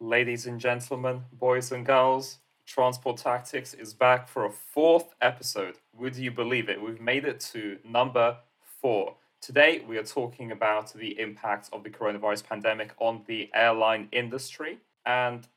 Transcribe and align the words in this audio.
Ladies 0.00 0.46
and 0.46 0.60
gentlemen, 0.60 1.22
boys 1.32 1.72
and 1.72 1.86
girls, 1.86 2.36
Transport 2.66 3.16
Tactics 3.16 3.72
is 3.72 3.94
back 3.94 4.28
for 4.28 4.44
a 4.44 4.50
fourth 4.50 5.14
episode. 5.22 5.76
Would 5.94 6.16
you 6.16 6.30
believe 6.30 6.68
it? 6.68 6.82
We've 6.82 7.00
made 7.00 7.24
it 7.24 7.40
to 7.52 7.78
number 7.82 8.36
four. 8.82 9.14
Today, 9.40 9.82
we 9.88 9.96
are 9.96 10.04
talking 10.04 10.52
about 10.52 10.92
the 10.92 11.18
impact 11.18 11.70
of 11.72 11.82
the 11.82 11.88
coronavirus 11.88 12.44
pandemic 12.44 12.92
on 12.98 13.22
the 13.26 13.48
airline 13.54 14.08
industry. 14.12 14.80
And 15.06 15.48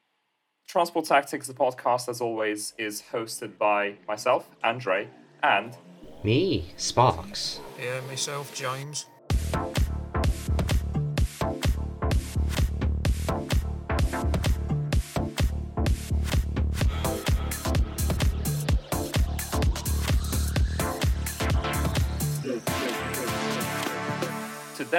Transport 0.68 1.04
Tactics, 1.04 1.48
the 1.48 1.54
podcast, 1.54 2.08
as 2.08 2.22
always, 2.22 2.74
is 2.78 3.04
hosted 3.12 3.58
by 3.58 3.96
myself, 4.08 4.50
Andre, 4.64 5.10
and 5.44 5.76
Me, 6.24 6.72
Sparks. 6.78 7.60
Yeah, 7.78 8.00
myself, 8.08 8.56
James. 8.56 9.06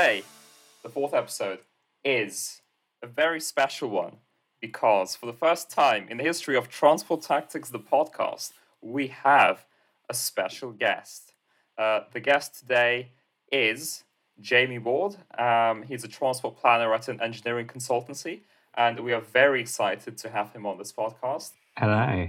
Today, 0.01 0.23
the 0.83 0.89
fourth 0.89 1.13
episode, 1.13 1.59
is 2.03 2.63
a 3.03 3.07
very 3.07 3.39
special 3.39 3.91
one 3.91 4.17
because 4.59 5.15
for 5.15 5.27
the 5.27 5.33
first 5.35 5.71
time 5.71 6.07
in 6.09 6.17
the 6.17 6.25
history 6.25 6.57
of 6.57 6.71
Transport 6.71 7.21
Tactics, 7.21 7.69
the 7.69 7.79
podcast, 7.79 8.53
we 8.81 9.09
have 9.09 9.67
a 10.09 10.15
special 10.15 10.73
guest. 10.73 11.35
Uh, 11.77 12.01
the 12.15 12.21
guest 12.21 12.59
today 12.59 13.11
is 13.53 14.05
Jamie 14.41 14.79
Ward. 14.79 15.17
Um, 15.39 15.83
he's 15.83 16.03
a 16.03 16.09
transport 16.09 16.57
planner 16.57 16.95
at 16.95 17.09
an 17.09 17.21
engineering 17.21 17.67
consultancy, 17.67 18.41
and 18.79 19.01
we 19.01 19.13
are 19.13 19.21
very 19.21 19.61
excited 19.61 20.17
to 20.17 20.31
have 20.31 20.51
him 20.55 20.65
on 20.65 20.79
this 20.79 20.93
podcast. 20.93 21.53
Hello. 21.77 22.27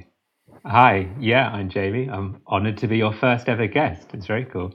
Hi. 0.66 1.10
Yeah, 1.22 1.48
I'm 1.48 1.70
Jamie. 1.70 2.10
I'm 2.10 2.42
honoured 2.48 2.80
to 2.80 2.88
be 2.88 2.98
your 2.98 3.14
first 3.14 3.48
ever 3.48 3.68
guest. 3.68 4.10
It's 4.14 4.26
very 4.26 4.44
cool. 4.44 4.74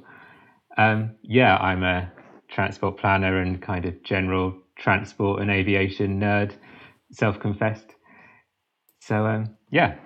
Um, 0.78 1.17
yeah, 1.23 1.56
I'm 1.56 1.83
a 1.83 2.11
transport 2.49 2.99
planner 2.99 3.41
and 3.41 3.61
kind 3.61 3.85
of 3.85 4.03
general 4.03 4.55
transport 4.77 5.41
and 5.43 5.51
aviation 5.51 6.21
nerd, 6.21 6.53
self-confessed. 7.13 7.95
So 9.01 9.27
um, 9.27 9.57
yeah, 9.71 9.97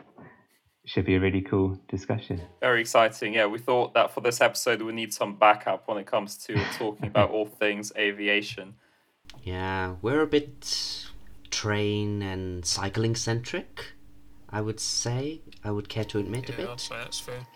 should 0.86 1.04
be 1.04 1.14
a 1.14 1.20
really 1.20 1.42
cool 1.42 1.78
discussion. 1.88 2.40
Very 2.60 2.80
exciting. 2.80 3.34
Yeah, 3.34 3.46
we 3.46 3.58
thought 3.58 3.94
that 3.94 4.12
for 4.12 4.20
this 4.20 4.40
episode 4.40 4.82
we 4.82 4.92
need 4.92 5.12
some 5.12 5.36
backup 5.36 5.86
when 5.88 5.98
it 5.98 6.06
comes 6.06 6.36
to 6.44 6.54
talking 6.76 7.06
about 7.06 7.30
all 7.34 7.46
things 7.46 7.92
aviation. 7.96 8.74
Yeah, 9.42 9.96
we're 10.02 10.22
a 10.22 10.26
bit 10.26 11.06
train 11.50 12.22
and 12.22 12.64
cycling 12.64 13.14
centric, 13.16 13.92
I 14.48 14.60
would 14.60 14.80
say. 14.80 15.42
I 15.64 15.70
would 15.70 15.88
care 15.88 16.04
to 16.04 16.18
admit 16.18 16.48
a 16.50 16.52
Yeah, 16.52 16.58
I'd 16.64 16.68
bit. 16.70 16.80
say 16.80 16.96
that's 16.96 17.20
fair. 17.20 17.46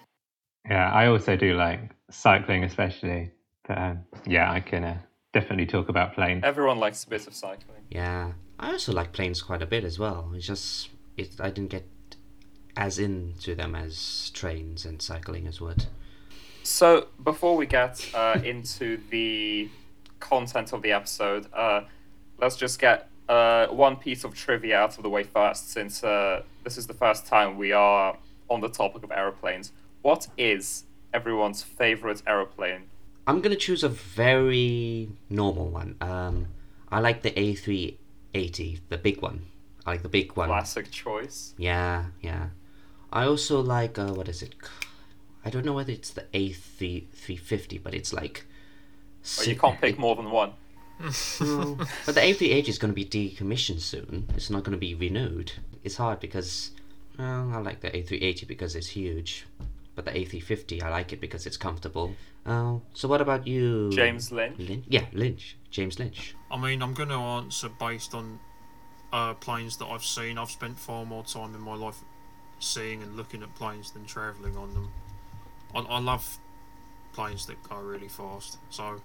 Yeah, 0.68 0.90
I 0.92 1.08
also 1.08 1.36
do 1.36 1.54
like 1.56 1.90
cycling, 2.10 2.64
especially. 2.64 3.32
But 3.66 3.78
um, 3.78 4.04
yeah, 4.26 4.50
I 4.50 4.60
can 4.60 4.84
uh, 4.84 4.98
definitely 5.32 5.66
talk 5.66 5.88
about 5.88 6.14
planes. 6.14 6.42
Everyone 6.44 6.78
likes 6.78 7.04
a 7.04 7.08
bit 7.08 7.26
of 7.26 7.34
cycling. 7.34 7.82
Yeah, 7.90 8.32
I 8.58 8.72
also 8.72 8.92
like 8.92 9.12
planes 9.12 9.42
quite 9.42 9.62
a 9.62 9.66
bit 9.66 9.84
as 9.84 9.98
well. 9.98 10.32
It's 10.34 10.46
just 10.46 10.90
it, 11.16 11.40
I 11.40 11.50
didn't 11.50 11.70
get 11.70 11.86
as 12.76 12.98
into 12.98 13.54
them 13.54 13.74
as 13.74 14.30
trains 14.34 14.84
and 14.84 15.00
cycling 15.00 15.46
as 15.46 15.60
would. 15.60 15.86
So 16.62 17.08
before 17.22 17.56
we 17.56 17.66
get 17.66 18.04
uh, 18.14 18.40
into 18.42 18.98
the 19.10 19.68
content 20.18 20.72
of 20.72 20.82
the 20.82 20.92
episode, 20.92 21.46
uh, 21.52 21.82
let's 22.38 22.56
just 22.56 22.80
get 22.80 23.08
uh, 23.28 23.66
one 23.66 23.96
piece 23.96 24.24
of 24.24 24.34
trivia 24.34 24.78
out 24.78 24.96
of 24.96 25.02
the 25.02 25.10
way 25.10 25.22
first, 25.22 25.70
since 25.70 26.02
uh, 26.02 26.42
this 26.64 26.76
is 26.78 26.86
the 26.86 26.94
first 26.94 27.26
time 27.26 27.56
we 27.56 27.72
are 27.72 28.16
on 28.48 28.60
the 28.60 28.68
topic 28.68 29.02
of 29.02 29.12
aeroplanes. 29.12 29.72
What 30.02 30.28
is 30.36 30.84
everyone's 31.12 31.62
favorite 31.62 32.22
aeroplane? 32.26 32.84
I'm 33.26 33.40
gonna 33.40 33.56
choose 33.56 33.82
a 33.82 33.88
very 33.88 35.08
normal 35.30 35.68
one. 35.68 35.96
Um, 36.00 36.48
I 36.90 37.00
like 37.00 37.22
the 37.22 37.30
A380, 37.30 38.80
the 38.88 38.98
big 38.98 39.22
one. 39.22 39.46
I 39.86 39.92
like 39.92 40.02
the 40.02 40.08
big 40.08 40.36
one. 40.36 40.48
Classic 40.48 40.90
choice. 40.90 41.54
Yeah, 41.56 42.06
yeah. 42.20 42.48
I 43.12 43.26
also 43.26 43.60
like 43.60 43.98
uh, 43.98 44.12
what 44.12 44.28
is 44.28 44.42
it? 44.42 44.54
I 45.44 45.50
don't 45.50 45.64
know 45.64 45.74
whether 45.74 45.92
it's 45.92 46.10
the 46.10 46.22
A3 46.32 47.06
350, 47.08 47.78
but 47.78 47.94
it's 47.94 48.12
like. 48.12 48.46
But 49.36 49.46
you 49.46 49.56
can't 49.56 49.80
pick 49.80 49.98
more 49.98 50.16
than 50.16 50.30
one. 50.30 50.52
No, 51.40 51.78
but 52.06 52.14
the 52.14 52.20
A380 52.20 52.68
is 52.68 52.78
going 52.78 52.94
to 52.94 52.94
be 52.94 53.04
decommissioned 53.04 53.80
soon. 53.80 54.28
It's 54.34 54.50
not 54.50 54.64
going 54.64 54.72
to 54.72 54.78
be 54.78 54.94
renewed. 54.94 55.52
It's 55.82 55.96
hard 55.96 56.20
because, 56.20 56.70
well, 57.18 57.50
I 57.52 57.58
like 57.58 57.80
the 57.80 57.90
A380 57.90 58.46
because 58.46 58.76
it's 58.76 58.88
huge, 58.88 59.46
but 59.94 60.04
the 60.04 60.10
A350 60.10 60.82
I 60.82 60.90
like 60.90 61.12
it 61.12 61.20
because 61.20 61.46
it's 61.46 61.56
comfortable. 61.56 62.14
Uh, 62.44 62.78
so 62.92 63.08
what 63.08 63.20
about 63.20 63.46
you, 63.46 63.90
James 63.90 64.32
Lynch. 64.32 64.58
Lynch? 64.58 64.84
Yeah, 64.88 65.06
Lynch. 65.12 65.56
James 65.70 65.98
Lynch. 65.98 66.34
I 66.50 66.56
mean, 66.56 66.82
I'm 66.82 66.94
going 66.94 67.08
to 67.08 67.14
answer 67.14 67.68
based 67.68 68.14
on 68.14 68.38
uh, 69.12 69.34
planes 69.34 69.76
that 69.78 69.86
I've 69.86 70.04
seen. 70.04 70.38
I've 70.38 70.50
spent 70.50 70.78
far 70.78 71.04
more 71.06 71.24
time 71.24 71.54
in 71.54 71.60
my 71.60 71.74
life 71.74 72.02
seeing 72.58 73.02
and 73.02 73.16
looking 73.16 73.42
at 73.42 73.54
planes 73.54 73.90
than 73.92 74.04
travelling 74.04 74.56
on 74.56 74.74
them. 74.74 74.90
I, 75.74 75.80
I 75.80 75.98
love 76.00 76.38
planes 77.12 77.46
that 77.46 77.62
go 77.68 77.76
really 77.76 78.08
fast. 78.08 78.58
So, 78.70 79.00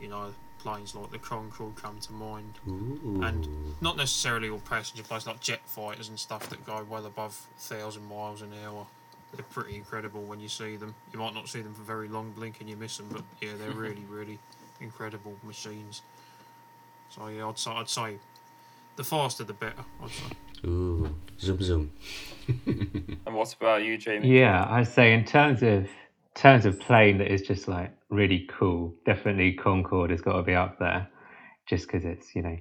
you 0.00 0.08
know, 0.08 0.32
planes 0.58 0.94
like 0.94 1.10
the 1.10 1.18
Concorde 1.18 1.76
come 1.76 1.98
to 2.00 2.12
mind. 2.12 2.54
Ooh. 2.68 3.20
And 3.22 3.48
not 3.80 3.96
necessarily 3.96 4.48
all 4.48 4.58
passenger 4.60 5.02
planes 5.02 5.26
like 5.26 5.40
jet 5.40 5.60
fighters 5.66 6.08
and 6.08 6.18
stuff 6.18 6.48
that 6.50 6.64
go 6.66 6.84
well 6.88 7.06
above 7.06 7.46
1,000 7.56 8.04
miles 8.04 8.42
an 8.42 8.52
hour. 8.64 8.86
They're 9.34 9.44
pretty 9.50 9.76
incredible 9.76 10.22
when 10.22 10.40
you 10.40 10.48
see 10.48 10.76
them. 10.76 10.94
You 11.12 11.18
might 11.18 11.34
not 11.34 11.48
see 11.48 11.60
them 11.60 11.74
for 11.74 11.82
very 11.82 12.08
long, 12.08 12.32
blink 12.32 12.60
and 12.60 12.70
you 12.70 12.76
miss 12.76 12.96
them, 12.96 13.08
but 13.10 13.22
yeah, 13.40 13.52
they're 13.58 13.70
really, 13.72 14.04
really 14.08 14.38
incredible 14.80 15.34
machines. 15.42 16.02
So 17.10 17.28
yeah, 17.28 17.46
I'd 17.46 17.58
say, 17.58 17.70
I'd 17.70 17.88
say 17.88 18.18
the 18.96 19.04
faster 19.04 19.44
the 19.44 19.52
better. 19.52 19.84
I'd 20.02 20.10
say. 20.10 20.68
Ooh, 20.68 21.14
zoom 21.38 21.62
zoom. 21.62 21.92
And 22.48 23.34
what 23.34 23.52
about 23.54 23.82
you, 23.82 23.98
Jamie? 23.98 24.38
Yeah, 24.38 24.66
I'd 24.68 24.88
say 24.88 25.12
in 25.12 25.24
terms 25.24 25.62
of 25.62 25.88
terms 26.34 26.64
of 26.64 26.78
plane 26.80 27.18
that 27.18 27.32
is 27.32 27.42
just 27.42 27.68
like 27.68 27.92
really 28.10 28.48
cool, 28.50 28.94
definitely 29.04 29.52
Concorde 29.52 30.10
has 30.10 30.20
got 30.20 30.36
to 30.36 30.42
be 30.42 30.54
up 30.54 30.78
there, 30.78 31.08
just 31.66 31.86
because 31.86 32.04
it's 32.04 32.34
you 32.34 32.42
know 32.42 32.56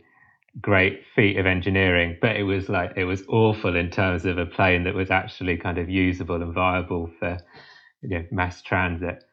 great 0.62 1.02
feat 1.16 1.38
of 1.38 1.46
engineering. 1.46 2.18
But 2.22 2.36
it 2.36 2.44
was 2.44 2.70
like 2.70 2.94
it 2.96 3.06
was 3.06 3.24
awful 3.28 3.76
in 3.76 3.90
terms 3.90 4.26
of 4.26 4.38
a 4.38 4.46
plane 4.46 4.84
that 4.86 4.96
was 4.96 5.12
actually 5.12 5.58
kind 5.58 5.78
of 5.78 5.90
usable 5.90 6.42
and 6.42 6.54
viable 6.54 7.12
for 7.20 7.38
you 8.02 8.10
know 8.10 8.26
mass 8.32 8.62
transit. 8.62 9.24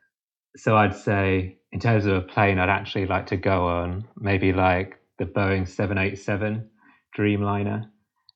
So 0.56 0.76
I'd 0.76 0.96
say 0.96 1.58
in 1.72 1.80
terms 1.80 2.06
of 2.06 2.14
a 2.16 2.20
plane, 2.22 2.58
I'd 2.58 2.68
actually 2.68 3.06
like 3.06 3.26
to 3.28 3.36
go 3.36 3.66
on 3.66 4.06
maybe 4.18 4.52
like 4.52 4.98
the 5.18 5.24
Boeing 5.24 5.66
787 5.66 6.68
Dreamliner, 7.16 7.84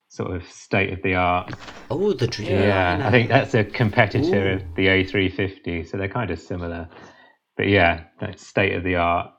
sort 0.08 0.34
of 0.34 0.44
state 0.48 0.92
of 0.92 1.02
the 1.02 1.14
art 1.14 1.54
Oh, 1.90 2.12
the 2.12 2.26
dream. 2.26 2.50
yeah, 2.50 3.00
I 3.06 3.10
think 3.10 3.28
that's 3.28 3.54
a 3.54 3.62
competitor 3.62 4.52
of 4.54 4.62
the 4.74 4.86
A350, 4.86 5.88
so 5.88 5.96
they're 5.96 6.08
kind 6.08 6.30
of 6.30 6.38
similar. 6.40 6.88
But 7.56 7.68
yeah, 7.68 8.04
that's 8.20 8.46
state 8.46 8.74
of 8.74 8.82
the 8.82 8.96
art, 8.96 9.30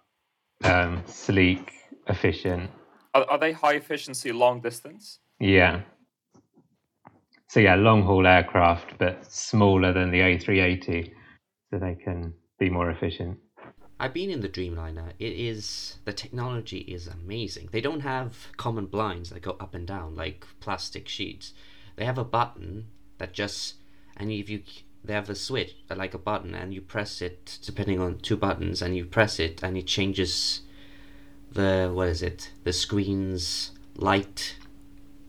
um, 0.63 1.03
sleek, 1.05 1.71
efficient. 2.07 2.69
Are, 3.17 3.25
are 3.31 3.39
they 3.39 3.51
high 3.51 3.73
efficiency 3.73 4.31
long 4.31 4.61
distance? 4.61 5.19
Yeah. 5.39 5.81
So 7.47 7.59
yeah, 7.59 7.73
long 7.73 8.03
haul 8.03 8.27
aircraft, 8.27 8.99
but 8.99 9.25
smaller 9.25 9.91
than 9.91 10.11
the 10.11 10.19
A380, 10.19 11.11
so 11.71 11.79
they 11.79 11.95
can 11.95 12.33
be 12.59 12.69
more 12.69 12.91
efficient. 12.91 13.39
I've 13.99 14.13
been 14.13 14.29
in 14.29 14.41
the 14.41 14.49
Dreamliner. 14.49 15.13
It 15.17 15.33
is 15.33 15.97
the 16.05 16.13
technology 16.13 16.79
is 16.79 17.07
amazing. 17.07 17.69
They 17.71 17.81
don't 17.81 18.01
have 18.01 18.55
common 18.57 18.85
blinds 18.85 19.31
that 19.31 19.41
go 19.41 19.57
up 19.59 19.73
and 19.73 19.87
down 19.87 20.15
like 20.15 20.45
plastic 20.59 21.07
sheets. 21.07 21.53
They 21.95 22.05
have 22.05 22.19
a 22.19 22.23
button 22.23 22.85
that 23.17 23.33
just 23.33 23.75
and 24.15 24.31
if 24.31 24.47
you 24.47 24.61
they 25.03 25.13
have 25.13 25.29
a 25.29 25.35
switch 25.35 25.75
like 25.89 26.13
a 26.13 26.19
button 26.19 26.53
and 26.53 26.71
you 26.71 26.81
press 26.81 27.21
it 27.23 27.57
depending 27.65 27.99
on 27.99 28.19
two 28.19 28.37
buttons 28.37 28.83
and 28.83 28.95
you 28.95 29.05
press 29.05 29.39
it 29.39 29.63
and 29.63 29.75
it 29.75 29.87
changes 29.87 30.61
the 31.51 31.91
what 31.93 32.07
is 32.07 32.21
it 32.21 32.51
the 32.63 32.73
screen's 32.73 33.71
light 33.95 34.57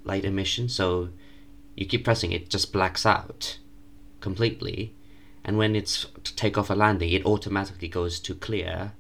light 0.05 0.25
emission 0.25 0.69
so 0.69 1.09
you 1.75 1.87
keep 1.87 2.05
pressing 2.05 2.33
it 2.33 2.51
just 2.51 2.73
blacks 2.73 3.07
out 3.07 3.59
completely 4.21 4.93
and 5.49 5.57
when 5.57 5.75
it's 5.75 6.07
to 6.25 6.37
take 6.37 6.59
off 6.59 6.69
a 6.69 6.75
landing, 6.75 7.11
it 7.11 7.25
automatically 7.25 7.89
goes 7.89 8.21
to 8.21 8.35
clear. 8.35 8.93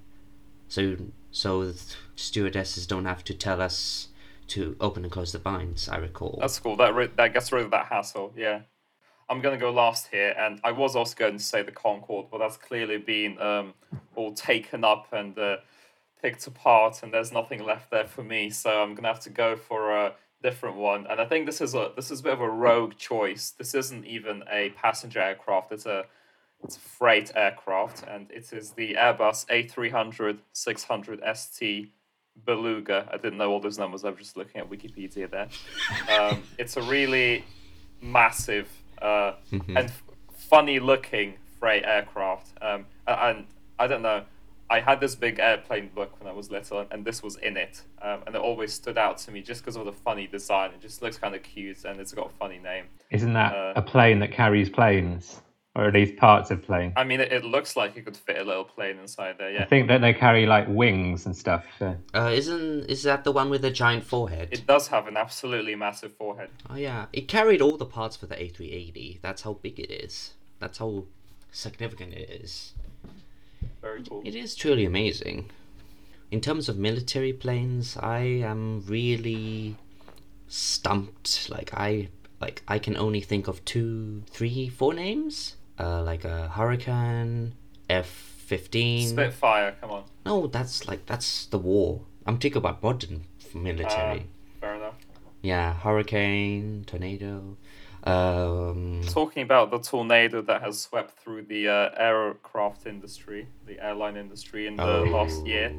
So 0.66 0.96
so 1.30 1.74
stewardesses 2.16 2.86
don't 2.86 3.04
have 3.04 3.22
to 3.24 3.34
tell 3.34 3.60
us 3.60 4.08
to 4.48 4.74
open 4.80 5.04
and 5.04 5.12
close 5.12 5.32
the 5.32 5.38
blinds. 5.38 5.90
I 5.90 5.98
recall. 5.98 6.38
That's 6.40 6.58
cool. 6.58 6.76
That 6.76 6.94
ri- 6.94 7.10
that 7.16 7.34
gets 7.34 7.52
rid 7.52 7.66
of 7.66 7.70
that 7.72 7.88
hassle. 7.88 8.32
Yeah. 8.34 8.62
I'm 9.28 9.42
gonna 9.42 9.58
go 9.58 9.70
last 9.70 10.08
here, 10.10 10.34
and 10.38 10.58
I 10.64 10.72
was 10.72 10.96
also 10.96 11.14
going 11.14 11.36
to 11.36 11.44
say 11.44 11.60
the 11.60 11.70
Concorde, 11.70 12.28
but 12.30 12.38
that's 12.38 12.56
clearly 12.56 12.96
been 12.96 13.38
um, 13.42 13.74
all 14.16 14.32
taken 14.32 14.84
up 14.84 15.08
and 15.12 15.38
uh, 15.38 15.58
picked 16.20 16.46
apart, 16.46 17.02
and 17.02 17.12
there's 17.12 17.32
nothing 17.32 17.64
left 17.64 17.90
there 17.90 18.06
for 18.06 18.22
me. 18.22 18.50
So 18.50 18.82
I'm 18.82 18.94
gonna 18.94 19.08
have 19.08 19.20
to 19.20 19.30
go 19.30 19.56
for 19.56 19.90
a 19.96 20.12
different 20.42 20.76
one, 20.76 21.06
and 21.08 21.20
I 21.20 21.24
think 21.24 21.46
this 21.46 21.60
is 21.60 21.74
a 21.74 21.92
this 21.96 22.10
is 22.10 22.20
a 22.20 22.22
bit 22.22 22.32
of 22.32 22.40
a 22.40 22.48
rogue 22.48 22.96
choice. 22.96 23.50
This 23.50 23.74
isn't 23.74 24.04
even 24.06 24.42
a 24.50 24.70
passenger 24.70 25.20
aircraft; 25.20 25.72
it's 25.72 25.86
a 25.86 26.06
it's 26.64 26.76
a 26.76 26.80
freight 26.80 27.30
aircraft, 27.36 28.04
and 28.08 28.30
it 28.30 28.52
is 28.52 28.72
the 28.72 28.94
Airbus 28.94 29.46
A300 29.46 30.38
600 30.52 31.20
ST 31.34 31.92
Beluga. 32.44 33.08
I 33.12 33.16
didn't 33.16 33.38
know 33.38 33.50
all 33.50 33.60
those 33.60 33.78
numbers. 33.78 34.04
I 34.04 34.10
was 34.10 34.18
just 34.18 34.36
looking 34.36 34.60
at 34.60 34.68
Wikipedia 34.70 35.28
there. 35.30 35.48
Um, 36.18 36.42
it's 36.58 36.76
a 36.76 36.82
really 36.82 37.44
massive 38.00 38.68
uh, 39.02 39.34
Mhm. 39.52 39.68
and 39.68 39.78
f- 39.78 40.02
funny 40.36 40.78
looking 40.80 41.34
freight 41.60 41.84
aircraft. 41.84 42.48
Um, 42.60 42.86
a- 43.06 43.24
and 43.26 43.46
I 43.78 43.86
don't 43.86 44.02
know. 44.02 44.24
I 44.70 44.80
had 44.80 45.00
this 45.00 45.14
big 45.14 45.38
airplane 45.38 45.90
book 45.94 46.20
when 46.20 46.28
I 46.28 46.32
was 46.34 46.50
little, 46.50 46.84
and 46.90 47.04
this 47.04 47.22
was 47.22 47.36
in 47.36 47.56
it, 47.56 47.82
um, 48.02 48.20
and 48.26 48.34
it 48.34 48.40
always 48.40 48.72
stood 48.72 48.98
out 48.98 49.16
to 49.18 49.30
me 49.30 49.40
just 49.40 49.62
because 49.62 49.76
of 49.76 49.86
the 49.86 49.92
funny 49.92 50.26
design. 50.26 50.72
It 50.72 50.80
just 50.82 51.00
looks 51.02 51.16
kind 51.16 51.34
of 51.34 51.42
cute, 51.42 51.84
and 51.84 51.98
it's 52.00 52.12
got 52.12 52.26
a 52.26 52.34
funny 52.36 52.58
name. 52.58 52.84
Isn't 53.10 53.32
that 53.32 53.54
Uh, 53.54 53.72
a 53.76 53.82
plane 53.82 54.18
that 54.20 54.30
carries 54.30 54.68
planes, 54.68 55.40
or 55.74 55.86
at 55.86 55.94
least 55.94 56.16
parts 56.16 56.50
of 56.50 56.62
planes? 56.62 56.92
I 56.96 57.04
mean, 57.04 57.18
it, 57.20 57.32
it 57.32 57.44
looks 57.44 57.76
like 57.76 57.96
you 57.96 58.02
could 58.02 58.16
fit 58.16 58.36
a 58.38 58.44
little 58.44 58.64
plane 58.64 58.98
inside 58.98 59.36
there. 59.38 59.58
I 59.58 59.64
think 59.64 59.88
that 59.88 60.02
they 60.02 60.12
carry 60.12 60.44
like 60.44 60.66
wings 60.68 61.24
and 61.24 61.34
stuff. 61.34 61.64
So. 61.78 61.96
Uh, 62.14 62.30
isn't 62.34 62.90
is 62.90 63.02
that 63.04 63.24
the 63.24 63.32
one 63.32 63.48
with 63.48 63.62
the 63.62 63.70
giant 63.70 64.04
forehead? 64.04 64.48
it 64.52 64.66
does 64.66 64.88
have 64.88 65.06
an 65.08 65.16
absolutely 65.16 65.74
massive 65.76 66.12
forehead. 66.12 66.50
Oh 66.68 66.76
yeah, 66.76 67.06
it 67.14 67.26
carried 67.26 67.62
all 67.62 67.78
the 67.78 67.86
parts 67.86 68.16
for 68.16 68.26
the 68.26 68.34
A380. 68.34 69.20
That's 69.22 69.42
how 69.42 69.54
big 69.54 69.80
it 69.80 69.90
is. 69.90 70.34
That's 70.60 70.76
how 70.76 71.04
significant 71.52 72.12
it 72.12 72.28
is. 72.28 72.74
Very 73.82 74.02
cool. 74.04 74.22
It 74.24 74.34
is 74.34 74.54
truly 74.54 74.84
amazing. 74.84 75.50
In 76.30 76.40
terms 76.40 76.68
of 76.68 76.76
military 76.78 77.32
planes, 77.32 77.96
I 77.96 78.20
am 78.20 78.84
really 78.86 79.76
stumped. 80.48 81.48
Like 81.50 81.72
I 81.74 82.08
like 82.40 82.62
I 82.68 82.78
can 82.78 82.96
only 82.96 83.20
think 83.20 83.48
of 83.48 83.64
two, 83.64 84.22
three, 84.30 84.68
four 84.68 84.94
names. 84.94 85.56
Uh, 85.78 86.02
like 86.02 86.24
a 86.24 86.48
Hurricane, 86.48 87.54
F 87.88 88.08
fifteen. 88.08 89.08
Spitfire, 89.08 89.76
come 89.80 89.90
on. 89.90 90.04
No, 90.26 90.46
that's 90.48 90.88
like 90.88 91.06
that's 91.06 91.46
the 91.46 91.58
war. 91.58 92.02
I'm 92.26 92.38
talking 92.38 92.56
about 92.56 92.82
modern 92.82 93.24
military. 93.54 94.20
Uh, 94.20 94.60
fair 94.60 94.74
enough. 94.74 94.94
yeah, 95.40 95.74
Hurricane, 95.74 96.84
Tornado. 96.86 97.56
Um, 98.08 99.02
Talking 99.06 99.42
about 99.42 99.70
the 99.70 99.78
tornado 99.78 100.40
that 100.42 100.62
has 100.62 100.80
swept 100.80 101.18
through 101.18 101.42
the 101.42 101.68
uh, 101.68 101.90
aircraft 101.96 102.86
industry, 102.86 103.48
the 103.66 103.78
airline 103.84 104.16
industry 104.16 104.66
in 104.66 104.76
the 104.76 104.82
Oh. 104.82 105.02
last 105.04 105.46
year, 105.46 105.74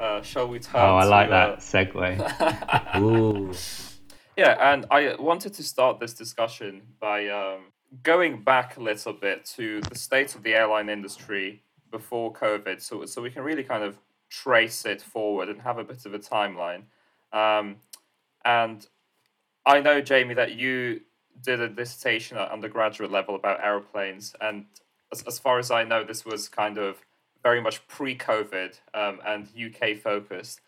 uh, 0.00 0.22
shall 0.22 0.48
we 0.48 0.58
turn 0.58 0.80
Oh, 0.80 0.96
I 0.96 1.02
to, 1.04 1.08
like 1.10 1.28
uh, 1.28 1.30
that 1.30 1.58
segue. 1.58 2.96
ooh. 3.00 3.52
Yeah, 4.36 4.72
and 4.72 4.86
I 4.90 5.14
wanted 5.18 5.54
to 5.54 5.62
start 5.62 6.00
this 6.00 6.12
discussion 6.14 6.82
by 7.00 7.28
um, 7.28 7.72
going 8.02 8.42
back 8.42 8.76
a 8.76 8.80
little 8.80 9.12
bit 9.12 9.44
to 9.56 9.80
the 9.82 9.94
state 9.96 10.34
of 10.34 10.42
the 10.42 10.54
airline 10.54 10.88
industry 10.88 11.62
before 11.90 12.32
COVID, 12.32 12.80
so 12.82 13.04
so 13.06 13.22
we 13.22 13.30
can 13.30 13.42
really 13.42 13.62
kind 13.64 13.82
of 13.82 13.98
trace 14.28 14.84
it 14.84 15.00
forward 15.00 15.48
and 15.48 15.60
have 15.62 15.78
a 15.78 15.84
bit 15.84 16.04
of 16.04 16.12
a 16.12 16.18
timeline. 16.18 16.82
Um, 17.32 17.76
and 18.44 18.86
I 19.64 19.80
know, 19.80 20.00
Jamie, 20.00 20.34
that 20.34 20.52
you 20.56 21.00
did 21.42 21.60
a 21.60 21.68
dissertation 21.68 22.36
at 22.36 22.50
undergraduate 22.50 23.10
level 23.10 23.34
about 23.34 23.60
aeroplanes, 23.62 24.34
and 24.40 24.66
as, 25.12 25.22
as 25.22 25.38
far 25.38 25.58
as 25.58 25.70
I 25.70 25.84
know, 25.84 26.04
this 26.04 26.24
was 26.24 26.48
kind 26.48 26.78
of 26.78 27.04
very 27.42 27.60
much 27.60 27.86
pre-COVID 27.86 28.78
um, 28.94 29.20
and 29.24 29.48
UK 29.56 29.96
focused. 29.96 30.60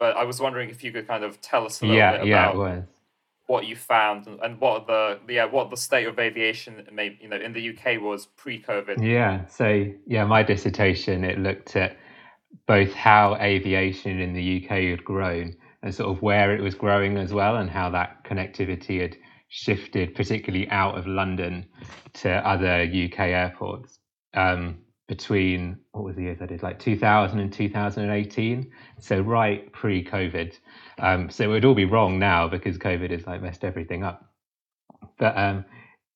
But 0.00 0.16
I 0.16 0.24
was 0.24 0.40
wondering 0.40 0.68
if 0.70 0.82
you 0.82 0.90
could 0.92 1.06
kind 1.06 1.22
of 1.22 1.40
tell 1.40 1.64
us 1.64 1.80
a 1.80 1.84
little 1.84 1.96
yeah, 1.96 2.16
bit 2.18 2.26
yeah, 2.26 2.50
about 2.50 2.84
what 3.46 3.66
you 3.66 3.76
found 3.76 4.26
and, 4.26 4.40
and 4.40 4.60
what 4.60 4.86
the 4.86 5.18
yeah 5.28 5.44
what 5.44 5.70
the 5.70 5.76
state 5.76 6.06
of 6.06 6.18
aviation 6.18 6.86
maybe 6.92 7.18
you 7.20 7.28
know 7.28 7.36
in 7.36 7.52
the 7.52 7.70
UK 7.70 8.00
was 8.00 8.26
pre-COVID. 8.26 9.02
Yeah, 9.02 9.46
so 9.46 9.86
yeah, 10.06 10.24
my 10.24 10.42
dissertation 10.42 11.24
it 11.24 11.38
looked 11.38 11.76
at 11.76 11.96
both 12.66 12.92
how 12.92 13.36
aviation 13.36 14.18
in 14.20 14.32
the 14.32 14.64
UK 14.64 14.70
had 14.90 15.04
grown 15.04 15.54
and 15.82 15.94
sort 15.94 16.10
of 16.10 16.22
where 16.22 16.54
it 16.54 16.62
was 16.62 16.74
growing 16.74 17.16
as 17.18 17.32
well, 17.32 17.56
and 17.56 17.70
how 17.70 17.90
that 17.90 18.24
connectivity 18.24 19.02
had 19.02 19.16
shifted, 19.54 20.16
particularly 20.16 20.68
out 20.70 20.98
of 20.98 21.06
London 21.06 21.64
to 22.12 22.28
other 22.28 22.82
UK 22.82 23.20
airports. 23.20 24.00
Um, 24.34 24.78
between 25.06 25.78
what 25.92 26.02
was 26.02 26.16
the 26.16 26.22
years 26.22 26.38
I 26.40 26.46
did 26.46 26.62
like 26.62 26.78
2000 26.78 27.38
and 27.38 27.52
2018, 27.52 28.72
so 28.98 29.20
right 29.20 29.70
pre-COVID. 29.72 30.58
Um, 30.98 31.28
so 31.30 31.44
it 31.44 31.46
would 31.48 31.64
all 31.64 31.74
be 31.74 31.84
wrong 31.84 32.18
now 32.18 32.48
because 32.48 32.78
COVID 32.78 33.10
has 33.10 33.26
like 33.26 33.42
messed 33.42 33.64
everything 33.64 34.02
up. 34.02 34.24
But 35.18 35.36
um, 35.36 35.66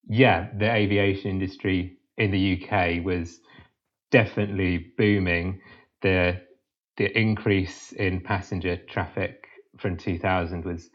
yeah, 0.09 0.49
the 0.57 0.73
aviation 0.73 1.31
industry 1.31 1.99
in 2.17 2.31
the 2.31 2.67
UK 2.67 3.05
was 3.05 3.41
definitely 4.11 4.93
booming. 4.97 5.61
The 6.03 6.41
the 6.97 7.17
increase 7.17 7.93
in 7.93 8.21
passenger 8.21 8.77
traffic 8.77 9.47
from 9.77 9.97
2000 9.97 10.65
was 10.65 10.89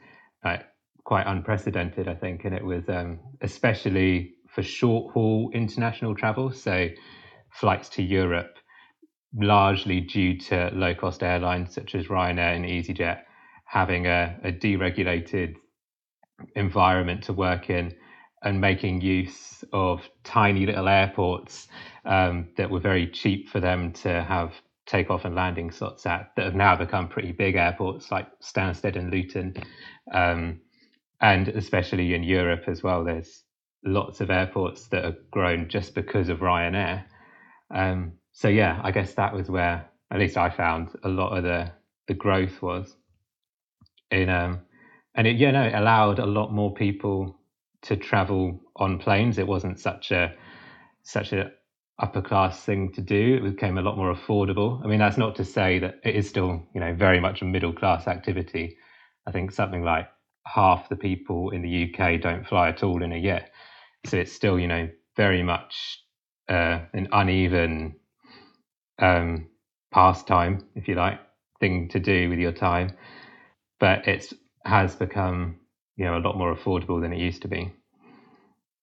uh, 0.44 0.58
quite 1.04 1.28
unprecedented, 1.28 2.08
I 2.08 2.16
think, 2.16 2.46
and 2.46 2.56
it 2.56 2.64
was 2.64 2.88
um, 2.90 3.20
especially 3.42 4.36
for 4.48 4.64
short 4.64 5.14
haul 5.14 5.52
international 5.54 6.16
travel, 6.16 6.52
so 6.52 6.88
flights 7.52 7.90
to 7.90 8.04
Europe, 8.04 8.58
largely 9.36 10.02
due 10.02 10.38
to 10.38 10.70
low 10.74 10.96
cost 10.96 11.24
airlines 11.24 11.74
such 11.74 11.96
as 11.96 12.08
Ryanair 12.08 12.56
and 12.56 12.66
EasyJet 12.66 13.22
having 13.66 14.06
a, 14.06 14.38
a 14.44 14.52
deregulated 14.52 15.56
environment 16.56 17.24
to 17.24 17.34
work 17.34 17.70
in 17.70 17.94
and 18.44 18.60
making 18.60 19.02
use 19.02 19.64
of 19.74 20.02
tiny 20.24 20.66
little 20.66 20.88
airports 20.88 21.68
um, 22.06 22.50
that 22.58 22.70
were 22.70 22.80
very 22.80 23.08
cheap 23.08 23.50
for 23.50 23.60
them 23.60 23.92
to 23.94 24.22
have 24.24 24.54
takeoff 24.86 25.24
and 25.26 25.34
landing 25.34 25.72
slots 25.72 26.06
at 26.06 26.32
that 26.36 26.46
have 26.46 26.56
now 26.56 26.76
become 26.76 27.08
pretty 27.08 27.32
big 27.32 27.56
airports 27.56 28.12
like 28.12 28.28
Stansted 28.42 28.98
and 28.98 29.12
Luton. 29.12 29.56
Um, 30.14 30.60
and 31.24 31.48
especially 31.50 32.16
in 32.16 32.24
Europe 32.24 32.66
as 32.68 32.84
well, 32.84 33.06
there's 33.06 33.46
lots 33.86 34.22
of 34.22 34.30
airports 34.30 34.90
that 34.90 35.06
have 35.06 35.32
grown 35.32 35.70
just 35.70 35.96
because 35.96 36.30
of 36.30 36.40
Ryanair. 36.42 37.06
Um, 37.74 38.14
so 38.34 38.50
yeah, 38.50 38.82
I 38.84 38.92
guess 38.92 39.16
that 39.16 39.34
was 39.34 39.50
where 39.50 39.86
at 40.12 40.20
least 40.20 40.38
I 40.38 40.50
found 40.52 40.90
a 41.04 41.10
lot 41.10 41.38
of 41.38 41.44
the 41.46 41.72
the 42.08 42.16
growth 42.16 42.62
was. 42.62 42.98
In 44.12 44.30
um 44.30 44.62
and 45.16 45.26
it 45.28 45.38
you 45.38 45.52
know 45.52 45.64
it 45.64 45.74
allowed 45.76 46.20
a 46.20 46.26
lot 46.26 46.54
more 46.54 46.74
people 46.74 47.40
to 47.84 47.96
travel 47.96 48.62
on 48.76 49.00
planes. 49.00 49.38
It 49.40 49.48
wasn't 49.48 49.80
such 49.80 50.12
a 50.12 50.36
such 51.04 51.34
a 51.34 51.52
upper 52.00 52.22
class 52.22 52.64
thing 52.66 52.92
to 52.94 53.02
do. 53.02 53.38
It 53.38 53.56
became 53.56 53.78
a 53.78 53.82
lot 53.84 53.98
more 53.98 54.14
affordable. 54.14 54.84
I 54.84 54.88
mean 54.88 55.00
that's 55.00 55.18
not 55.18 55.36
to 55.38 55.46
say 55.46 55.80
that 55.80 55.96
it 56.04 56.16
is 56.16 56.30
still 56.30 56.64
you 56.76 56.82
know 56.82 56.94
very 56.96 57.22
much 57.22 57.42
a 57.42 57.46
middle 57.46 57.74
class 57.74 58.08
activity. 58.08 58.78
I 59.28 59.32
think 59.32 59.52
something 59.52 59.84
like 59.84 60.08
half 60.46 60.90
the 60.90 60.96
people 60.96 61.50
in 61.52 61.62
the 61.62 61.94
uk 61.94 62.22
don't 62.22 62.48
fly 62.48 62.70
at 62.70 62.84
all 62.84 63.02
in 63.04 63.14
a 63.14 63.18
year. 63.18 63.46
So 64.06 64.18
it's 64.18 64.34
still 64.34 64.60
you 64.60 64.68
know 64.68 64.90
very 65.16 65.44
much 65.44 66.04
uh, 66.50 66.80
an 66.94 67.08
uneven 67.12 67.96
um, 69.00 69.48
pastime 69.94 70.66
if 70.76 70.88
you 70.88 70.96
like 70.96 71.20
thing 71.60 71.88
to 71.90 72.00
do 72.00 72.30
with 72.30 72.40
your 72.40 72.52
time. 72.52 72.92
But 73.80 74.08
it 74.08 74.34
has 74.66 74.96
become 74.96 75.60
you 75.96 76.06
know 76.06 76.18
a 76.18 76.26
lot 76.26 76.38
more 76.38 76.56
affordable 76.56 77.02
than 77.02 77.14
it 77.14 77.20
used 77.20 77.42
to 77.44 77.48
be. 77.48 77.72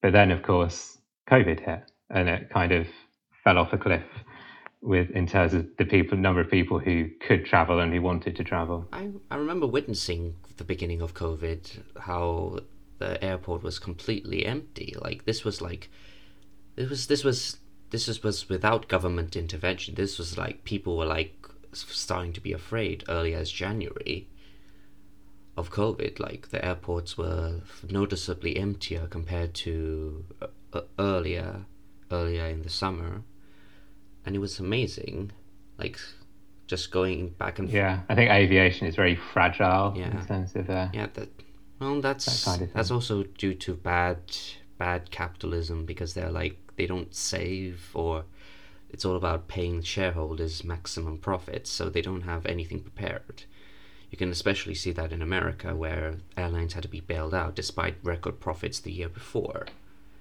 But 0.03 0.13
then 0.13 0.31
of 0.31 0.43
course 0.43 0.99
covid 1.31 1.61
hit 1.61 1.83
and 2.11 2.29
it 2.29 2.51
kind 2.51 2.73
of 2.73 2.87
fell 3.45 3.59
off 3.59 3.73
a 3.73 3.79
cliff 3.79 4.03
with 4.83 5.11
in 5.11 5.27
terms 5.27 5.53
of 5.53 5.67
the 5.77 5.85
people 5.85 6.17
number 6.17 6.41
of 6.41 6.51
people 6.51 6.79
who 6.79 7.09
could 7.21 7.45
travel 7.45 7.81
and 7.81 7.93
who 7.93 8.01
wanted 8.01 8.35
to 8.35 8.43
travel 8.43 8.89
I, 8.93 9.11
I 9.31 9.37
remember 9.37 9.67
witnessing 9.67 10.37
the 10.61 10.65
beginning 10.65 11.01
of 11.01 11.15
COVID, 11.15 11.83
how 11.99 12.61
the 12.99 13.23
airport 13.25 13.63
was 13.63 13.79
completely 13.79 14.45
empty. 14.45 14.95
Like 15.01 15.25
this 15.25 15.43
was 15.43 15.61
like, 15.63 15.91
this 16.77 16.89
was 16.91 17.07
this 17.07 17.25
was 17.25 17.57
this 17.91 18.07
was, 18.07 18.23
was 18.23 18.49
without 18.49 18.87
government 18.87 19.35
intervention. 19.37 19.95
This 19.95 20.19
was 20.19 20.37
like 20.37 20.65
people 20.65 20.99
were 20.99 21.07
like 21.07 21.35
starting 21.73 22.35
to 22.35 22.43
be 22.43 22.53
afraid 22.53 23.05
early 23.09 23.35
as 23.35 23.51
January 23.51 24.29
of 25.57 25.73
COVID. 25.73 26.21
Like 26.21 26.51
the 26.51 26.63
airports 26.63 27.17
were 27.17 27.63
noticeably 27.89 28.59
emptier 28.59 29.07
compared 29.09 29.55
to 29.65 30.25
uh, 30.75 30.83
earlier 30.99 31.65
earlier 32.13 32.47
in 32.47 32.63
the 32.63 32.71
summer, 32.71 33.23
and 34.25 34.35
it 34.37 34.39
was 34.39 34.59
amazing. 34.61 35.33
Like 35.79 35.99
just 36.67 36.91
going 36.93 37.31
back 37.31 37.59
and 37.59 37.69
yeah 37.69 37.99
i 38.09 38.15
think 38.15 38.31
aviation 38.31 38.87
is 38.87 38.95
very 38.95 39.17
fragile 39.17 39.93
Yeah. 39.97 40.21
in 40.21 40.25
terms 40.27 40.55
of 40.55 40.71
uh, 40.71 40.89
Yeah, 40.93 41.09
that 41.15 41.29
well, 41.81 42.01
that's 42.01 42.27
That 42.27 42.51
kind 42.51 42.63
of 42.63 42.73
that's 42.73 42.93
also 42.93 43.25
due 43.25 43.55
to 43.55 43.75
bad 43.75 44.19
bad 44.79 45.11
capitalism 45.11 45.85
because 45.85 46.15
they're 46.15 46.31
like 46.31 46.57
they 46.77 46.87
don't 46.87 47.13
save 47.13 47.91
or 47.95 48.25
it's 48.89 49.05
all 49.05 49.17
about 49.17 49.49
paying 49.49 49.83
shareholders 49.83 50.63
maximum 50.65 51.19
profits, 51.19 51.71
so 51.71 51.89
they 51.89 52.03
don't 52.03 52.23
have 52.23 52.45
anything 52.47 52.81
prepared. 52.81 53.45
You 54.11 54.19
can 54.19 54.31
especially 54.31 54.75
see 54.75 54.91
that 54.93 55.13
in 55.13 55.23
America, 55.23 55.77
where 55.77 56.17
airlines 56.37 56.73
had 56.73 56.83
to 56.83 56.89
be 56.89 57.01
bailed 57.01 57.33
out 57.33 57.55
despite 57.55 57.97
record 58.03 58.41
profits 58.41 58.81
the 58.81 58.91
year 58.93 59.09
before. 59.09 59.67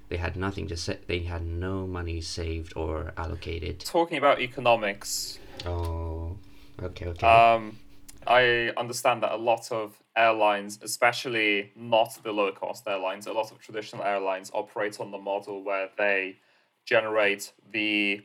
They 0.09 0.17
had 0.17 0.35
nothing 0.35 0.67
to 0.67 0.77
say. 0.77 0.97
They 1.07 1.19
had 1.19 1.45
no 1.45 1.85
money 1.85 2.19
saved 2.21 2.73
or 2.75 3.13
allocated. 3.15 3.79
Talking 3.79 4.17
about 4.17 4.41
economics, 4.41 5.39
Oh, 5.65 6.37
okay, 6.81 7.05
okay. 7.07 7.27
um, 7.27 7.77
I 8.25 8.71
understand 8.75 9.23
that 9.23 9.31
a 9.31 9.37
lot 9.37 9.71
of 9.71 10.01
airlines, 10.15 10.79
especially 10.81 11.71
not 11.75 12.17
the 12.23 12.31
low 12.31 12.51
cost 12.51 12.87
airlines, 12.87 13.27
a 13.27 13.33
lot 13.33 13.51
of 13.51 13.59
traditional 13.59 14.03
airlines 14.03 14.51
operate 14.53 14.99
on 14.99 15.11
the 15.11 15.17
model 15.17 15.63
where 15.63 15.89
they 15.97 16.37
generate 16.85 17.53
the 17.71 18.21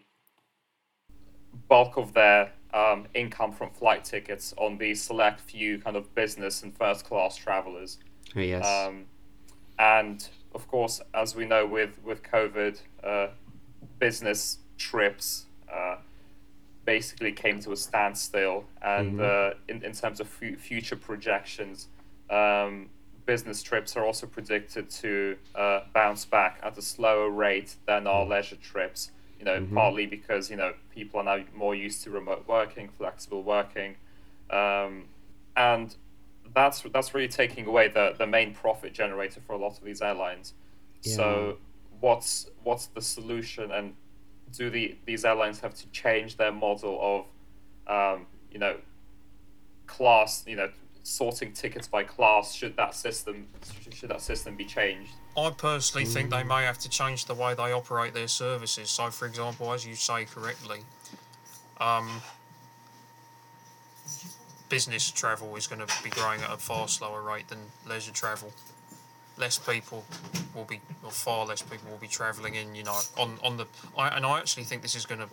bulk 1.69 1.97
of 1.97 2.13
their 2.15 2.53
um, 2.73 3.07
income 3.15 3.53
from 3.53 3.71
flight 3.71 4.05
tickets 4.05 4.53
on 4.57 4.79
the 4.79 4.95
select 4.95 5.41
few 5.41 5.79
kind 5.79 5.97
of 5.97 6.13
business 6.15 6.63
and 6.63 6.77
first 6.77 7.05
class 7.05 7.37
travelers. 7.37 7.99
Yes. 8.35 8.67
Um, 8.67 9.05
and 9.79 10.27
of 10.55 10.69
course, 10.69 11.01
as 11.13 11.35
we 11.35 11.45
know 11.45 11.67
with 11.67 11.99
with 12.05 12.23
COVID, 12.23 12.81
uh, 13.03 13.29
business 13.99 14.59
trips 14.79 15.47
uh, 15.73 15.97
basically 16.85 17.33
came 17.33 17.61
to 17.61 17.73
a 17.73 17.77
standstill. 17.77 18.65
And 18.83 19.21
uh, 19.21 19.51
in 19.69 19.83
in 19.83 19.93
terms 19.93 20.21
of 20.21 20.29
fu- 20.29 20.57
future 20.57 20.97
projections, 20.97 21.89
um, 22.31 22.89
business 23.27 23.63
trips 23.63 23.97
are 23.97 24.05
also 24.05 24.27
predicted 24.27 24.91
to 24.91 25.37
uh, 25.55 25.81
bounce 25.93 26.25
back 26.25 26.61
at 26.63 26.79
a 26.79 26.83
slower 26.83 27.31
rate 27.31 27.77
than 27.87 28.07
our 28.07 28.25
leisure 28.25 28.57
trips. 28.57 29.11
You 29.39 29.45
know, 29.47 29.67
partly 29.75 30.07
because 30.07 30.51
you 30.51 30.57
know 30.57 30.73
people 30.95 31.21
are 31.21 31.25
now 31.25 31.45
more 31.55 31.75
used 31.75 32.03
to 32.05 32.11
remote 32.11 32.45
working, 32.47 32.89
flexible 32.89 33.43
working, 33.43 33.97
um, 34.51 35.05
and 35.57 35.95
that's 36.55 36.83
that's 36.93 37.15
really 37.15 37.29
taking 37.29 37.67
away 37.67 37.89
the, 37.89 38.15
the 38.17 38.27
main 38.27 38.55
profit 38.55 38.93
generator 38.93 39.41
for 39.47 39.55
a 39.55 39.59
lot 39.59 39.77
of 39.79 39.85
these 39.85 40.03
airlines. 40.03 40.55
So 41.03 41.59
what's 42.01 42.49
what's 42.63 42.87
the 42.87 43.01
solution 43.01 43.71
and 43.73 43.95
do 44.57 44.71
the 44.71 44.97
these 45.05 45.25
airlines 45.25 45.61
have 45.61 45.75
to 45.75 45.87
change 45.89 46.37
their 46.37 46.53
model 46.53 47.27
of 47.89 48.17
um, 48.17 48.27
you 48.51 48.59
know 48.59 48.77
class 49.87 50.45
you 50.47 50.57
know 50.57 50.71
sorting 51.03 51.53
tickets 51.53 51.87
by 51.87 52.03
class 52.03 52.55
should 52.55 52.75
that 52.77 52.95
system 52.95 53.47
should 53.93 54.09
that 54.09 54.23
system 54.23 54.57
be 54.57 54.65
changed 54.65 55.13
I 55.37 55.51
personally 55.51 56.07
think 56.07 56.31
they 56.31 56.45
may 56.45 56.63
have 56.63 56.79
to 56.79 56.89
change 56.89 57.25
the 57.25 57.35
way 57.35 57.55
they 57.55 57.73
operate 57.73 58.15
their 58.15 58.29
services. 58.29 58.89
So, 58.89 59.11
for 59.11 59.27
example, 59.27 59.73
as 59.73 59.85
you 59.85 59.97
say 59.97 60.27
correctly, 60.27 60.79
um, 61.81 62.09
business 64.75 65.09
travel 65.09 65.55
is 65.55 65.69
going 65.69 65.87
to 65.87 66.03
be 66.03 66.11
growing 66.11 66.41
at 66.41 66.51
a 66.53 66.57
far 66.57 66.89
slower 66.89 67.23
rate 67.23 67.47
than 67.47 67.61
leisure 67.87 68.11
travel. 68.11 68.51
Less 69.37 69.57
people 69.57 70.05
will 70.53 70.65
be, 70.65 70.81
or 71.05 71.13
far 71.13 71.47
less 71.47 71.63
people 71.63 71.93
will 71.93 71.99
be 72.09 72.09
travelling 72.09 72.57
in. 72.57 72.75
You 72.75 72.83
know, 72.83 72.99
on 73.17 73.39
on 73.45 73.57
the. 73.57 73.67
I, 73.97 74.09
and 74.09 74.27
I 74.27 74.41
actually 74.41 74.65
think 74.65 74.83
this 74.83 74.97
is 74.97 75.07
going 75.07 75.21
to 75.21 75.29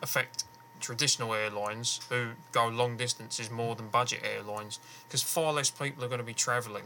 affect 0.00 0.44
traditional 0.78 1.34
airlines 1.34 2.00
who 2.08 2.20
go 2.52 2.68
long 2.68 2.96
distances 2.96 3.50
more 3.50 3.74
than 3.74 3.88
budget 3.88 4.20
airlines 4.22 4.78
because 5.08 5.22
far 5.22 5.52
less 5.52 5.70
people 5.70 6.04
are 6.04 6.08
going 6.08 6.24
to 6.26 6.32
be 6.34 6.38
travelling 6.48 6.84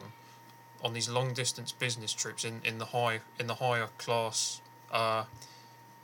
on 0.82 0.94
these 0.94 1.10
long 1.10 1.34
distance 1.34 1.72
business 1.72 2.14
trips 2.14 2.42
in, 2.42 2.62
in 2.64 2.78
the 2.78 2.86
high 2.86 3.20
in 3.38 3.48
the 3.48 3.56
higher 3.56 3.88
class. 3.98 4.62
Uh, 4.90 5.24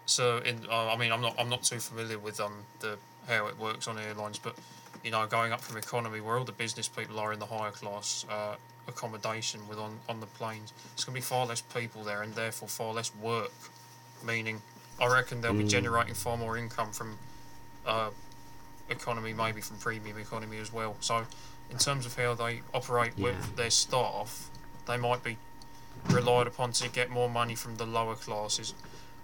so 0.05 0.37
in 0.39 0.67
uh, 0.71 0.93
I 0.93 0.99
mean 0.99 1.13
I'm 1.13 1.23
not 1.23 1.35
I'm 1.39 1.49
not 1.49 1.63
too 1.63 1.79
familiar 1.79 2.19
with 2.19 2.41
um 2.41 2.57
the 2.81 2.99
how 3.27 3.47
it 3.47 3.59
works 3.59 3.89
on 3.89 3.99
airlines, 3.99 4.39
but 4.39 4.55
you 5.03 5.11
know 5.11 5.27
going 5.27 5.53
up 5.53 5.61
from 5.61 5.77
economy 5.77 6.21
where 6.21 6.39
all 6.39 6.45
the 6.45 6.53
business 6.53 6.89
people 6.89 7.19
are 7.19 7.33
in 7.33 7.39
the 7.39 7.47
higher 7.47 7.71
class 7.71 8.25
uh, 8.31 8.55
accommodation 8.89 9.67
with 9.69 9.79
on 9.79 9.99
on 10.09 10.21
the 10.21 10.27
planes, 10.27 10.73
it's 10.95 11.05
going 11.05 11.15
to 11.15 11.21
be 11.21 11.25
far 11.25 11.47
less 11.47 11.61
people 11.61 12.03
there 12.03 12.23
and 12.23 12.35
therefore 12.35 12.69
far 12.69 12.93
less 12.95 13.15
work. 13.17 13.53
Meaning, 14.25 14.63
I 15.01 15.13
reckon 15.13 15.41
they'll 15.41 15.53
be 15.55 15.65
generating 15.65 16.15
far 16.15 16.37
more 16.37 16.57
income 16.57 16.93
from 16.93 17.19
uh, 17.85 18.11
economy, 18.89 19.33
maybe 19.33 19.61
from 19.61 19.79
premium 19.79 20.19
economy 20.19 20.59
as 20.59 20.73
well. 20.73 20.97
So, 21.01 21.25
in 21.71 21.79
terms 21.79 22.07
of 22.07 22.17
how 22.17 22.35
they 22.35 22.61
operate 22.73 23.13
Yeah. 23.17 23.25
with 23.25 23.57
their 23.57 23.71
staff, 23.71 24.49
they 24.87 24.97
might 24.97 25.25
be 25.25 25.39
relied 26.09 26.47
upon 26.47 26.73
to 26.73 26.89
get 26.89 27.11
more 27.11 27.29
money 27.29 27.55
from 27.57 27.77
the 27.77 27.87
lower 27.87 28.15
classes 28.15 28.75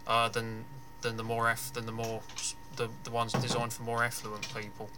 uh, 0.07 0.29
than 0.29 0.65
than 1.03 1.17
the 1.17 1.23
more 1.23 1.49
aff- 1.49 1.73
than 1.73 1.87
the 1.87 1.93
more 1.93 2.23
the, 2.75 2.89
the 3.05 3.11
ones 3.11 3.33
designed 3.33 3.73
for 3.73 3.85
more 3.85 4.03
affluent 4.03 4.53
people. 4.55 4.91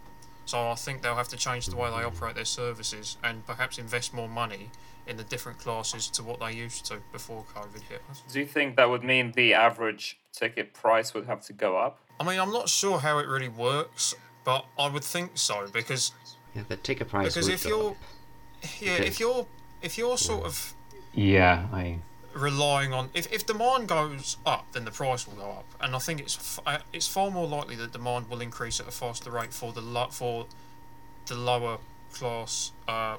So 0.45 0.69
I 0.69 0.75
think 0.75 1.01
they'll 1.01 1.15
have 1.15 1.29
to 1.29 1.37
change 1.37 1.67
the 1.67 1.75
way 1.75 1.89
they 1.89 2.03
operate 2.03 2.35
their 2.35 2.45
services 2.45 3.17
and 3.23 3.45
perhaps 3.45 3.77
invest 3.77 4.13
more 4.13 4.27
money 4.27 4.69
in 5.07 5.17
the 5.17 5.23
different 5.23 5.57
classes 5.59 6.07
to 6.09 6.23
what 6.23 6.39
they 6.39 6.51
used 6.53 6.85
to 6.85 6.97
before 7.11 7.43
COVID 7.55 7.81
hit. 7.81 8.01
Do 8.31 8.39
you 8.39 8.45
think 8.45 8.75
that 8.75 8.89
would 8.89 9.03
mean 9.03 9.31
the 9.35 9.53
average 9.53 10.19
ticket 10.33 10.73
price 10.73 11.13
would 11.13 11.25
have 11.25 11.41
to 11.45 11.53
go 11.53 11.77
up? 11.77 11.99
I 12.19 12.23
mean, 12.23 12.39
I'm 12.39 12.51
not 12.51 12.69
sure 12.69 12.99
how 12.99 13.17
it 13.19 13.27
really 13.27 13.49
works, 13.49 14.13
but 14.43 14.65
I 14.77 14.89
would 14.89 15.03
think 15.03 15.31
so 15.35 15.67
because 15.71 16.11
yeah, 16.55 16.63
the 16.67 16.75
ticket 16.75 17.07
price 17.09 17.33
because 17.33 17.45
would 17.47 17.53
if 17.55 17.63
go 17.63 17.69
you're 17.69 17.89
up. 17.91 17.97
yeah 18.79 18.97
Because- 18.97 19.07
if 19.07 19.19
you're 19.19 19.47
if 19.81 19.97
you're 19.97 20.17
sort 20.17 20.45
of 20.45 20.73
Yeah, 21.13 21.67
I 21.73 21.99
relying 22.33 22.93
on 22.93 23.09
if, 23.13 23.31
if 23.31 23.45
demand 23.45 23.87
goes 23.87 24.37
up 24.45 24.65
then 24.73 24.85
the 24.85 24.91
price 24.91 25.27
will 25.27 25.35
go 25.35 25.49
up. 25.51 25.65
And 25.79 25.95
i 25.95 25.99
think 25.99 26.19
it's 26.19 26.37
f- 26.37 26.59
uh, 26.65 26.77
it's 26.93 27.07
far 27.07 27.31
more 27.31 27.47
likely 27.47 27.75
that 27.77 27.91
demand 27.91 28.29
will 28.29 28.41
increase 28.41 28.79
at 28.79 28.87
a 28.87 28.91
faster 28.91 29.31
rate 29.31 29.53
for 29.53 29.73
the 29.73 29.81
lo- 29.81 30.09
for 30.11 30.47
the 31.27 31.35
lower 31.35 31.77
class 32.13 32.71
uh, 32.87 33.17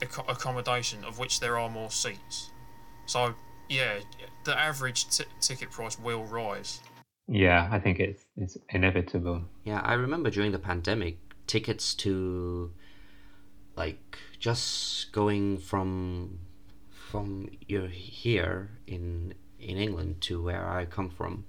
acco- 0.00 0.28
accommodation 0.28 1.04
of 1.04 1.18
which 1.18 1.40
there 1.40 1.58
are 1.58 1.70
more 1.70 1.90
seats. 1.90 2.50
So 3.06 3.34
yeah 3.68 4.00
the 4.44 4.58
average 4.58 5.08
t- 5.08 5.24
ticket 5.40 5.70
price 5.70 5.98
will 5.98 6.24
rise. 6.24 6.80
Yeah, 7.26 7.68
I 7.70 7.78
think 7.78 8.00
it's 8.00 8.24
it's 8.36 8.58
inevitable. 8.68 9.42
Yeah, 9.64 9.80
I 9.82 9.94
remember 9.94 10.30
during 10.30 10.52
the 10.52 10.58
pandemic, 10.58 11.18
tickets 11.46 11.94
to 11.96 12.70
like 13.76 14.18
just 14.38 15.10
going 15.12 15.58
from 15.58 16.38
from 17.14 17.48
your 17.68 17.86
here 17.86 18.70
in 18.88 19.32
in 19.60 19.76
England 19.78 20.20
to 20.20 20.42
where 20.42 20.68
I 20.68 20.84
come 20.84 21.08
from 21.08 21.44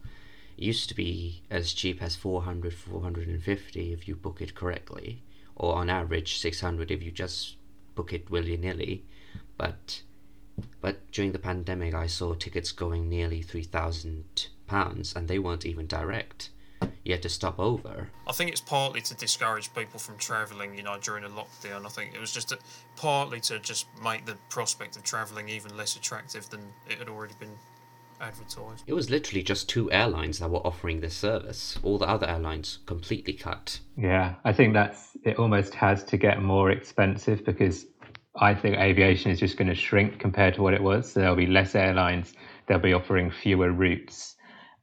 used 0.55 0.89
to 0.89 0.95
be 0.95 1.41
as 1.49 1.73
cheap 1.73 2.03
as 2.03 2.15
400 2.15 2.71
450 2.71 3.91
if 3.91 4.07
you 4.07 4.15
book 4.15 4.43
it 4.43 4.53
correctly 4.53 5.23
or 5.55 5.73
on 5.73 5.89
average 5.89 6.37
600 6.37 6.91
if 6.91 7.01
you 7.01 7.09
just 7.09 7.55
book 7.95 8.13
it 8.13 8.29
willy-nilly. 8.29 9.05
But 9.57 10.03
but 10.81 11.11
during 11.11 11.31
the 11.31 11.39
pandemic 11.39 11.95
I 11.95 12.05
saw 12.05 12.35
tickets 12.35 12.71
going 12.71 13.09
nearly 13.09 13.41
3000 13.41 14.49
pounds 14.67 15.15
and 15.15 15.27
they 15.27 15.39
weren't 15.39 15.65
even 15.65 15.87
direct 15.87 16.51
you 17.05 17.13
had 17.13 17.21
to 17.21 17.29
stop 17.29 17.59
over 17.59 18.09
I 18.27 18.31
think 18.33 18.51
it's 18.51 18.59
partly 18.59 18.99
to 19.01 19.15
discourage 19.15 19.73
people 19.73 19.99
from 19.99 20.17
travelling, 20.17 20.75
you 20.75 20.83
know, 20.83 20.97
during 20.99 21.23
a 21.23 21.29
lockdown. 21.29 21.85
I 21.85 21.89
think 21.89 22.13
it 22.13 22.19
was 22.19 22.31
just 22.31 22.51
a, 22.51 22.57
partly 22.97 23.39
to 23.41 23.59
just 23.59 23.87
make 24.03 24.25
the 24.25 24.35
prospect 24.49 24.97
of 24.97 25.03
travelling 25.03 25.47
even 25.47 25.77
less 25.77 25.95
attractive 25.95 26.49
than 26.49 26.61
it 26.89 26.97
had 26.97 27.07
already 27.07 27.35
been 27.39 27.55
advertised. 28.19 28.83
It 28.87 28.93
was 28.93 29.09
literally 29.09 29.43
just 29.43 29.69
two 29.69 29.91
airlines 29.91 30.39
that 30.39 30.49
were 30.49 30.65
offering 30.65 30.99
this 30.99 31.15
service. 31.15 31.77
All 31.83 31.97
the 31.97 32.07
other 32.07 32.27
airlines 32.27 32.79
completely 32.85 33.33
cut. 33.33 33.79
Yeah, 33.95 34.35
I 34.43 34.53
think 34.53 34.73
that's 34.73 35.11
it. 35.23 35.37
Almost 35.37 35.75
has 35.75 36.03
to 36.05 36.17
get 36.17 36.41
more 36.41 36.71
expensive 36.71 37.45
because 37.45 37.85
I 38.35 38.53
think 38.53 38.77
aviation 38.77 39.31
is 39.31 39.39
just 39.39 39.57
going 39.57 39.67
to 39.67 39.75
shrink 39.75 40.19
compared 40.19 40.55
to 40.55 40.61
what 40.61 40.73
it 40.73 40.81
was. 40.81 41.11
So 41.11 41.19
there'll 41.19 41.35
be 41.35 41.47
less 41.47 41.75
airlines. 41.75 42.33
They'll 42.67 42.79
be 42.79 42.93
offering 42.93 43.31
fewer 43.31 43.71
routes. 43.71 44.34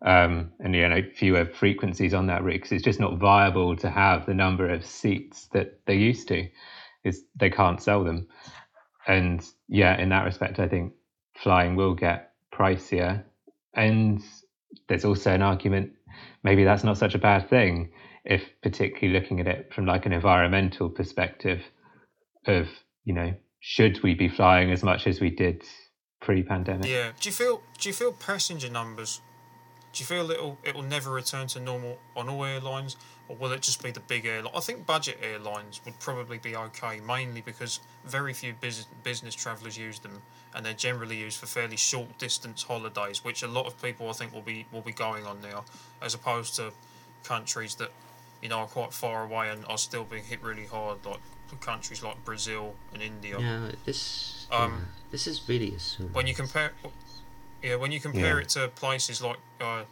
Um, 0.04 0.50
and 0.58 0.74
you 0.74 0.88
know 0.88 1.02
fewer 1.14 1.44
frequencies 1.44 2.12
on 2.12 2.26
that 2.26 2.42
route 2.42 2.54
because 2.54 2.72
it's 2.72 2.82
just 2.82 2.98
not 2.98 3.18
viable 3.18 3.76
to 3.76 3.88
have 3.88 4.26
the 4.26 4.34
number 4.34 4.68
of 4.68 4.84
seats 4.84 5.46
that 5.52 5.78
they 5.86 5.94
used 5.94 6.26
to, 6.28 6.48
because 7.02 7.20
they 7.36 7.50
can't 7.50 7.80
sell 7.80 8.02
them. 8.02 8.26
And 9.06 9.44
yeah, 9.68 9.96
in 10.00 10.08
that 10.08 10.24
respect, 10.24 10.58
I 10.58 10.66
think 10.66 10.94
flying 11.36 11.76
will 11.76 11.94
get 11.94 12.32
pricier. 12.52 13.22
And 13.74 14.22
there's 14.88 15.04
also 15.04 15.32
an 15.32 15.42
argument 15.42 15.92
maybe 16.42 16.64
that's 16.64 16.84
not 16.84 16.98
such 16.98 17.14
a 17.14 17.18
bad 17.18 17.48
thing 17.48 17.90
if 18.24 18.42
particularly 18.62 19.18
looking 19.18 19.40
at 19.40 19.46
it 19.46 19.72
from 19.74 19.86
like 19.86 20.06
an 20.06 20.12
environmental 20.12 20.88
perspective 20.88 21.62
of 22.46 22.68
you 23.04 23.14
know 23.14 23.34
should 23.60 24.02
we 24.02 24.14
be 24.14 24.28
flying 24.28 24.70
as 24.70 24.82
much 24.82 25.06
as 25.06 25.20
we 25.20 25.30
did 25.30 25.62
pre-pandemic 26.20 26.86
Yeah. 26.86 27.12
Do 27.20 27.28
you 27.28 27.32
feel? 27.32 27.62
Do 27.80 27.88
you 27.88 27.92
feel 27.92 28.12
passenger 28.12 28.70
numbers? 28.70 29.20
Do 29.92 30.02
you 30.02 30.06
feel 30.06 30.30
it'll 30.30 30.58
it'll 30.62 30.82
never 30.82 31.10
return 31.10 31.46
to 31.48 31.60
normal 31.60 31.98
on 32.16 32.28
all 32.28 32.44
airlines, 32.44 32.96
or 33.28 33.36
will 33.36 33.52
it 33.52 33.60
just 33.62 33.82
be 33.82 33.90
the 33.90 34.00
big 34.00 34.24
airline? 34.24 34.52
I 34.54 34.60
think 34.60 34.86
budget 34.86 35.18
airlines 35.22 35.80
would 35.84 35.98
probably 36.00 36.38
be 36.38 36.56
okay, 36.56 37.00
mainly 37.00 37.42
because 37.42 37.80
very 38.04 38.32
few 38.32 38.54
business 38.54 38.86
business 39.02 39.34
travellers 39.34 39.76
use 39.76 39.98
them, 39.98 40.22
and 40.54 40.64
they're 40.64 40.72
generally 40.72 41.16
used 41.16 41.38
for 41.38 41.46
fairly 41.46 41.76
short 41.76 42.16
distance 42.18 42.62
holidays, 42.62 43.22
which 43.24 43.42
a 43.42 43.48
lot 43.48 43.66
of 43.66 43.80
people 43.82 44.08
I 44.08 44.12
think 44.12 44.32
will 44.32 44.40
be 44.40 44.66
will 44.72 44.80
be 44.80 44.92
going 44.92 45.26
on 45.26 45.42
now, 45.42 45.64
as 46.00 46.14
opposed 46.14 46.56
to 46.56 46.72
countries 47.22 47.74
that 47.76 47.90
you 48.42 48.48
know, 48.48 48.58
are 48.58 48.66
quite 48.66 48.92
far 48.92 49.24
away 49.24 49.48
and 49.50 49.64
are 49.66 49.78
still 49.78 50.04
being 50.04 50.24
hit 50.24 50.42
really 50.42 50.66
hard, 50.66 50.98
like 51.06 51.20
countries 51.60 52.02
like 52.02 52.22
Brazil 52.24 52.74
and 52.92 53.02
India. 53.02 53.38
Yeah, 53.38 53.70
this 53.84 54.46
Um, 54.50 54.72
yeah, 54.72 54.78
this 55.12 55.26
is 55.26 55.48
really 55.48 55.74
assumed. 55.74 56.12
When 56.12 56.26
you 56.26 56.34
compare, 56.34 56.72
yeah, 57.62 57.76
when 57.76 57.92
you 57.92 58.00
compare 58.00 58.36
Yeah. 58.36 58.42
it 58.42 58.48
to 58.50 58.68
places 58.68 59.22
like 59.22 59.38
uh, 59.60 59.82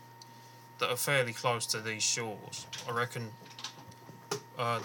that 0.78 0.90
are 0.90 0.96
fairly 0.96 1.32
close 1.32 1.66
to 1.66 1.80
these 1.80 2.02
shores, 2.02 2.66
I 2.88 2.92
reckon 2.92 3.30
uh, 4.58 4.80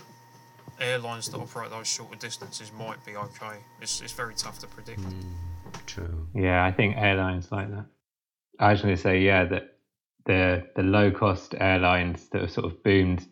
airlines 0.79 1.29
that 1.29 1.37
operate 1.37 1.69
those 1.69 1.87
shorter 1.87 2.15
distances 2.17 2.71
might 2.73 3.03
be 3.05 3.15
okay. 3.15 3.57
It's 3.81 4.01
it's 4.01 4.13
very 4.13 4.35
tough 4.35 4.59
to 4.59 4.67
predict. 4.67 5.01
Mm, 5.01 5.23
true. 5.85 6.27
Yeah, 6.33 6.63
I 6.65 6.71
think 6.71 6.95
airlines 6.97 7.51
like 7.51 7.69
that. 7.69 7.85
I 8.59 8.71
was 8.71 8.81
going 8.81 8.95
to 8.95 9.01
say, 9.01 9.19
yeah, 9.21 9.45
that 9.45 9.77
the 10.25 10.67
the 10.75 10.83
low 10.83 11.11
cost 11.11 11.55
airlines 11.59 12.29
that 12.29 12.41
have 12.41 12.51
sort 12.51 12.65
of 12.65 12.83
boomed 12.83 13.25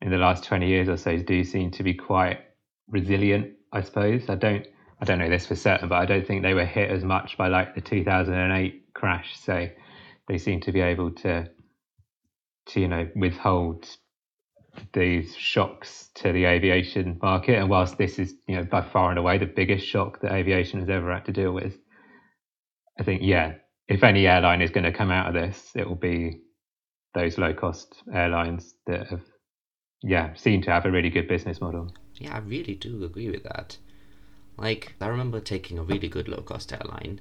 in 0.00 0.10
the 0.10 0.18
last 0.18 0.44
twenty 0.44 0.68
years 0.68 0.88
or 0.88 0.96
so 0.96 1.16
do 1.16 1.44
seem 1.44 1.70
to 1.72 1.82
be 1.82 1.94
quite 1.94 2.40
resilient. 2.88 3.52
I 3.72 3.82
suppose 3.82 4.28
I 4.28 4.34
don't 4.34 4.66
I 5.00 5.04
don't 5.04 5.18
know 5.18 5.28
this 5.28 5.46
for 5.46 5.56
certain, 5.56 5.88
but 5.88 5.96
I 5.96 6.06
don't 6.06 6.26
think 6.26 6.42
they 6.42 6.54
were 6.54 6.64
hit 6.64 6.90
as 6.90 7.04
much 7.04 7.36
by 7.36 7.48
like 7.48 7.74
the 7.74 7.80
two 7.80 8.04
thousand 8.04 8.34
and 8.34 8.52
eight 8.52 8.83
crash. 8.94 9.38
So 9.40 9.68
they 10.28 10.38
seem 10.38 10.60
to 10.62 10.72
be 10.72 10.80
able 10.80 11.10
to 11.12 11.48
to 12.66 12.80
you 12.80 12.88
know 12.88 13.08
withhold 13.14 13.86
these 14.92 15.36
shocks 15.36 16.10
to 16.14 16.32
the 16.32 16.46
aviation 16.46 17.18
market. 17.22 17.58
And 17.58 17.68
whilst 17.68 17.98
this 17.98 18.18
is 18.18 18.34
you 18.46 18.56
know 18.56 18.64
by 18.64 18.82
far 18.82 19.10
and 19.10 19.18
away 19.18 19.38
the 19.38 19.46
biggest 19.46 19.86
shock 19.86 20.20
that 20.20 20.32
aviation 20.32 20.80
has 20.80 20.88
ever 20.88 21.12
had 21.12 21.26
to 21.26 21.32
deal 21.32 21.52
with, 21.52 21.74
I 22.98 23.02
think 23.02 23.22
yeah, 23.22 23.54
if 23.88 24.02
any 24.02 24.26
airline 24.26 24.62
is 24.62 24.70
going 24.70 24.84
to 24.84 24.92
come 24.92 25.10
out 25.10 25.28
of 25.28 25.34
this, 25.34 25.72
it 25.74 25.88
will 25.88 25.96
be 25.96 26.40
those 27.14 27.38
low 27.38 27.54
cost 27.54 28.02
airlines 28.12 28.74
that 28.86 29.06
have 29.08 29.22
yeah 30.02 30.34
seem 30.34 30.62
to 30.62 30.70
have 30.70 30.84
a 30.84 30.90
really 30.90 31.10
good 31.10 31.28
business 31.28 31.60
model. 31.60 31.92
Yeah, 32.16 32.34
I 32.36 32.38
really 32.38 32.74
do 32.74 33.04
agree 33.04 33.30
with 33.30 33.42
that. 33.44 33.76
Like, 34.56 34.94
I 35.00 35.08
remember 35.08 35.40
taking 35.40 35.78
a 35.78 35.82
really 35.82 36.08
good 36.08 36.28
low 36.28 36.40
cost 36.40 36.72
airline. 36.72 37.20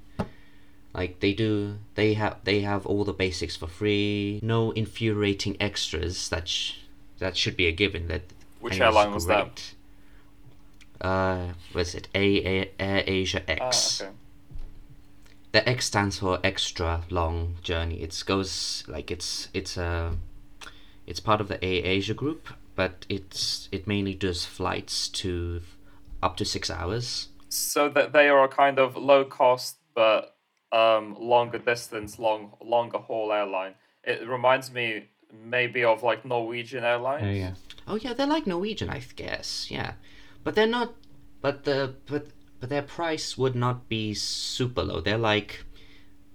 Like 0.94 1.20
they 1.22 1.34
do, 1.34 1.80
they 1.96 2.14
have 2.14 2.38
they 2.44 2.62
have 2.62 2.86
all 2.86 3.04
the 3.04 3.14
basics 3.14 3.56
for 3.56 3.68
free. 3.68 4.40
No 4.44 4.72
infuriating 4.72 5.58
extras. 5.60 6.30
That 6.30 6.48
sh- 6.48 6.76
that 7.18 7.36
should 7.36 7.58
be 7.58 7.66
a 7.66 7.72
given. 7.72 8.08
That 8.08 8.22
Which 8.60 8.74
I 8.74 8.78
think 8.78 8.90
is 8.90 8.96
airline 8.96 9.14
was 9.14 9.26
that? 9.26 9.74
Uh, 11.02 11.48
was 11.74 11.96
it 11.96 12.08
A, 12.14 12.46
A 12.46 12.72
Air 12.80 13.04
Asia 13.08 13.50
X? 13.50 14.02
Ah, 14.02 14.06
okay. 14.06 14.16
The 15.52 15.70
X 15.70 15.86
stands 15.86 16.20
for 16.20 16.40
extra 16.44 17.04
long 17.10 17.56
journey. 17.62 18.02
It 18.02 18.24
goes 18.26 18.84
like 18.88 19.10
it's 19.10 19.50
it's 19.54 19.78
a 19.78 20.16
it's 21.08 21.20
part 21.20 21.42
of 21.42 21.48
the 21.48 21.64
A 21.66 21.70
Asia 21.70 22.14
group, 22.14 22.50
but 22.76 23.06
it's 23.10 23.68
it 23.72 23.88
mainly 23.88 24.14
does 24.14 24.46
flights 24.46 25.08
to 25.10 25.62
up 26.22 26.38
to 26.38 26.46
six 26.46 26.70
hours. 26.70 27.30
So 27.50 27.90
that 27.90 28.14
they 28.14 28.30
are 28.30 28.44
a 28.44 28.48
kind 28.48 28.80
of 28.80 28.96
low 28.96 29.26
cost 29.26 29.78
but 29.94 30.33
um, 30.74 31.16
longer 31.20 31.60
distance, 31.60 32.20
long 32.20 32.54
longer 32.62 32.98
haul 32.98 33.32
airline. 33.32 33.76
It 34.04 34.28
reminds 34.28 34.72
me 34.72 35.08
maybe 35.32 35.84
of 35.84 36.04
like 36.04 36.26
Norwegian 36.26 36.84
Airlines. 36.84 37.24
Oh 37.24 37.30
yeah. 37.30 37.54
Oh 37.88 37.96
yeah, 37.96 38.14
they're 38.14 38.28
like 38.28 38.48
Norwegian, 38.48 38.90
I 38.90 39.02
guess. 39.16 39.68
Yeah, 39.70 39.94
but 40.44 40.56
they're 40.56 40.68
not. 40.68 40.96
But 41.42 41.64
the 41.64 41.96
but 42.08 42.28
but 42.60 42.70
their 42.70 42.82
price 42.82 43.38
would 43.38 43.56
not 43.56 43.88
be 43.88 44.14
super 44.14 44.84
low. 44.84 45.00
They're 45.00 45.18
like 45.18 45.66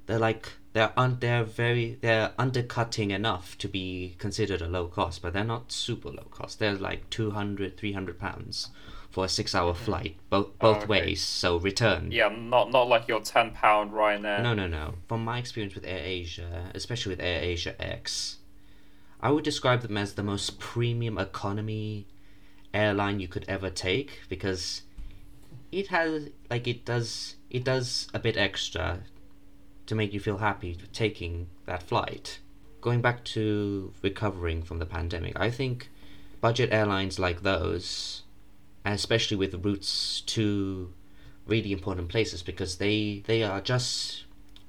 they're 0.07 0.19
like 0.19 0.53
they're 0.73 0.93
un, 0.97 1.19
they're 1.19 1.45
very 1.45 1.99
they're 2.01 2.33
undercutting 2.39 3.11
enough 3.11 3.59
to 3.59 3.69
be 3.69 4.15
considered 4.19 4.63
a 4.63 4.69
low 4.69 4.87
cost, 4.87 5.21
but 5.21 5.33
they're 5.33 5.45
not 5.45 5.73
super 5.73 6.11
low 6.11 6.29
cost. 6.31 6.61
They're 6.61 6.75
like 6.75 7.11
200 7.11 7.77
300 7.77 8.19
pounds 8.19 8.71
for 9.19 9.25
a 9.25 9.29
six 9.29 9.53
hour 9.53 9.73
mm. 9.73 9.77
flight, 9.77 10.17
both 10.31 10.57
both 10.61 10.77
okay. 10.77 10.87
ways. 10.87 11.21
So 11.21 11.57
return. 11.57 12.13
Yeah, 12.13 12.29
not 12.29 12.71
not 12.71 12.87
like 12.87 13.09
your 13.09 13.19
ten 13.19 13.51
pound 13.51 13.91
Ryanair. 13.91 14.45
No, 14.45 14.55
no, 14.55 14.69
no. 14.69 14.95
From 15.09 15.25
my 15.25 15.41
experience 15.41 15.75
with 15.75 15.85
Air 15.85 16.05
Asia, 16.05 16.71
especially 16.73 17.11
with 17.15 17.21
Air 17.21 17.43
Asia 17.43 17.75
X, 17.83 18.37
I 19.21 19.33
would 19.33 19.43
describe 19.43 19.81
them 19.81 19.97
as 19.97 20.15
the 20.15 20.23
most 20.23 20.61
premium 20.61 21.19
economy 21.19 22.07
airline 22.73 23.19
you 23.19 23.27
could 23.27 23.45
ever 23.49 23.71
take 23.71 24.21
because 24.29 24.83
it 25.73 25.89
has 25.89 26.29
like 26.49 26.69
it 26.69 26.85
does 26.85 27.35
it 27.51 27.65
does 27.65 28.07
a 28.15 28.21
bit 28.21 28.37
extra 28.37 29.01
to 29.87 29.97
make 29.97 30.13
you 30.13 30.21
feel 30.21 30.39
happy 30.39 30.79
taking 30.93 31.49
that 31.67 31.83
flight. 31.83 32.39
Going 32.81 33.01
back 33.01 33.25
to 33.35 33.93
recovering 34.01 34.63
from 34.63 34.79
the 34.79 34.87
pandemic, 34.87 35.33
I 35.41 35.51
think 35.51 35.91
budget 36.41 36.73
airlines 36.73 37.19
like 37.19 37.43
those, 37.43 38.23
especially 38.85 39.37
with 39.37 39.65
routes 39.65 40.23
to 40.23 40.93
really 41.47 41.73
important 41.73 42.09
places 42.09 42.43
because 42.43 42.77
they 42.77 43.23
they 43.27 43.43
are 43.43 43.61
just 43.61 44.25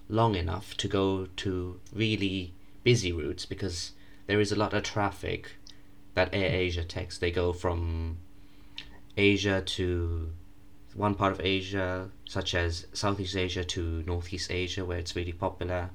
long 0.08 0.36
enough 0.36 0.76
to 0.78 0.88
go 0.88 1.28
to 1.36 1.80
really 1.94 2.54
busy 2.84 3.12
routes 3.12 3.46
because 3.46 3.92
there 4.28 4.40
is 4.40 4.52
a 4.52 4.56
lot 4.56 4.74
of 4.74 4.84
traffic 4.84 5.52
that 6.16 6.30
Air 6.34 6.52
Asia 6.52 6.84
takes. 6.84 7.18
They 7.18 7.32
go 7.32 7.54
from 7.54 8.18
Asia 9.16 9.62
to 9.62 10.32
one 10.96 11.16
part 11.16 11.34
of 11.34 11.42
Asia, 11.42 12.10
such 12.26 12.56
as 12.56 12.88
Southeast 12.94 13.36
Asia 13.36 13.64
to 13.64 14.04
Northeast 14.06 14.52
Asia, 14.52 14.84
where 14.86 14.98
it's 14.98 15.16
really 15.16 15.32
popular. 15.32 15.92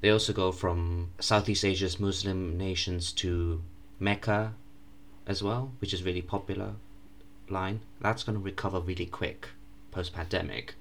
They 0.00 0.10
also 0.10 0.32
go 0.32 0.52
from 0.52 1.10
Southeast 1.18 1.64
Asia's 1.64 1.98
Muslim 1.98 2.58
nations 2.58 3.12
to 3.12 3.62
Mecca 3.98 4.54
as 5.26 5.42
well, 5.42 5.72
which 5.78 5.94
is 5.94 6.02
really 6.02 6.22
popular 6.22 6.74
line. 7.50 7.80
That's 8.00 8.22
going 8.22 8.38
to 8.38 8.44
recover 8.44 8.80
really 8.80 9.06
quick 9.06 9.48
post 9.90 10.12
pandemic 10.12 10.74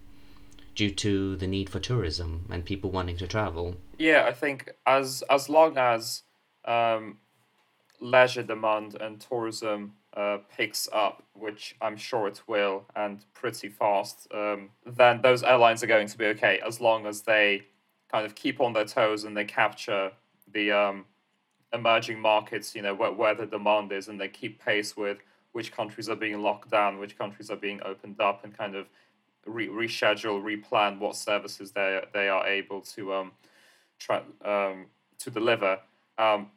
due 0.75 0.89
to 0.89 1.35
the 1.35 1.47
need 1.47 1.69
for 1.69 1.79
tourism 1.79 2.45
and 2.49 2.65
people 2.65 2.89
wanting 2.89 3.17
to 3.17 3.27
travel. 3.27 3.75
Yeah, 3.97 4.25
I 4.27 4.33
think 4.33 4.71
as 4.85 5.23
as 5.29 5.49
long 5.49 5.77
as 5.77 6.23
um, 6.65 7.17
leisure 7.99 8.43
demand 8.43 8.95
and 8.99 9.19
tourism 9.19 9.93
uh, 10.15 10.39
picks 10.55 10.87
up, 10.91 11.23
which 11.33 11.75
I'm 11.81 11.97
sure 11.97 12.27
it 12.27 12.41
will, 12.47 12.85
and 12.95 13.23
pretty 13.33 13.69
fast, 13.69 14.27
um, 14.33 14.69
then 14.85 15.21
those 15.21 15.43
airlines 15.43 15.83
are 15.83 15.87
going 15.87 16.07
to 16.07 16.17
be 16.17 16.25
okay 16.25 16.59
as 16.65 16.79
long 16.79 17.05
as 17.05 17.21
they 17.21 17.63
kind 18.11 18.25
of 18.25 18.35
keep 18.35 18.61
on 18.61 18.73
their 18.73 18.85
toes 18.85 19.23
and 19.23 19.35
they 19.35 19.45
capture 19.45 20.11
the 20.51 20.71
um, 20.71 21.05
emerging 21.73 22.19
markets, 22.19 22.75
you 22.75 22.81
know, 22.81 22.93
where, 22.93 23.11
where 23.11 23.33
the 23.33 23.45
demand 23.45 23.91
is, 23.91 24.07
and 24.07 24.19
they 24.21 24.27
keep 24.27 24.63
pace 24.63 24.95
with 24.95 25.17
which 25.53 25.71
countries 25.71 26.09
are 26.09 26.15
being 26.15 26.41
locked 26.41 26.69
down, 26.69 26.99
which 26.99 27.17
countries 27.17 27.49
are 27.49 27.55
being 27.55 27.79
opened 27.83 28.19
up, 28.19 28.43
and 28.43 28.55
kind 28.55 28.75
of 28.75 28.87
re- 29.45 29.69
reschedule, 29.69 30.41
replan 30.41 30.99
what 30.99 31.15
services 31.15 31.71
they 31.71 32.01
they 32.13 32.27
are 32.27 32.45
able 32.45 32.81
to 32.81 33.13
um, 33.13 33.31
try 33.99 34.21
um, 34.43 34.87
to 35.19 35.31
deliver. 35.31 35.79
Um, 36.17 36.51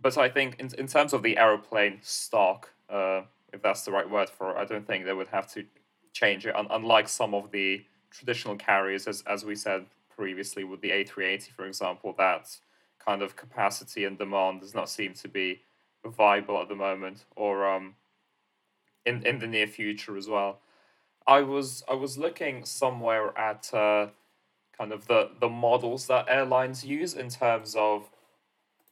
but 0.00 0.16
I 0.16 0.28
think 0.28 0.56
in, 0.58 0.70
in 0.78 0.86
terms 0.86 1.12
of 1.12 1.22
the 1.22 1.36
aeroplane 1.36 1.98
stock, 2.02 2.70
uh, 2.88 3.22
if 3.52 3.62
that's 3.62 3.82
the 3.82 3.90
right 3.90 4.08
word 4.08 4.30
for 4.30 4.52
it, 4.52 4.56
I 4.56 4.64
don't 4.64 4.86
think 4.86 5.04
they 5.04 5.12
would 5.12 5.28
have 5.28 5.50
to 5.52 5.64
change 6.12 6.46
it. 6.46 6.54
Un- 6.54 6.68
unlike 6.70 7.08
some 7.08 7.34
of 7.34 7.50
the 7.50 7.84
traditional 8.10 8.56
carriers, 8.56 9.06
as 9.06 9.22
as 9.26 9.44
we 9.44 9.54
said 9.54 9.86
previously 10.16 10.64
with 10.64 10.80
the 10.80 10.90
A380, 10.90 11.50
for 11.50 11.66
example, 11.66 12.14
that 12.18 12.56
kind 13.04 13.22
of 13.22 13.36
capacity 13.36 14.04
and 14.04 14.18
demand 14.18 14.60
does 14.60 14.74
not 14.74 14.88
seem 14.88 15.14
to 15.14 15.28
be 15.28 15.62
viable 16.04 16.60
at 16.60 16.68
the 16.68 16.74
moment, 16.74 17.24
or 17.36 17.68
um, 17.68 17.94
in 19.08 19.26
in 19.26 19.38
the 19.38 19.46
near 19.46 19.66
future 19.66 20.16
as 20.16 20.28
well. 20.28 20.60
I 21.26 21.42
was 21.42 21.82
I 21.88 21.94
was 21.94 22.16
looking 22.18 22.64
somewhere 22.64 23.36
at 23.38 23.72
uh, 23.74 24.08
kind 24.76 24.92
of 24.92 25.06
the 25.06 25.30
the 25.40 25.48
models 25.48 26.06
that 26.06 26.26
airlines 26.28 26.84
use 26.84 27.14
in 27.14 27.28
terms 27.28 27.74
of 27.76 28.10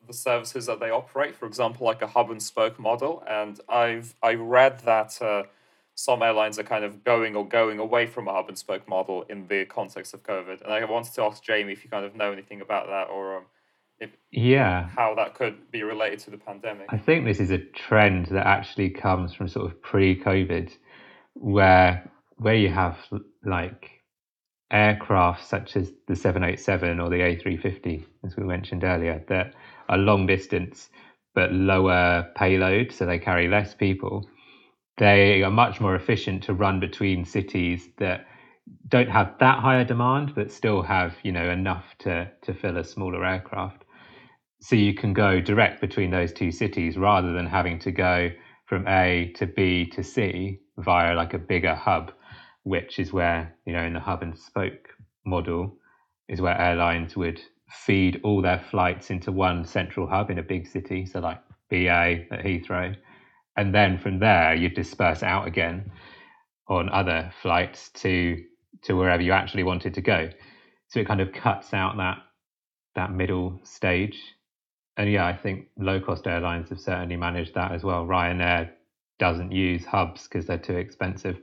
the 0.06 0.12
services 0.12 0.66
that 0.66 0.80
they 0.80 0.90
operate. 0.90 1.34
For 1.34 1.46
example, 1.46 1.86
like 1.86 2.02
a 2.02 2.06
hub 2.06 2.30
and 2.30 2.42
spoke 2.42 2.78
model, 2.78 3.24
and 3.28 3.60
I've 3.68 4.14
I 4.22 4.34
read 4.34 4.80
that 4.80 5.20
uh, 5.22 5.44
some 5.94 6.22
airlines 6.22 6.58
are 6.58 6.62
kind 6.74 6.84
of 6.84 7.02
going 7.04 7.34
or 7.34 7.48
going 7.48 7.78
away 7.78 8.06
from 8.06 8.28
a 8.28 8.32
hub 8.32 8.48
and 8.48 8.58
spoke 8.58 8.86
model 8.86 9.24
in 9.30 9.46
the 9.48 9.64
context 9.64 10.12
of 10.12 10.22
COVID. 10.22 10.60
And 10.62 10.72
I 10.72 10.84
wanted 10.84 11.14
to 11.14 11.22
ask 11.22 11.42
Jamie 11.42 11.72
if 11.72 11.84
you 11.84 11.90
kind 11.90 12.04
of 12.04 12.14
know 12.14 12.32
anything 12.32 12.60
about 12.60 12.86
that 12.88 13.08
or 13.08 13.38
um, 13.38 13.44
Yeah, 14.30 14.88
how 14.94 15.14
that 15.14 15.34
could 15.34 15.70
be 15.70 15.82
related 15.82 16.18
to 16.20 16.30
the 16.30 16.36
pandemic. 16.38 16.86
I 16.90 16.98
think 16.98 17.24
this 17.24 17.40
is 17.40 17.50
a 17.50 17.58
trend 17.58 18.26
that 18.26 18.46
actually 18.46 18.90
comes 18.90 19.32
from 19.32 19.48
sort 19.48 19.66
of 19.70 19.80
pre-COVID, 19.82 20.70
where 21.34 22.10
where 22.36 22.54
you 22.54 22.68
have 22.68 22.98
like 23.44 23.90
aircraft 24.70 25.46
such 25.46 25.76
as 25.76 25.92
the 26.08 26.16
787 26.16 27.00
or 27.00 27.08
the 27.08 27.16
A350, 27.16 28.04
as 28.24 28.36
we 28.36 28.44
mentioned 28.44 28.84
earlier, 28.84 29.24
that 29.28 29.54
are 29.88 29.96
long 29.96 30.26
distance 30.26 30.90
but 31.34 31.52
lower 31.52 32.30
payload, 32.34 32.92
so 32.92 33.06
they 33.06 33.18
carry 33.18 33.48
less 33.48 33.74
people. 33.74 34.28
They 34.98 35.42
are 35.42 35.50
much 35.50 35.80
more 35.80 35.94
efficient 35.94 36.42
to 36.44 36.54
run 36.54 36.80
between 36.80 37.24
cities 37.24 37.88
that 37.98 38.26
don't 38.88 39.10
have 39.10 39.34
that 39.38 39.60
higher 39.60 39.84
demand, 39.84 40.34
but 40.34 40.50
still 40.50 40.82
have 40.82 41.14
you 41.22 41.32
know 41.32 41.50
enough 41.50 41.84
to 42.00 42.30
to 42.42 42.54
fill 42.54 42.76
a 42.76 42.84
smaller 42.84 43.24
aircraft. 43.24 43.84
So 44.66 44.74
you 44.74 44.94
can 44.94 45.12
go 45.12 45.40
direct 45.40 45.80
between 45.80 46.10
those 46.10 46.32
two 46.32 46.50
cities 46.50 46.96
rather 46.96 47.32
than 47.32 47.46
having 47.46 47.78
to 47.78 47.92
go 47.92 48.28
from 48.64 48.84
A 48.88 49.32
to 49.36 49.46
B 49.46 49.86
to 49.90 50.02
C 50.02 50.58
via 50.78 51.14
like 51.14 51.34
a 51.34 51.38
bigger 51.38 51.76
hub, 51.76 52.10
which 52.64 52.98
is 52.98 53.12
where, 53.12 53.54
you 53.64 53.72
know, 53.72 53.84
in 53.84 53.92
the 53.92 54.00
hub 54.00 54.24
and 54.24 54.36
spoke 54.36 54.88
model 55.24 55.78
is 56.28 56.40
where 56.40 56.60
airlines 56.60 57.16
would 57.16 57.40
feed 57.70 58.20
all 58.24 58.42
their 58.42 58.58
flights 58.58 59.08
into 59.10 59.30
one 59.30 59.64
central 59.64 60.08
hub 60.08 60.30
in 60.32 60.38
a 60.40 60.42
big 60.42 60.66
city, 60.66 61.06
so 61.06 61.20
like 61.20 61.38
BA 61.70 62.26
at 62.32 62.44
Heathrow. 62.44 62.96
And 63.56 63.72
then 63.72 63.98
from 63.98 64.18
there 64.18 64.52
you'd 64.52 64.74
disperse 64.74 65.22
out 65.22 65.46
again 65.46 65.92
on 66.66 66.88
other 66.88 67.30
flights 67.40 67.90
to 68.00 68.42
to 68.82 68.94
wherever 68.94 69.22
you 69.22 69.30
actually 69.30 69.62
wanted 69.62 69.94
to 69.94 70.00
go. 70.00 70.28
So 70.88 70.98
it 70.98 71.06
kind 71.06 71.20
of 71.20 71.32
cuts 71.32 71.72
out 71.72 71.98
that 71.98 72.18
that 72.96 73.12
middle 73.12 73.60
stage 73.62 74.18
and 74.96 75.10
yeah, 75.10 75.26
I 75.26 75.36
think 75.36 75.68
low 75.78 76.00
cost 76.00 76.26
airlines 76.26 76.70
have 76.70 76.80
certainly 76.80 77.16
managed 77.16 77.54
that 77.54 77.72
as 77.72 77.82
well. 77.82 78.06
Ryanair 78.06 78.70
doesn't 79.18 79.52
use 79.52 79.84
hubs 79.84 80.24
because 80.24 80.46
they're 80.46 80.58
too 80.58 80.76
expensive 80.76 81.38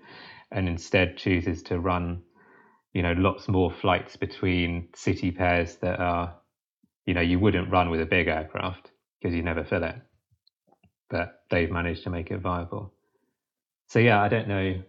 and 0.52 0.68
instead 0.68 1.18
chooses 1.18 1.63
to 1.63 1.80
run, 1.80 2.22
you 2.94 3.02
know, 3.02 3.13
lots 3.13 3.48
more 3.48 3.72
flights 3.72 4.16
between 4.16 4.89
city 4.96 5.32
pairs 5.32 5.78
that 5.78 6.00
are, 6.00 6.36
you 7.06 7.13
know, 7.13 7.22
you 7.22 7.39
wouldn't 7.39 7.72
run 7.72 7.89
with 7.89 8.02
a 8.02 8.06
big 8.06 8.28
aircraft 8.28 8.92
because 9.20 9.36
you 9.36 9.42
never 9.42 9.63
fill 9.63 9.84
it. 9.84 9.96
But 11.10 11.44
they've 11.50 11.72
managed 11.72 12.04
to 12.04 12.10
make 12.10 12.32
it 12.32 12.39
viable. 12.39 12.94
So 13.88 14.00
yeah, 14.00 14.22
I 14.22 14.30
don't 14.30 14.48
know 14.48 14.82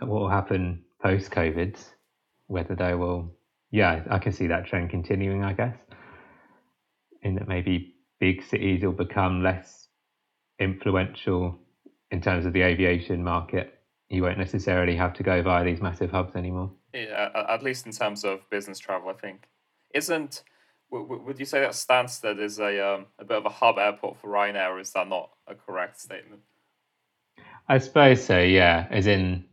what 0.00 0.20
will 0.20 0.28
happen 0.28 0.84
post 1.02 1.30
COVID, 1.30 1.78
whether 2.46 2.74
they 2.74 2.94
will 2.94 3.38
yeah, 3.70 4.02
I 4.10 4.18
can 4.18 4.32
see 4.32 4.46
that 4.46 4.66
trend 4.66 4.90
continuing, 4.90 5.44
I 5.44 5.52
guess. 5.52 5.76
In 7.22 7.34
that 7.34 7.48
maybe 7.48 7.96
big 8.20 8.44
cities 8.44 8.82
will 8.82 8.92
become 8.92 9.42
less 9.42 9.88
influential 10.58 11.58
in 12.10 12.20
terms 12.20 12.46
of 12.46 12.52
the 12.52 12.62
aviation 12.62 13.22
market. 13.22 13.74
You 14.08 14.22
won't 14.22 14.38
necessarily 14.38 14.96
have 14.96 15.12
to 15.14 15.22
go 15.22 15.42
via 15.42 15.64
these 15.64 15.80
massive 15.80 16.10
hubs 16.10 16.34
anymore. 16.34 16.72
Yeah, 16.94 17.28
at 17.48 17.62
least 17.62 17.86
in 17.86 17.92
terms 17.92 18.24
of 18.24 18.40
business 18.50 18.78
travel, 18.78 19.10
I 19.10 19.12
think. 19.12 19.48
Isn't 19.94 20.42
would 20.90 21.38
you 21.38 21.44
say 21.44 21.60
that 21.60 21.72
Stansted 21.72 22.40
is 22.40 22.58
a 22.58 22.94
um, 22.94 23.06
a 23.18 23.24
bit 23.24 23.36
of 23.36 23.44
a 23.44 23.50
hub 23.50 23.78
airport 23.78 24.18
for 24.20 24.28
Ryanair, 24.28 24.70
or 24.70 24.80
is 24.80 24.90
that 24.92 25.08
not 25.08 25.30
a 25.46 25.54
correct 25.54 26.00
statement? 26.00 26.40
I 27.68 27.78
suppose 27.78 28.24
so. 28.24 28.38
Yeah, 28.38 28.86
as 28.90 29.06
in 29.06 29.44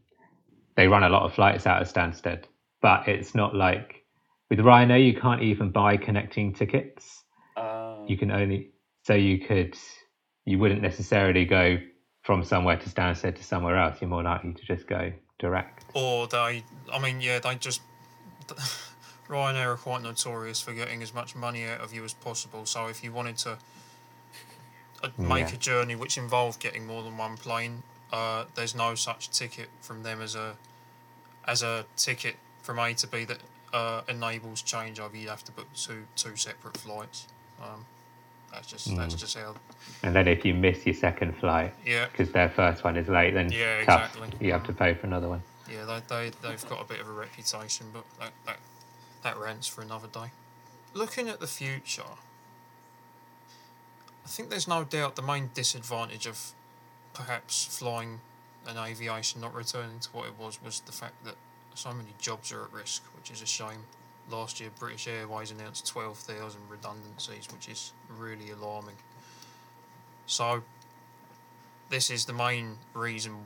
they 0.78 0.88
run 0.88 1.04
a 1.04 1.10
lot 1.10 1.24
of 1.24 1.34
flights 1.34 1.68
out 1.68 1.82
of 1.82 1.92
Stansted, 1.92 2.44
but 2.82 3.08
it's 3.08 3.36
not 3.36 3.54
like 3.54 4.06
with 4.50 4.60
Ryanair 4.60 5.06
you 5.06 5.20
can't 5.20 5.42
even 5.42 5.72
buy 5.72 5.98
connecting 5.98 6.54
tickets. 6.54 7.25
You 8.08 8.18
can 8.18 8.32
only 8.32 8.72
so 9.04 9.14
you 9.14 9.40
could 9.40 9.78
you 10.46 10.60
wouldn't 10.60 10.82
necessarily 10.82 11.46
go 11.46 11.78
from 12.24 12.44
somewhere 12.44 12.78
to 12.78 12.90
Stansted 12.90 13.36
to 13.36 13.44
somewhere 13.44 13.78
else. 13.78 13.98
You're 14.02 14.10
more 14.10 14.24
likely 14.24 14.54
to 14.54 14.66
just 14.66 14.88
go 14.88 15.12
direct. 15.40 15.86
Or 15.94 16.28
they, 16.28 16.64
I 16.92 17.00
mean, 17.00 17.22
yeah, 17.22 17.40
they 17.40 17.56
just 17.56 17.82
Ryanair 19.28 19.74
are 19.74 19.78
quite 19.78 20.02
notorious 20.04 20.60
for 20.62 20.74
getting 20.74 21.02
as 21.02 21.14
much 21.14 21.36
money 21.36 21.66
out 21.66 21.82
of 21.82 21.94
you 21.94 22.04
as 22.04 22.14
possible. 22.14 22.66
So 22.66 22.88
if 22.88 23.04
you 23.04 23.12
wanted 23.12 23.38
to 23.40 23.58
uh, 25.04 25.10
make 25.18 25.50
Yeah. 25.50 25.56
a 25.56 25.58
journey 25.58 25.96
which 25.96 26.18
involved 26.18 26.60
getting 26.60 26.86
more 26.86 27.04
than 27.04 27.18
one 27.18 27.38
plane, 27.38 27.84
uh, 28.12 28.46
there's 28.56 28.76
no 28.76 28.96
such 28.96 29.30
ticket 29.32 29.70
from 29.82 30.04
them 30.04 30.22
as 30.22 30.36
a 30.36 30.56
as 31.48 31.62
a 31.62 31.86
ticket 31.96 32.36
from 32.62 32.80
A 32.80 32.94
to 32.96 33.08
B 33.08 33.24
that 33.26 33.40
uh, 33.74 34.02
enables 34.08 34.64
changeover. 34.64 35.14
you'd 35.20 35.30
have 35.30 35.44
to 35.46 35.52
book 35.52 35.68
two 35.76 36.06
two 36.16 36.36
separate 36.36 36.78
flights. 36.78 37.28
Um, 37.62 37.86
that's 38.52 38.68
just 38.68 38.96
that's 38.96 39.16
Mm. 39.16 39.20
just 39.20 39.38
how. 39.38 39.56
And 40.04 40.16
then 40.16 40.28
if 40.28 40.46
you 40.46 40.54
miss 40.54 40.86
your 40.86 40.96
second 40.96 41.36
flight 41.38 41.74
Yeah, 41.86 42.08
because 42.12 42.32
their 42.32 42.50
first 42.50 42.84
one 42.84 42.96
is 42.98 43.08
late, 43.08 43.34
then 43.34 43.52
Yeah, 43.52 43.84
tough. 43.86 44.16
exactly. 44.16 44.46
You 44.48 44.54
have 44.54 44.66
to 44.68 44.74
pay 44.74 44.94
for 44.94 45.08
another 45.08 45.28
one. 45.30 45.44
yeah, 45.70 45.84
they 45.86 46.00
they 46.08 46.30
they've 46.42 46.70
got 46.70 46.82
a 46.82 46.86
bit 46.86 47.00
of 47.00 47.08
a 47.08 47.12
reputation, 47.12 47.88
but 47.94 48.04
that 48.20 48.32
that 48.46 48.58
that 49.24 49.38
rants 49.38 49.68
for 49.68 49.82
another 49.82 50.08
day. 50.08 50.32
Looking 50.94 51.28
at 51.30 51.40
the 51.40 51.48
future, 51.48 52.04
I 54.24 54.28
think 54.28 54.50
there's 54.50 54.68
no 54.68 54.84
doubt 54.84 55.16
the 55.16 55.22
main 55.22 55.50
disadvantage 55.54 56.26
of 56.26 56.52
perhaps 57.14 57.66
flying 57.66 58.20
and 58.68 58.78
aviation 58.78 59.42
not 59.42 59.54
returning 59.54 60.00
to 60.00 60.10
what 60.10 60.28
it 60.28 60.38
was 60.40 60.62
was 60.62 60.80
the 60.82 60.92
fact 60.92 61.24
that 61.26 61.36
so 61.76 61.94
many 61.94 62.10
jobs 62.20 62.52
are 62.52 62.64
at 62.64 62.72
risk, 62.74 63.04
which 63.16 63.30
is 63.30 63.42
a 63.42 63.46
shame. 63.46 63.86
Last 64.30 64.60
year, 64.60 64.70
British 64.80 65.08
Airways 65.08 65.52
announced 65.52 65.88
12,000 65.88 66.60
redundancies, 66.70 67.48
which 67.52 67.70
is 67.70 67.94
really 68.10 68.52
alarming. 68.52 68.96
So, 70.26 70.64
this 71.90 72.10
is 72.10 72.26
the 72.26 72.34
main 72.34 72.78
reason 72.94 73.38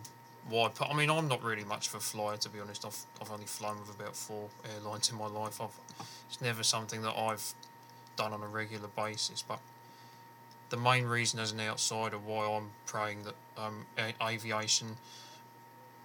why. 0.48 0.72
I 0.82 0.94
mean, 0.94 1.10
I'm 1.10 1.28
not 1.28 1.44
really 1.44 1.65
much 1.65 1.89
of 1.89 1.96
a 1.96 2.00
flyer, 2.00 2.38
to 2.38 2.50
be 2.50 2.60
honest. 2.60 2.86
I've, 2.86 3.06
I've 3.22 3.32
only 3.32 3.46
flown 3.46 3.80
with 3.80 3.94
about 3.94 4.15
four 4.15 4.48
airlines 4.74 5.12
in 5.12 5.18
my 5.18 5.28
life. 5.28 5.60
I've, 5.60 5.78
it's 6.30 6.42
never 6.42 6.63
something 6.63 7.02
that 7.02 7.15
I've 7.18 7.54
done 8.15 8.34
on 8.34 8.42
a 8.42 8.48
regular 8.48 8.88
basis, 8.96 9.42
but 9.42 9.60
the 10.70 10.78
main 10.78 11.06
reason 11.06 11.39
as 11.39 11.52
an 11.52 11.60
outsider 11.60 12.18
why 12.18 12.46
I'm 12.46 12.70
praying 12.86 13.24
that 13.24 13.36
um, 13.58 13.86
aviation 14.22 14.98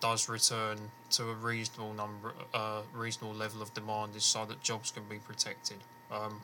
does 0.05 0.29
return 0.29 0.77
to 1.09 1.31
a 1.31 1.33
reasonable 1.33 1.95
number, 1.95 2.35
uh, 2.53 2.83
reasonable 2.93 3.35
level 3.35 3.62
of 3.62 3.73
demand 3.73 4.14
is 4.14 4.23
so 4.23 4.45
that 4.45 4.62
jobs 4.62 4.90
can 4.90 5.03
be 5.09 5.17
protected. 5.17 5.79
Um, 6.12 6.43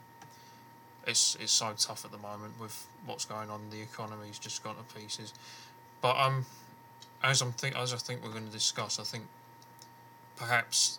it's 1.06 1.36
it's 1.38 1.52
so 1.52 1.74
tough 1.76 2.06
at 2.06 2.10
the 2.10 2.16
moment 2.16 2.54
with 2.58 2.86
what's 3.04 3.26
going 3.26 3.50
on. 3.50 3.60
The 3.70 3.82
economy's 3.82 4.38
just 4.38 4.64
gone 4.64 4.76
to 4.76 4.94
pieces. 4.98 5.34
But 6.00 6.16
um, 6.16 6.46
as 7.22 7.42
I'm 7.42 7.52
think 7.52 7.76
as 7.76 7.92
I 7.92 7.98
think 7.98 8.24
we're 8.24 8.30
going 8.30 8.46
to 8.46 8.52
discuss, 8.52 8.98
I 8.98 9.02
think 9.02 9.24
perhaps 10.36 10.98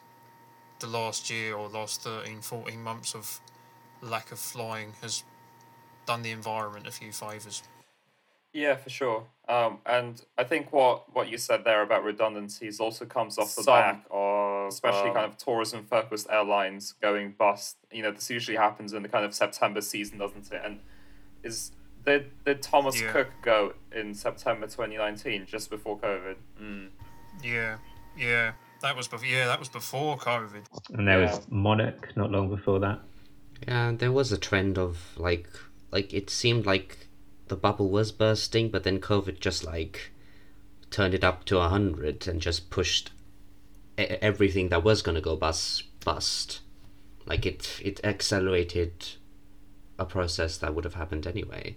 the 0.77 0.87
last 0.87 1.31
year 1.31 1.55
or 1.55 1.67
last 1.67 2.03
13, 2.03 2.41
14 2.41 2.79
months 2.79 3.15
of 3.15 3.39
lack 4.03 4.31
of 4.31 4.37
flying 4.37 4.93
has 5.01 5.23
done 6.05 6.21
the 6.21 6.29
environment 6.29 6.85
a 6.85 6.91
few 6.91 7.11
favours. 7.11 7.63
Yeah, 8.53 8.75
for 8.75 8.91
sure. 8.91 9.23
Um, 9.51 9.79
and 9.85 10.23
I 10.37 10.45
think 10.45 10.71
what, 10.71 11.13
what 11.13 11.27
you 11.27 11.37
said 11.37 11.65
there 11.65 11.81
about 11.81 12.05
redundancies 12.05 12.79
also 12.79 13.03
comes 13.03 13.37
off 13.37 13.53
the 13.53 13.63
Some 13.63 13.73
back 13.73 14.05
of 14.09 14.69
especially 14.69 15.09
um, 15.09 15.15
kind 15.15 15.25
of 15.25 15.37
tourism 15.37 15.83
focused 15.83 16.27
airlines 16.29 16.93
going 17.01 17.33
bust. 17.37 17.75
You 17.91 18.03
know, 18.03 18.11
this 18.11 18.29
usually 18.29 18.55
happens 18.55 18.93
in 18.93 19.03
the 19.03 19.09
kind 19.09 19.25
of 19.25 19.33
September 19.35 19.81
season, 19.81 20.19
doesn't 20.19 20.49
it? 20.53 20.61
And 20.63 20.79
is 21.43 21.71
did 22.05 22.31
did 22.45 22.61
Thomas 22.61 23.01
Yeah. 23.01 23.11
Cook 23.11 23.27
go 23.41 23.73
in 23.93 24.13
September 24.13 24.67
twenty 24.67 24.95
nineteen, 24.97 25.45
just 25.45 25.69
before 25.69 25.99
COVID? 25.99 26.35
Mm. 26.61 26.87
Yeah, 27.43 27.77
yeah, 28.17 28.53
that 28.81 28.95
was 28.95 29.09
before. 29.09 29.27
Yeah, 29.27 29.47
that 29.47 29.59
was 29.59 29.67
before 29.69 30.17
COVID. 30.17 30.63
And 30.93 31.05
there 31.07 31.21
Yeah. 31.21 31.35
was 31.35 31.41
Monarch 31.49 32.15
not 32.15 32.31
long 32.31 32.47
before 32.49 32.79
that. 32.79 32.99
Yeah, 33.67 33.91
there 33.97 34.13
was 34.13 34.31
a 34.31 34.37
trend 34.37 34.77
of 34.77 34.97
like 35.17 35.49
like 35.91 36.13
it 36.13 36.29
seemed 36.29 36.65
like 36.65 37.09
the 37.51 37.57
bubble 37.57 37.89
was 37.89 38.13
bursting, 38.13 38.69
but 38.69 38.83
then 38.83 39.01
COVID 39.01 39.41
just 39.41 39.65
like 39.65 40.13
turned 40.89 41.13
it 41.13 41.21
up 41.23 41.43
to 41.43 41.59
a 41.59 41.67
hundred 41.67 42.25
and 42.25 42.39
just 42.39 42.69
pushed 42.69 43.11
e- 43.99 44.03
everything 44.03 44.69
that 44.69 44.85
was 44.85 45.01
gonna 45.01 45.19
go 45.19 45.35
bust 45.35 45.83
bust. 46.05 46.61
Like 47.25 47.45
it 47.45 47.77
it 47.83 47.99
accelerated 48.05 48.93
a 49.99 50.05
process 50.05 50.57
that 50.59 50.73
would 50.73 50.85
have 50.85 50.93
happened 50.93 51.27
anyway. 51.27 51.75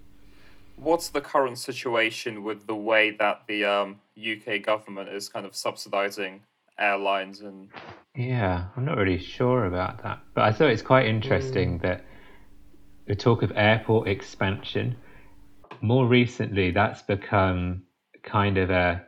What's 0.77 1.09
the 1.09 1.21
current 1.21 1.59
situation 1.59 2.45
with 2.45 2.69
the 2.69 2.77
way 2.77 3.11
that 3.19 3.43
the 3.49 3.65
um, 3.65 4.01
UK 4.17 4.63
government 4.63 5.09
is 5.09 5.29
kind 5.29 5.45
of 5.45 5.57
subsidizing 5.57 6.43
airlines 6.79 7.41
and 7.41 7.69
Yeah, 8.15 8.67
I'm 8.77 8.85
not 8.85 8.97
really 8.97 9.19
sure 9.19 9.67
about 9.67 10.05
that. 10.05 10.21
But 10.35 10.45
I 10.45 10.53
thought 10.53 10.71
it's 10.71 10.83
quite 10.83 11.07
interesting 11.07 11.79
that 11.79 12.05
the 13.07 13.17
talk 13.17 13.43
of 13.43 13.53
airport 13.57 14.07
expansion, 14.07 14.97
more 15.81 16.07
recently, 16.07 16.71
that's 16.71 17.03
become 17.03 17.83
kind 18.23 18.59
of 18.59 18.71
a 18.71 19.05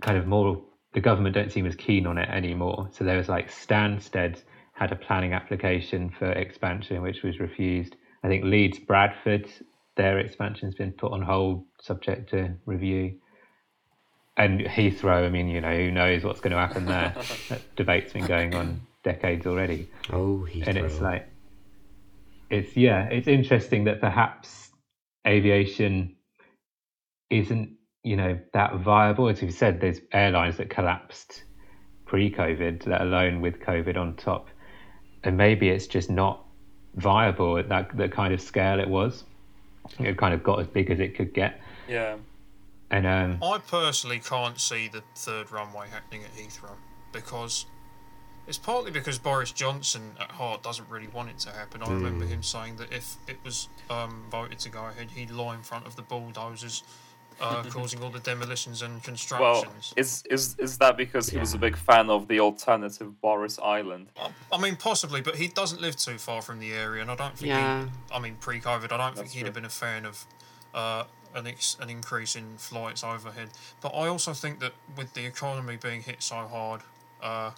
kind 0.00 0.18
of 0.18 0.26
more, 0.26 0.62
the 0.94 1.00
government 1.00 1.34
don't 1.34 1.50
seem 1.50 1.66
as 1.66 1.76
keen 1.76 2.06
on 2.06 2.18
it 2.18 2.28
anymore. 2.28 2.88
So 2.92 3.04
there 3.04 3.16
was 3.16 3.28
like 3.28 3.50
Stansted 3.50 4.42
had 4.72 4.92
a 4.92 4.96
planning 4.96 5.32
application 5.32 6.10
for 6.18 6.30
expansion, 6.32 7.02
which 7.02 7.22
was 7.22 7.38
refused. 7.40 7.96
I 8.24 8.28
think 8.28 8.44
Leeds 8.44 8.78
Bradford, 8.78 9.50
their 9.96 10.18
expansion's 10.18 10.74
been 10.74 10.92
put 10.92 11.12
on 11.12 11.22
hold, 11.22 11.64
subject 11.80 12.30
to 12.30 12.54
review. 12.66 13.18
And 14.36 14.60
Heathrow, 14.60 15.26
I 15.26 15.28
mean, 15.28 15.48
you 15.48 15.60
know, 15.60 15.76
who 15.76 15.90
knows 15.90 16.24
what's 16.24 16.40
going 16.40 16.52
to 16.52 16.58
happen 16.58 16.86
there? 16.86 17.14
that 17.48 17.76
debate's 17.76 18.12
been 18.12 18.26
going 18.26 18.54
on 18.54 18.80
decades 19.02 19.46
already. 19.46 19.90
Oh, 20.10 20.46
Heathrow. 20.50 20.68
And 20.68 20.78
it's 20.78 21.00
like, 21.00 21.28
it's, 22.48 22.76
yeah, 22.76 23.04
it's 23.04 23.28
interesting 23.28 23.84
that 23.84 24.00
perhaps 24.00 24.70
aviation 25.26 26.16
isn't, 27.30 27.70
you 28.02 28.16
know, 28.16 28.38
that 28.52 28.76
viable. 28.76 29.28
As 29.28 29.40
we've 29.40 29.52
said, 29.52 29.80
there's 29.80 30.00
airlines 30.12 30.56
that 30.58 30.70
collapsed 30.70 31.44
pre 32.06 32.30
COVID, 32.30 32.86
let 32.86 33.00
alone 33.00 33.40
with 33.40 33.60
COVID 33.60 33.96
on 33.96 34.16
top. 34.16 34.48
And 35.24 35.36
maybe 35.36 35.68
it's 35.68 35.86
just 35.86 36.10
not 36.10 36.44
viable 36.96 37.58
at 37.58 37.68
that 37.68 37.96
the 37.96 38.08
kind 38.08 38.34
of 38.34 38.40
scale 38.40 38.80
it 38.80 38.88
was. 38.88 39.24
It 39.98 40.16
kind 40.16 40.34
of 40.34 40.42
got 40.42 40.60
as 40.60 40.66
big 40.66 40.90
as 40.90 41.00
it 41.00 41.16
could 41.16 41.34
get. 41.34 41.60
Yeah. 41.88 42.16
And 42.90 43.06
um, 43.06 43.38
I 43.42 43.58
personally 43.58 44.20
can't 44.20 44.60
see 44.60 44.88
the 44.88 45.02
third 45.16 45.50
runway 45.50 45.88
happening 45.90 46.22
at 46.24 46.32
Heathrow 46.34 46.76
because 47.12 47.66
it's 48.46 48.58
partly 48.58 48.90
because 48.90 49.18
Boris 49.18 49.52
Johnson 49.52 50.12
at 50.20 50.32
heart 50.32 50.62
doesn't 50.62 50.88
really 50.88 51.08
want 51.08 51.30
it 51.30 51.38
to 51.40 51.50
happen. 51.50 51.82
I 51.82 51.88
remember 51.90 52.24
him 52.26 52.42
saying 52.42 52.76
that 52.76 52.92
if 52.92 53.16
it 53.28 53.38
was 53.44 53.68
um, 53.88 54.24
voted 54.30 54.58
to 54.60 54.68
go 54.68 54.86
ahead, 54.86 55.10
he'd 55.10 55.30
lie 55.30 55.54
in 55.54 55.62
front 55.62 55.86
of 55.86 55.94
the 55.96 56.02
bulldozers, 56.02 56.82
uh, 57.40 57.62
causing 57.70 58.02
all 58.02 58.10
the 58.10 58.18
demolitions 58.20 58.82
and 58.82 59.02
constructions. 59.02 59.40
Well, 59.40 59.62
constructions. 59.62 59.94
is 59.96 60.24
is 60.30 60.56
is 60.58 60.78
that 60.78 60.96
because 60.96 61.28
he 61.30 61.38
was 61.38 61.54
a 61.54 61.58
big 61.58 61.76
fan 61.76 62.10
of 62.10 62.26
the 62.28 62.40
alternative 62.40 63.20
Boris 63.20 63.58
Island? 63.60 64.08
I- 64.20 64.30
I 64.52 64.58
mean, 64.60 64.76
possibly, 64.76 65.20
but 65.20 65.36
he 65.36 65.48
doesn't 65.48 65.80
live 65.80 65.96
too 65.96 66.18
far 66.18 66.42
from 66.42 66.58
the 66.58 66.72
area, 66.72 67.00
and 67.02 67.10
I 67.10 67.14
don't 67.14 67.36
think. 67.36 67.48
Yeah. 67.48 67.84
He, 67.84 67.90
I 68.14 68.18
mean, 68.18 68.36
pre-COVID, 68.40 68.92
I 68.92 68.96
don't 68.96 69.14
think 69.14 69.16
That's 69.26 69.32
he'd 69.32 69.40
true. 69.40 69.46
have 69.46 69.54
been 69.54 69.64
a 69.64 69.68
fan 69.70 70.04
of 70.04 70.26
uh, 70.74 71.04
an 71.34 71.46
ex- 71.46 71.76
an 71.80 71.88
increase 71.90 72.34
in 72.36 72.56
flights 72.58 73.02
overhead. 73.04 73.48
But 73.80 73.90
I 73.90 74.08
also 74.08 74.32
think 74.34 74.58
that 74.60 74.72
with 74.96 75.14
the 75.14 75.24
economy 75.26 75.76
being 75.76 76.02
hit 76.02 76.22
so 76.22 76.36
hard, 76.48 76.82
uh, 77.22 77.52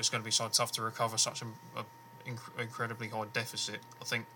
it's 0.00 0.08
going 0.08 0.22
to 0.22 0.24
be 0.24 0.32
so 0.32 0.48
tough 0.48 0.72
to 0.72 0.82
recover 0.82 1.16
such 1.18 1.42
a, 1.42 1.46
a 1.78 1.84
inc- 2.28 2.58
incredibly 2.60 3.08
high 3.08 3.26
deficit. 3.32 3.78
I 4.00 4.04
think 4.04 4.26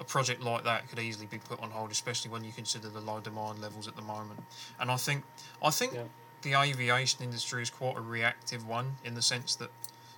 a 0.00 0.04
project 0.04 0.42
like 0.42 0.64
that 0.64 0.88
could 0.88 0.98
easily 1.00 1.26
be 1.26 1.38
put 1.38 1.60
on 1.60 1.70
hold, 1.70 1.90
especially 1.90 2.30
when 2.30 2.44
you 2.44 2.52
consider 2.52 2.88
the 2.88 3.00
low 3.00 3.20
demand 3.20 3.60
levels 3.60 3.88
at 3.88 3.96
the 3.96 4.02
moment. 4.02 4.40
And 4.80 4.90
I 4.90 4.96
think, 4.96 5.24
I 5.62 5.70
think 5.70 5.92
Yeah. 5.92 6.04
the 6.42 6.54
aviation 6.54 7.22
industry 7.22 7.62
is 7.62 7.68
quite 7.70 7.96
a 7.96 8.00
reactive 8.00 8.66
one 8.66 8.96
in 9.04 9.14
the 9.14 9.22
sense 9.22 9.56
that 9.56 9.70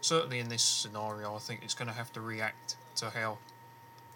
certainly 0.02 0.38
in 0.38 0.48
this 0.48 0.62
scenario, 0.62 1.34
I 1.34 1.38
think 1.38 1.62
it's 1.64 1.74
going 1.74 1.88
to 1.88 1.94
have 1.94 2.12
to 2.12 2.20
react 2.20 2.76
to 2.96 3.10
how 3.10 3.38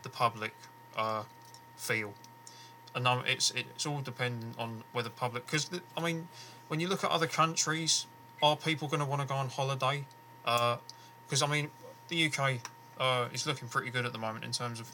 the 0.03 0.11
public 0.11 0.55
uh, 0.97 1.23
feel. 1.77 2.13
And 2.95 3.09
um, 3.09 3.25
it's 3.27 3.51
it's 3.51 3.87
all 3.87 4.01
dependent 4.01 4.57
on 4.57 4.85
whether 4.93 5.11
public 5.11 5.47
because 5.47 5.69
I 5.97 6.01
mean, 6.01 6.29
when 6.69 6.79
you 6.79 6.87
look 6.89 7.03
at 7.03 7.11
other 7.11 7.27
countries, 7.27 8.07
are 8.41 8.57
people 8.57 8.87
going 8.87 9.01
to 9.01 9.07
want 9.07 9.23
to 9.23 9.27
go 9.27 9.35
on 9.35 9.49
holiday? 9.49 10.05
Because 10.45 11.43
I 11.43 11.47
mean, 11.47 11.71
the 12.09 12.27
UK 12.27 12.59
uh, 12.99 13.29
is 13.33 13.47
looking 13.47 13.69
pretty 13.69 13.91
good 13.91 14.07
at 14.07 14.13
the 14.13 14.19
moment 14.19 14.45
in 14.45 14.53
terms 14.53 14.81
of. 14.81 14.91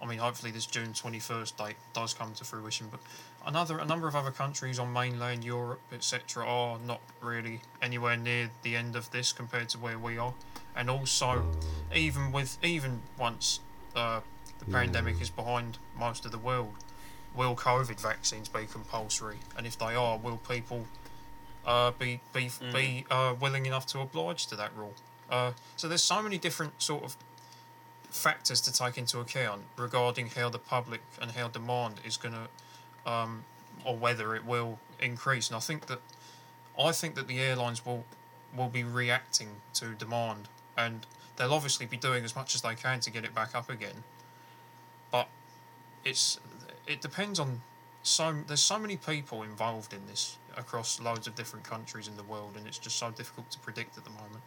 I 0.00 0.04
mean, 0.04 0.18
hopefully 0.18 0.50
this 0.50 0.66
June 0.66 0.92
twenty 0.94 1.20
first 1.20 1.56
date 1.56 1.76
does 1.92 2.12
come 2.12 2.34
to 2.34 2.44
fruition, 2.44 2.88
but 2.90 2.98
another 3.46 3.78
a 3.78 3.84
number 3.84 4.08
of 4.08 4.16
other 4.16 4.32
countries 4.32 4.80
on 4.80 4.92
mainland 4.92 5.44
Europe, 5.44 5.80
etc., 5.92 6.44
are 6.44 6.78
not 6.84 7.00
really 7.20 7.60
anywhere 7.80 8.16
near 8.16 8.50
the 8.62 8.74
end 8.74 8.96
of 8.96 9.10
this 9.12 9.32
compared 9.32 9.68
to 9.68 9.78
where 9.78 9.98
we 9.98 10.18
are, 10.18 10.34
and 10.74 10.90
also 10.90 11.46
even 11.94 12.32
with 12.32 12.58
even 12.64 13.02
once 13.16 13.60
uh, 13.94 14.20
the 14.58 14.64
pandemic 14.72 15.20
is 15.20 15.30
behind 15.30 15.78
most 15.96 16.24
of 16.24 16.32
the 16.32 16.38
world, 16.38 16.74
will 17.34 17.54
COVID 17.54 18.00
vaccines 18.00 18.48
be 18.48 18.66
compulsory? 18.66 19.38
And 19.56 19.66
if 19.66 19.78
they 19.78 19.94
are, 19.94 20.18
will 20.18 20.38
people 20.38 20.86
uh, 21.66 21.92
be 21.92 22.20
be 22.32 22.50
be 22.72 23.04
uh, 23.10 23.34
willing 23.40 23.66
enough 23.66 23.86
to 23.86 24.00
oblige 24.00 24.46
to 24.46 24.56
that 24.56 24.70
rule? 24.76 24.94
Uh, 25.30 25.52
so 25.76 25.88
there's 25.88 26.02
so 26.02 26.22
many 26.22 26.38
different 26.38 26.80
sort 26.82 27.02
of 27.04 27.16
factors 28.10 28.60
to 28.60 28.72
take 28.72 28.98
into 28.98 29.18
account 29.20 29.62
regarding 29.76 30.28
how 30.28 30.48
the 30.50 30.58
public 30.58 31.00
and 31.20 31.32
how 31.32 31.48
demand 31.48 31.94
is 32.04 32.16
going 32.16 32.34
to, 32.34 33.10
um, 33.10 33.44
or 33.84 33.96
whether 33.96 34.36
it 34.36 34.44
will 34.44 34.78
increase. 35.00 35.48
And 35.48 35.56
I 35.56 35.60
think 35.60 35.86
that 35.86 36.00
I 36.78 36.92
think 36.92 37.14
that 37.14 37.28
the 37.28 37.40
airlines 37.40 37.84
will 37.84 38.04
will 38.56 38.68
be 38.68 38.84
reacting 38.84 39.48
to 39.74 39.94
demand, 39.94 40.48
and 40.76 41.06
they'll 41.36 41.54
obviously 41.54 41.86
be 41.86 41.96
doing 41.96 42.24
as 42.24 42.36
much 42.36 42.54
as 42.54 42.62
they 42.62 42.74
can 42.74 43.00
to 43.00 43.10
get 43.10 43.24
it 43.24 43.34
back 43.34 43.54
up 43.54 43.70
again. 43.70 44.04
But 45.10 45.28
it's 46.04 46.38
it 46.86 47.00
depends 47.00 47.38
on 47.38 47.62
so 48.02 48.34
there's 48.46 48.62
so 48.62 48.78
many 48.78 48.96
people 48.96 49.42
involved 49.42 49.92
in 49.92 50.06
this 50.06 50.36
across 50.56 51.00
loads 51.00 51.26
of 51.26 51.34
different 51.34 51.64
countries 51.64 52.08
in 52.08 52.16
the 52.16 52.22
world, 52.24 52.52
and 52.56 52.66
it's 52.66 52.78
just 52.78 52.96
so 52.96 53.10
difficult 53.10 53.50
to 53.50 53.58
predict 53.60 53.96
at 53.98 54.04
the 54.04 54.10
moment. 54.10 54.42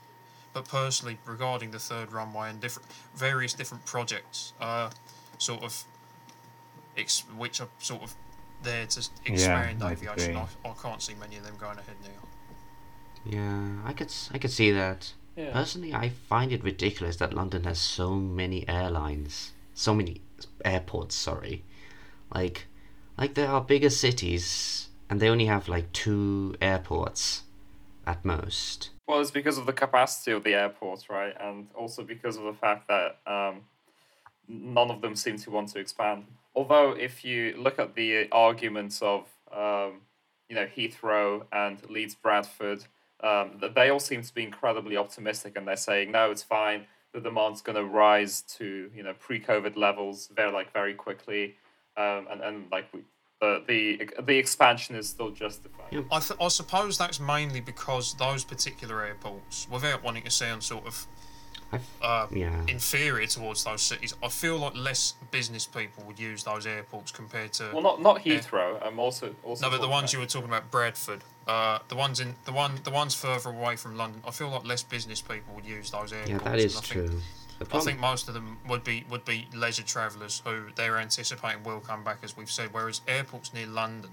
But 0.53 0.67
personally, 0.67 1.17
regarding 1.25 1.71
the 1.71 1.79
third 1.79 2.11
runway 2.13 2.49
and 2.49 2.59
different 2.61 2.87
various 3.15 3.53
different 3.53 3.85
projects, 3.85 4.53
uh, 4.61 4.89
sort 5.37 5.63
of, 5.63 5.83
ex- 6.97 7.25
which 7.37 7.59
are 7.61 7.67
sort 7.79 8.03
of 8.03 8.15
there 8.63 8.85
to 8.85 9.09
expand 9.25 9.83
I 9.83 9.91
aviation. 9.91 10.37
I, 10.37 10.47
I 10.65 10.73
can't 10.81 11.01
see 11.01 11.13
many 11.19 11.35
of 11.37 11.43
them 11.43 11.55
going 11.59 11.77
ahead 11.77 11.95
now. 12.03 12.27
Yeah, 13.25 13.81
I 13.85 13.93
could 13.93 14.07
s- 14.07 14.29
I 14.33 14.37
could 14.37 14.51
see 14.51 14.71
that. 14.71 15.13
Yeah. 15.35 15.51
Personally, 15.51 15.93
I 15.93 16.09
find 16.09 16.53
it 16.53 16.63
ridiculous 16.63 17.17
that 17.17 17.33
London 17.33 17.65
has 17.65 17.77
so 17.79 18.11
many 18.15 18.67
airlines, 18.69 19.51
so 19.73 19.93
many 19.93 20.21
airports. 20.63 21.15
Sorry, 21.15 21.63
like, 22.33 22.67
like 23.17 23.33
there 23.33 23.49
are 23.49 23.59
bigger 23.61 23.89
cities 23.89 24.87
and 25.09 25.19
they 25.19 25.29
only 25.29 25.45
have 25.45 25.67
like 25.67 25.91
two 25.91 26.55
airports, 26.61 27.43
at 28.05 28.23
most. 28.23 28.89
Well, 29.07 29.19
it's 29.19 29.31
because 29.31 29.57
of 29.57 29.65
the 29.65 29.73
capacity 29.73 30.31
of 30.31 30.43
the 30.43 30.53
airports, 30.53 31.09
right? 31.09 31.35
And 31.39 31.67
also 31.75 32.03
because 32.03 32.37
of 32.37 32.43
the 32.43 32.53
fact 32.53 32.87
that 32.87 33.17
um, 33.27 33.61
none 34.47 34.89
of 34.91 35.01
them 35.01 35.15
seem 35.15 35.37
to 35.37 35.51
want 35.51 35.69
to 35.69 35.79
expand. 35.79 36.25
Although, 36.55 36.91
if 36.91 37.25
you 37.25 37.55
look 37.57 37.79
at 37.79 37.95
the 37.95 38.29
arguments 38.31 39.01
of, 39.01 39.27
um, 39.51 40.01
you 40.49 40.55
know, 40.55 40.65
Heathrow 40.65 41.43
and 41.51 41.77
Leeds 41.89 42.15
Bradford, 42.15 42.85
um, 43.21 43.61
they 43.75 43.89
all 43.89 43.99
seem 43.99 44.21
to 44.21 44.33
be 44.33 44.43
incredibly 44.43 44.97
optimistic, 44.97 45.57
and 45.57 45.67
they're 45.67 45.75
saying, 45.75 46.11
no, 46.11 46.31
it's 46.31 46.43
fine. 46.43 46.85
The 47.13 47.19
demand's 47.19 47.61
going 47.61 47.75
to 47.75 47.83
rise 47.83 48.41
to, 48.57 48.89
you 48.95 49.03
know, 49.03 49.13
pre-COVID 49.13 49.75
levels 49.75 50.29
very, 50.33 50.51
like, 50.51 50.71
very 50.73 50.93
quickly, 50.93 51.55
um, 51.97 52.27
and 52.29 52.41
and 52.41 52.65
like 52.71 52.85
we, 52.93 53.01
the 53.67 54.07
the 54.17 54.21
the 54.23 54.37
expansion 54.37 54.95
is 54.95 55.09
still 55.09 55.31
justified. 55.31 55.85
Yeah. 55.91 56.01
I, 56.11 56.19
th- 56.19 56.39
I 56.39 56.47
suppose 56.49 56.97
that's 56.97 57.19
mainly 57.19 57.61
because 57.61 58.13
those 58.15 58.43
particular 58.43 59.03
airports, 59.05 59.67
without 59.69 60.03
wanting 60.03 60.23
to 60.23 60.31
sound 60.31 60.63
sort 60.63 60.85
of 60.85 61.07
uh, 62.01 62.27
yeah. 62.31 62.61
inferior 62.67 63.27
towards 63.27 63.63
those 63.63 63.81
cities, 63.81 64.13
I 64.23 64.29
feel 64.29 64.57
like 64.57 64.75
less 64.75 65.13
business 65.31 65.65
people 65.65 66.03
would 66.07 66.19
use 66.19 66.43
those 66.43 66.65
airports 66.65 67.11
compared 67.11 67.53
to. 67.53 67.69
Well, 67.73 67.83
not 67.83 68.01
not 68.01 68.17
Heathrow. 68.23 68.85
I'm 68.85 68.99
also 68.99 69.35
also. 69.43 69.65
no, 69.65 69.71
but 69.71 69.81
the 69.81 69.87
ones 69.89 70.11
about- 70.11 70.13
you 70.13 70.19
were 70.19 70.25
talking 70.25 70.49
about, 70.49 70.71
Bradford, 70.71 71.21
uh, 71.47 71.79
the 71.87 71.95
ones 71.95 72.19
in 72.19 72.35
the 72.45 72.51
one 72.53 72.79
the 72.83 72.91
ones 72.91 73.13
further 73.15 73.49
away 73.49 73.75
from 73.75 73.97
London, 73.97 74.21
I 74.27 74.31
feel 74.31 74.49
like 74.49 74.65
less 74.65 74.83
business 74.83 75.21
people 75.21 75.53
would 75.55 75.65
use 75.65 75.91
those 75.91 76.13
airports. 76.13 76.29
Yeah, 76.31 76.37
that 76.51 76.59
and 76.59 76.71
think- 76.71 76.85
true. 76.85 77.21
I 77.61 77.79
think 77.79 77.99
most 77.99 78.27
of 78.27 78.33
them 78.33 78.57
would 78.67 78.83
be 78.83 79.05
would 79.09 79.25
be 79.25 79.47
leisure 79.53 79.83
travellers 79.83 80.41
who 80.45 80.65
they're 80.75 80.97
anticipating 80.97 81.63
will 81.63 81.79
come 81.79 82.03
back, 82.03 82.17
as 82.23 82.35
we've 82.35 82.51
said. 82.51 82.69
Whereas 82.71 83.01
airports 83.07 83.53
near 83.53 83.67
London, 83.67 84.11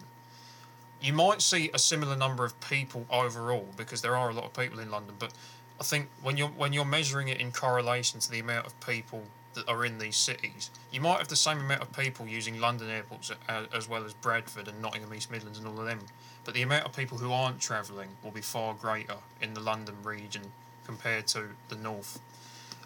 you 1.01 1.13
might 1.13 1.43
see 1.43 1.71
a 1.75 1.79
similar 1.79 2.17
number 2.17 2.45
of 2.45 2.59
people 2.61 3.05
overall 3.11 3.69
because 3.77 4.03
there 4.03 4.17
are 4.17 4.31
a 4.31 4.35
lot 4.35 4.45
of 4.45 4.55
people 4.55 4.79
in 4.79 4.91
London. 4.91 5.17
But 5.19 5.33
I 5.81 5.85
think 5.85 6.09
when 6.23 6.37
you're 6.37 6.49
when 6.49 6.73
you're 6.73 6.85
measuring 6.85 7.29
it 7.29 7.41
in 7.41 7.51
correlation 7.51 8.21
to 8.21 8.31
the 8.31 8.39
amount 8.39 8.67
of 8.67 8.79
people 8.81 9.25
that 9.55 9.69
are 9.69 9.85
in 9.85 9.99
these 9.99 10.17
cities, 10.17 10.71
you 10.93 11.01
might 11.01 11.19
have 11.19 11.29
the 11.29 11.37
same 11.37 11.59
amount 11.59 11.83
of 11.83 11.93
people 11.93 12.27
using 12.27 12.61
London 12.61 12.89
airports 12.89 13.33
as, 13.49 13.67
as 13.75 13.89
well 13.89 14.05
as 14.05 14.15
Bradford 14.15 14.69
and 14.69 14.81
Nottingham, 14.81 15.13
East 15.13 15.31
Midlands, 15.31 15.59
and 15.59 15.67
all 15.67 15.79
of 15.79 15.87
them. 15.87 16.01
But 16.45 16.55
the 16.55 16.63
amount 16.63 16.87
of 16.87 16.97
people 16.97 17.19
who 17.19 17.33
aren't 17.33 17.61
travelling 17.61 18.09
will 18.23 18.31
be 18.31 18.41
far 18.41 18.75
greater 18.75 19.17
in 19.41 19.55
the 19.55 19.61
London 19.61 19.97
region 20.03 20.53
compared 20.87 21.27
to 21.29 21.51
the 21.69 21.77
north 21.77 22.21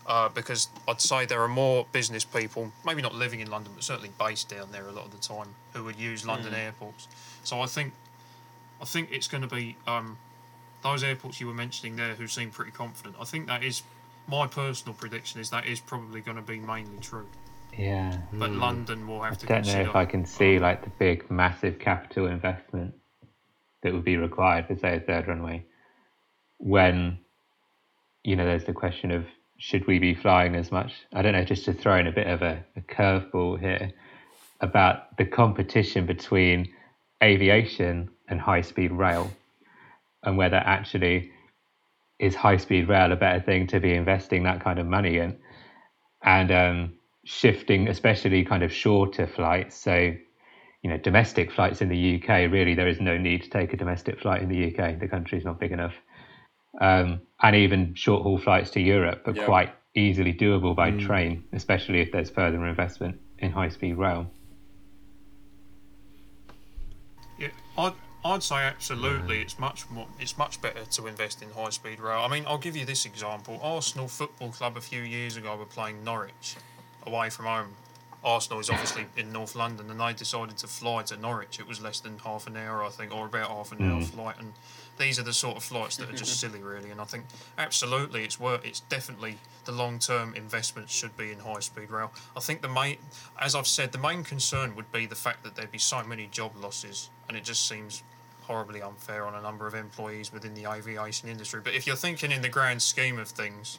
uh, 0.07 0.29
because 0.29 0.69
I'd 0.87 1.01
say 1.01 1.27
there 1.27 1.43
are 1.43 1.49
more 1.49 1.87
business 1.93 2.25
people, 2.25 2.71
maybe 2.85 3.03
not 3.03 3.15
living 3.15 3.41
in 3.41 3.51
London, 3.51 3.73
but 3.75 3.85
certainly 3.85 4.11
based 4.19 4.49
down 4.49 4.71
there 4.73 4.87
a 4.87 4.93
lot 4.93 5.07
of 5.07 5.11
the 5.11 5.19
time, 5.19 5.49
who 5.73 5.85
would 5.85 5.97
use 5.97 6.25
London 6.27 6.55
airports. 6.55 7.09
So 7.43 7.61
I 7.61 7.67
think, 7.67 7.93
I 8.81 8.85
think 8.85 9.11
it's 9.11 9.29
going 9.29 9.43
to 9.43 9.55
be 9.55 9.77
um, 9.87 10.17
those 10.83 11.03
airports 11.03 11.41
you 11.41 11.47
were 11.47 11.55
mentioning 11.55 11.97
there, 11.97 12.15
who 12.15 12.27
seem 12.27 12.51
pretty 12.51 12.71
confident. 12.71 13.17
I 13.21 13.25
think 13.25 13.47
that 13.49 13.65
is 13.65 13.83
my 14.29 14.47
personal 14.47 14.95
prediction 14.95 15.41
is 15.41 15.51
that 15.51 15.67
is 15.67 15.81
probably 15.81 16.21
going 16.21 16.37
to 16.37 16.43
be 16.43 16.59
mainly 16.59 16.99
true. 17.01 17.27
yeah, 17.77 18.17
But 18.33 18.51
London 18.51 19.07
will 19.07 19.23
have 19.23 19.35
I 19.35 19.37
to 19.37 19.47
don't 19.47 19.67
know 19.67 19.81
if 19.81 19.95
I 19.95 20.05
can 20.05 20.25
see 20.25 20.59
like 20.59 20.83
the 20.85 20.91
big, 20.91 21.31
massive 21.31 21.79
capital 21.79 22.27
investment 22.27 22.95
that 23.83 23.93
would 23.93 24.05
be 24.05 24.17
required 24.17 24.67
for, 24.67 24.77
say, 24.77 24.97
a 24.97 25.01
third 25.01 25.29
runway. 25.29 25.65
When, 26.59 27.19
you 28.25 28.35
know, 28.37 28.47
there's 28.47 28.65
the 28.65 28.73
question 28.73 29.11
of 29.11 29.27
should 29.59 29.87
we 29.87 29.99
be 29.99 30.15
flying 30.15 30.55
as 30.55 30.71
much? 30.71 30.93
I 31.13 31.23
don't 31.23 31.33
know, 31.33 31.45
just 31.45 31.65
to 31.65 31.73
throw 31.73 31.99
in 31.99 32.07
a 32.07 32.13
bit 32.13 32.27
of 32.27 32.43
a, 32.43 32.65
a 32.77 32.81
curveball 32.81 33.61
here 33.61 33.93
about 34.61 35.17
the 35.17 35.25
competition 35.25 36.07
between 36.07 36.73
aviation 37.23 38.11
and 38.29 38.41
high 38.41 38.61
speed 38.61 38.93
rail 38.93 39.31
and 40.23 40.37
whether 40.37 40.57
actually 40.57 41.31
is 42.19 42.35
high 42.35 42.57
speed 42.57 42.89
rail 42.89 43.13
a 43.13 43.17
better 43.17 43.41
thing 43.41 43.67
to 43.67 43.81
be 43.81 43.93
investing 43.93 44.43
that 44.43 44.63
kind 44.63 44.79
of 44.79 44.87
money 44.87 45.19
in 45.19 45.37
and 46.23 46.51
um, 46.51 46.93
shifting 47.25 47.89
especially 47.89 48.45
kind 48.45 48.63
of 48.63 48.73
shorter 48.73 49.27
flights. 49.27 49.77
So 49.77 50.15
you 50.83 50.91
know 50.91 50.99
domestic 50.99 51.51
flights 51.51 51.81
in 51.81 51.89
the 51.89 52.17
UK 52.17 52.29
really 52.51 52.75
there 52.75 52.87
is 52.87 53.01
no 53.01 53.19
need 53.19 53.43
to 53.43 53.51
take 53.51 53.73
a 53.73 53.77
domestic 53.77 54.21
flight 54.21 54.41
in 54.41 54.49
the 54.49 54.67
UK 54.67 55.01
the 55.01 55.09
country's 55.09 55.45
not 55.45 55.59
big 55.59 55.73
enough 55.73 55.95
um, 56.81 57.21
and 57.43 57.57
even 57.57 57.95
short 57.95 58.23
haul 58.23 58.39
flights 58.39 58.71
to 58.73 58.81
Europe 58.81 59.23
are 59.27 59.35
Yeah. 59.35 59.45
quite 59.45 59.75
easily 59.95 60.33
doable 60.35 60.75
by 60.77 60.91
Mm. 60.91 61.07
train, 61.07 61.45
especially 61.53 62.01
if 62.01 62.13
there's 62.13 62.31
further 62.31 62.67
investment 62.67 63.19
in 63.39 63.51
high 63.53 63.69
speed 63.71 63.95
rail. 63.97 64.31
Yeah, 67.39 67.49
I'd, 67.79 67.93
I'd 68.25 68.43
say 68.43 68.57
absolutely. 68.57 69.41
It's 69.43 69.59
much 69.59 69.89
more. 69.91 70.07
It's 70.19 70.37
much 70.39 70.61
better 70.61 70.85
to 70.85 71.07
invest 71.07 71.43
in 71.43 71.51
high 71.51 71.71
speed 71.71 72.01
rail. 72.01 72.21
I 72.21 72.29
mean, 72.29 72.45
I'll 72.47 72.59
give 72.59 72.77
you 72.77 72.85
this 72.85 73.05
example. 73.05 73.59
Arsenal 73.63 74.09
Football 74.09 74.51
Club 74.51 74.77
a 74.77 74.81
few 74.81 75.03
years 75.03 75.37
ago 75.37 75.57
were 75.57 75.67
playing 75.67 76.03
Norwich, 76.05 76.57
away 77.07 77.31
from 77.31 77.45
home. 77.47 77.75
Arsenal 78.27 78.59
is 78.59 78.69
obviously 78.69 79.07
in 79.17 79.33
North 79.33 79.55
London, 79.55 79.89
and 79.89 80.01
they 80.01 80.13
decided 80.13 80.59
to 80.59 80.67
fly 80.67 81.03
to 81.05 81.17
Norwich. 81.17 81.61
It 81.61 81.67
was 81.69 81.81
less 81.81 82.01
than 82.01 82.19
half 82.19 82.49
an 82.49 82.57
hour, 82.57 82.85
I 82.85 82.89
think, 82.89 83.15
or 83.15 83.27
about 83.27 83.49
half 83.49 83.71
an 83.71 83.89
hour 83.89 84.01
flight. 84.03 84.35
And 84.41 84.53
these 84.99 85.19
are 85.21 85.23
the 85.23 85.33
sort 85.33 85.57
of 85.57 85.63
flights 85.63 85.97
that 85.99 86.11
are 86.11 86.13
just 86.13 86.41
silly, 86.41 86.61
really. 86.61 86.91
And 86.91 87.01
I 87.01 87.05
think 87.05 87.27
absolutely, 87.57 88.25
it's 88.25 88.41
worth. 88.41 88.65
It's 88.67 88.81
definitely 88.81 89.39
the 89.65 89.71
long 89.71 90.01
term 90.01 90.35
investment 90.35 90.91
should 90.91 91.17
be 91.17 91.31
in 91.31 91.39
high 91.39 91.61
speed 91.61 91.89
rail. 91.89 92.11
I 92.37 92.41
think 92.41 92.63
the 92.63 92.69
main, 92.69 92.97
as 93.41 93.55
I've 93.55 93.69
said, 93.69 93.93
the 93.93 93.99
main 93.99 94.25
concern 94.25 94.75
would 94.75 94.91
be 94.91 95.07
the 95.07 95.15
fact 95.15 95.45
that 95.45 95.55
there'd 95.55 95.71
be 95.71 95.79
so 95.79 96.03
many 96.03 96.27
job 96.27 96.57
losses, 96.61 97.11
and 97.29 97.37
it 97.37 97.45
just 97.45 97.69
seems 97.69 98.03
horribly 98.43 98.83
unfair 98.83 99.25
on 99.25 99.35
a 99.37 99.41
number 99.43 99.69
of 99.69 99.75
employees 99.75 100.33
within 100.33 100.55
the 100.55 100.69
aviation 100.69 101.29
industry. 101.29 101.61
But 101.63 101.75
if 101.75 101.87
you're 101.87 101.97
thinking 101.97 102.33
in 102.33 102.43
the 102.43 102.49
grand 102.49 102.83
scheme 102.83 103.19
of 103.21 103.29
things, 103.29 103.79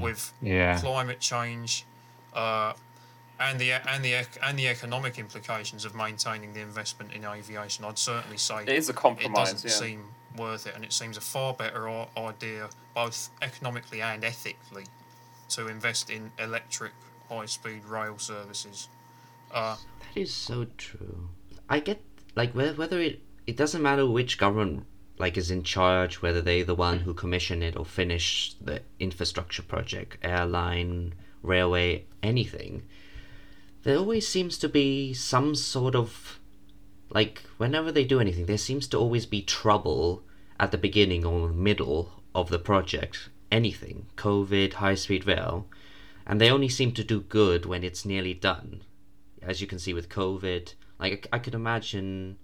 with 0.00 0.32
Yeah. 0.42 0.78
climate 0.80 1.18
change, 1.20 1.84
uh, 2.32 2.72
and 3.38 3.58
the 3.58 3.72
and 3.72 4.04
the 4.04 4.14
and 4.42 4.58
the 4.58 4.68
economic 4.68 5.18
implications 5.18 5.84
of 5.84 5.94
maintaining 5.94 6.52
the 6.52 6.60
investment 6.60 7.12
in 7.12 7.24
aviation, 7.24 7.84
I'd 7.84 7.98
certainly 7.98 8.38
say 8.38 8.62
It 8.62 8.68
is 8.70 8.88
a 8.88 8.94
compromise. 8.94 9.50
it 9.50 9.52
doesn't 9.52 9.70
yeah. 9.70 9.76
seem 9.88 10.04
worth 10.36 10.66
it, 10.66 10.74
and 10.74 10.84
it 10.84 10.92
seems 10.92 11.16
a 11.16 11.20
far 11.20 11.54
better 11.54 11.88
idea, 12.16 12.68
both 12.94 13.30
economically 13.42 14.02
and 14.02 14.24
ethically, 14.24 14.84
to 15.50 15.68
invest 15.68 16.10
in 16.10 16.30
electric 16.38 16.92
high-speed 17.28 17.84
rail 17.84 18.18
services. 18.18 18.88
Uh, 19.50 19.76
That 20.14 20.20
is 20.20 20.32
so 20.32 20.66
true. 20.76 21.28
I 21.68 21.80
get 21.80 22.02
like 22.34 22.52
whether 22.54 23.00
it 23.00 23.20
it 23.46 23.56
doesn't 23.56 23.82
matter 23.82 24.06
which 24.06 24.38
government 24.38 24.84
like 25.18 25.36
is 25.36 25.50
in 25.50 25.62
charge, 25.62 26.20
whether 26.20 26.42
they're 26.42 26.64
the 26.64 26.74
one 26.74 27.00
who 27.00 27.14
commission 27.14 27.62
it 27.62 27.76
or 27.76 27.84
finish 27.86 28.54
the 28.60 28.82
infrastructure 28.98 29.62
project, 29.62 30.18
airline, 30.22 31.14
railway, 31.42 32.04
anything. 32.22 32.82
There 33.86 33.98
always 33.98 34.26
seems 34.26 34.58
to 34.58 34.68
be 34.68 35.14
some 35.14 35.54
sort 35.54 35.94
of 35.94 36.40
like 37.08 37.44
whenever 37.56 37.92
they 37.92 38.04
do 38.04 38.18
anything, 38.18 38.46
there 38.46 38.58
seems 38.58 38.88
to 38.88 38.98
always 38.98 39.26
be 39.26 39.42
trouble 39.42 40.24
at 40.58 40.72
the 40.72 40.76
beginning 40.76 41.24
or 41.24 41.50
middle 41.50 42.10
of 42.34 42.48
the 42.48 42.58
project. 42.58 43.28
Anything, 43.52 44.06
COVID, 44.16 44.72
high 44.72 44.96
speed 44.96 45.24
rail, 45.24 45.68
and 46.26 46.40
they 46.40 46.50
only 46.50 46.68
seem 46.68 46.90
to 46.94 47.04
do 47.04 47.20
good 47.20 47.64
when 47.64 47.84
it's 47.84 48.04
nearly 48.04 48.34
done 48.34 48.82
as 49.40 49.60
you 49.60 49.68
can 49.68 49.78
see 49.78 49.94
with 49.94 50.08
COVID. 50.08 50.74
Like 50.98 51.28
I, 51.32 51.38
could 51.38 51.54
imagine 51.54 52.38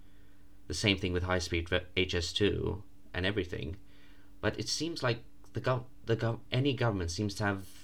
the 0.68 0.74
same 0.74 0.96
thing 0.96 1.12
with 1.12 1.24
high 1.24 1.40
speed 1.40 1.66
HS2 1.96 2.82
and 3.12 3.26
everything, 3.26 3.78
but 4.40 4.56
it 4.60 4.68
seems 4.68 5.02
like 5.02 5.24
the 5.54 5.60
gov 5.60 5.86
the 6.06 6.16
gov 6.16 6.38
any 6.52 6.72
government 6.72 7.10
seems 7.10 7.34
to 7.34 7.44
have 7.44 7.81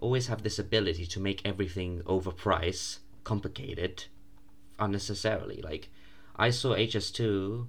always 0.00 0.28
have 0.28 0.42
this 0.42 0.58
ability 0.58 1.06
to 1.06 1.20
make 1.20 1.42
everything 1.44 2.02
overpriced, 2.02 2.98
complicated, 3.24 4.04
unnecessarily. 4.78 5.60
Like 5.62 5.88
I 6.36 6.50
saw 6.50 6.74
HS2, 6.74 7.66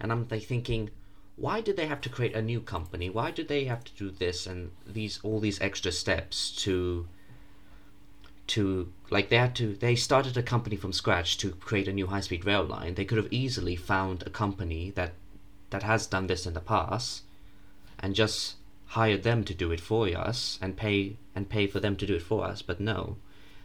and 0.00 0.12
I'm 0.12 0.26
like 0.30 0.44
thinking. 0.44 0.90
Why 1.36 1.60
did 1.60 1.76
they 1.76 1.86
have 1.86 2.00
to 2.02 2.08
create 2.08 2.36
a 2.36 2.42
new 2.42 2.60
company? 2.60 3.10
Why 3.10 3.32
did 3.32 3.48
they 3.48 3.64
have 3.64 3.82
to 3.82 3.92
do 3.94 4.08
this 4.12 4.46
and 4.46 4.70
these 4.86 5.18
all 5.24 5.40
these 5.40 5.60
extra 5.60 5.90
steps 5.90 6.52
to 6.62 7.08
to 8.46 8.92
like 9.10 9.30
they 9.30 9.36
had 9.36 9.54
to 9.56 9.74
they 9.74 9.96
started 9.96 10.36
a 10.36 10.42
company 10.42 10.76
from 10.76 10.92
scratch 10.92 11.38
to 11.38 11.50
create 11.52 11.88
a 11.88 11.92
new 11.92 12.06
high 12.06 12.20
speed 12.20 12.44
rail 12.44 12.62
line. 12.62 12.94
They 12.94 13.04
could 13.04 13.18
have 13.18 13.32
easily 13.32 13.76
found 13.76 14.22
a 14.22 14.30
company 14.30 14.90
that 14.92 15.14
that 15.70 15.82
has 15.82 16.06
done 16.06 16.26
this 16.26 16.46
in 16.46 16.54
the 16.54 16.60
past 16.60 17.22
and 17.98 18.14
just 18.14 18.56
hired 18.94 19.24
them 19.24 19.42
to 19.42 19.52
do 19.52 19.72
it 19.72 19.80
for 19.80 20.06
us 20.16 20.56
and 20.62 20.76
pay 20.76 21.16
and 21.34 21.48
pay 21.48 21.66
for 21.66 21.80
them 21.80 21.96
to 21.96 22.06
do 22.06 22.14
it 22.14 22.22
for 22.22 22.44
us. 22.44 22.62
But 22.62 22.80
no. 22.80 23.16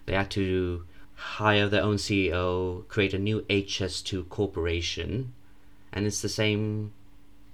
They 0.07 0.15
had 0.15 0.31
to 0.31 0.85
hire 1.13 1.69
their 1.69 1.83
own 1.83 1.97
CEO, 1.97 2.87
create 2.87 3.13
a 3.13 3.19
new 3.19 3.41
HS2 3.41 4.27
corporation, 4.29 5.33
and 5.93 6.07
it's 6.07 6.21
the 6.21 6.29
same 6.29 6.93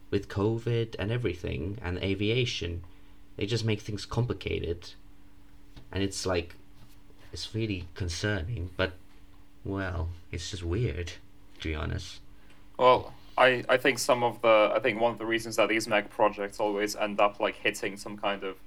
with 0.10 0.30
COVID 0.30 0.96
and 0.98 1.12
everything 1.12 1.78
and 1.84 1.98
aviation. 1.98 2.84
They 3.36 3.46
just 3.46 3.66
make 3.66 3.82
things 3.82 4.06
complicated. 4.06 4.92
And 5.92 6.02
it's 6.02 6.26
like 6.26 6.56
it's 7.34 7.54
really 7.54 7.90
concerning, 7.94 8.70
but 8.78 8.94
well, 9.66 10.10
it's 10.32 10.52
just 10.52 10.64
weird, 10.64 11.12
to 11.60 11.68
be 11.68 11.76
honest. 11.76 12.22
Well, 12.78 13.14
I, 13.38 13.64
I 13.68 13.78
think 13.78 14.00
some 14.00 14.24
of 14.24 14.42
the 14.42 14.72
I 14.74 14.80
think 14.80 15.02
one 15.02 15.12
of 15.12 15.18
the 15.18 15.26
reasons 15.26 15.58
that 15.58 15.70
these 15.70 15.88
mega 15.88 16.08
projects 16.08 16.60
always 16.60 16.96
end 16.96 17.20
up 17.20 17.40
like 17.40 17.56
hitting 17.56 17.98
some 17.98 18.18
kind 18.18 18.44
of 18.44 18.58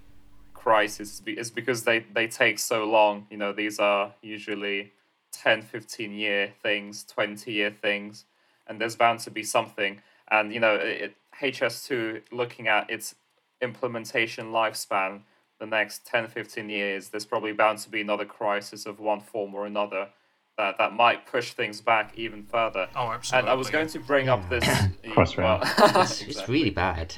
crisis 0.68 1.22
is 1.26 1.50
because 1.50 1.84
they, 1.84 2.00
they 2.12 2.26
take 2.26 2.58
so 2.58 2.84
long. 2.84 3.26
You 3.30 3.38
know, 3.38 3.52
these 3.52 3.78
are 3.78 4.12
usually 4.20 4.92
10, 5.32 5.62
15 5.62 6.12
year 6.12 6.52
things, 6.62 7.04
20 7.04 7.50
year 7.50 7.70
things, 7.70 8.26
and 8.66 8.80
there's 8.80 8.96
bound 8.96 9.20
to 9.20 9.30
be 9.30 9.42
something. 9.42 10.02
And, 10.30 10.52
you 10.52 10.60
know, 10.60 10.74
it, 10.74 11.16
HS2, 11.40 12.22
looking 12.32 12.68
at 12.68 12.90
its 12.90 13.14
implementation 13.62 14.46
lifespan, 14.52 15.22
the 15.58 15.66
next 15.66 16.06
10, 16.06 16.28
15 16.28 16.68
years, 16.68 17.08
there's 17.08 17.24
probably 17.24 17.52
bound 17.52 17.78
to 17.78 17.88
be 17.88 18.00
another 18.00 18.24
crisis 18.24 18.84
of 18.84 19.00
one 19.00 19.20
form 19.20 19.54
or 19.54 19.64
another 19.64 20.08
that, 20.58 20.76
that 20.76 20.92
might 20.92 21.24
push 21.24 21.52
things 21.52 21.80
back 21.80 22.12
even 22.16 22.42
further. 22.42 22.88
oh, 22.94 23.10
absolutely. 23.12 23.48
And 23.48 23.50
I 23.50 23.54
was 23.54 23.70
going 23.70 23.86
to 23.88 24.00
bring 24.00 24.28
up 24.28 24.50
this. 24.50 24.64
Crossrail. 25.06 25.38
well, 25.38 26.02
It's, 26.02 26.20
it's 26.22 26.48
really 26.48 26.70
bad. 26.70 27.14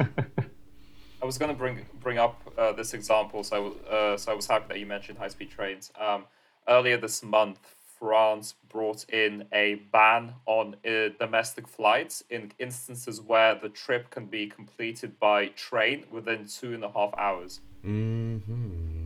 I 1.22 1.26
was 1.26 1.36
going 1.36 1.50
to 1.50 1.56
bring 1.58 1.84
bring 2.00 2.18
up 2.18 2.40
uh, 2.56 2.72
this 2.72 2.94
example, 2.94 3.42
so 3.42 3.76
uh, 3.90 4.16
so 4.16 4.32
I 4.32 4.34
was 4.34 4.46
happy 4.46 4.66
that 4.68 4.78
you 4.78 4.86
mentioned 4.86 5.18
high 5.18 5.28
speed 5.28 5.50
trains. 5.50 5.90
Um, 6.00 6.24
earlier 6.68 6.96
this 6.96 7.22
month, 7.22 7.58
France 7.98 8.54
brought 8.70 9.04
in 9.10 9.44
a 9.52 9.74
ban 9.92 10.34
on 10.46 10.76
uh, 10.86 11.08
domestic 11.18 11.68
flights 11.68 12.24
in 12.30 12.52
instances 12.58 13.20
where 13.20 13.54
the 13.54 13.68
trip 13.68 14.08
can 14.10 14.26
be 14.26 14.46
completed 14.46 15.18
by 15.18 15.48
train 15.48 16.04
within 16.10 16.46
two 16.46 16.72
and 16.72 16.84
a 16.84 16.90
half 16.90 17.12
hours. 17.18 17.60
hmm 17.82 18.99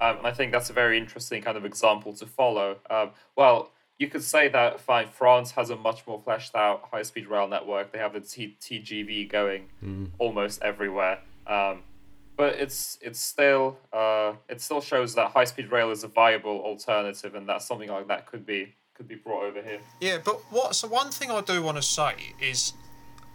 Um, 0.00 0.18
and 0.18 0.26
I 0.26 0.32
think 0.32 0.52
that's 0.52 0.70
a 0.70 0.72
very 0.72 0.98
interesting 0.98 1.42
kind 1.42 1.56
of 1.56 1.64
example 1.64 2.12
to 2.14 2.26
follow. 2.26 2.76
Um, 2.88 3.10
well, 3.36 3.70
you 3.98 4.08
could 4.08 4.24
say 4.24 4.48
that 4.48 4.80
fine, 4.80 5.08
France 5.08 5.50
has 5.52 5.68
a 5.68 5.76
much 5.76 6.06
more 6.06 6.18
fleshed 6.18 6.54
out 6.54 6.88
high 6.90 7.02
speed 7.02 7.26
rail 7.26 7.46
network. 7.46 7.92
They 7.92 7.98
have 7.98 8.14
the 8.14 8.20
T- 8.20 8.56
TGV 8.60 9.30
going 9.30 9.68
almost 10.18 10.62
everywhere. 10.62 11.18
Um, 11.46 11.82
but 12.40 12.54
it's 12.54 12.96
it's 13.02 13.20
still 13.20 13.76
uh, 13.92 14.32
it 14.48 14.62
still 14.62 14.80
shows 14.80 15.14
that 15.16 15.32
high 15.32 15.44
speed 15.44 15.70
rail 15.70 15.90
is 15.90 16.04
a 16.04 16.08
viable 16.08 16.60
alternative, 16.60 17.34
and 17.34 17.46
that 17.50 17.60
something 17.60 17.90
like 17.90 18.08
that 18.08 18.24
could 18.24 18.46
be 18.46 18.74
could 18.94 19.06
be 19.06 19.16
brought 19.16 19.44
over 19.44 19.60
here. 19.60 19.80
Yeah, 20.00 20.16
but 20.24 20.40
what? 20.50 20.74
So 20.74 20.88
one 20.88 21.10
thing 21.10 21.30
I 21.30 21.42
do 21.42 21.62
want 21.62 21.76
to 21.76 21.82
say 21.82 22.14
is, 22.40 22.72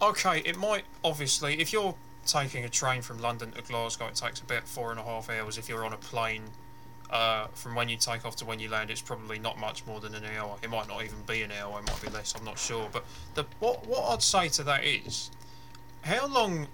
okay, 0.01 0.39
it 0.39 0.57
might 0.57 0.85
obviously 1.03 1.61
if 1.61 1.71
you're 1.71 1.93
taking 2.25 2.63
a 2.65 2.69
train 2.69 3.01
from 3.01 3.19
London 3.19 3.51
to 3.51 3.61
Glasgow, 3.61 4.07
it 4.07 4.15
takes 4.15 4.39
about 4.41 4.67
four 4.67 4.91
and 4.91 4.99
a 4.99 5.03
half 5.03 5.29
hours. 5.29 5.57
If 5.57 5.69
you're 5.69 5.85
on 5.85 5.93
a 5.93 5.97
plane, 5.97 6.43
uh, 7.09 7.47
from 7.53 7.75
when 7.75 7.87
you 7.87 7.97
take 7.97 8.25
off 8.25 8.35
to 8.37 8.45
when 8.45 8.59
you 8.59 8.69
land, 8.69 8.89
it's 8.89 9.01
probably 9.01 9.39
not 9.39 9.59
much 9.59 9.85
more 9.85 9.99
than 9.99 10.15
an 10.15 10.23
hour. 10.37 10.57
It 10.63 10.69
might 10.69 10.87
not 10.87 11.03
even 11.03 11.17
be 11.27 11.43
an 11.43 11.51
hour. 11.51 11.79
It 11.79 11.87
might 11.87 12.01
be 12.01 12.09
less. 12.09 12.33
I'm 12.37 12.43
not 12.43 12.57
sure. 12.57 12.89
But 12.91 13.05
the 13.35 13.45
what 13.59 13.85
what 13.87 14.09
I'd 14.13 14.23
say 14.23 14.49
to 14.49 14.63
that 14.63 14.83
is, 14.83 15.29
how 16.01 16.27
long, 16.27 16.67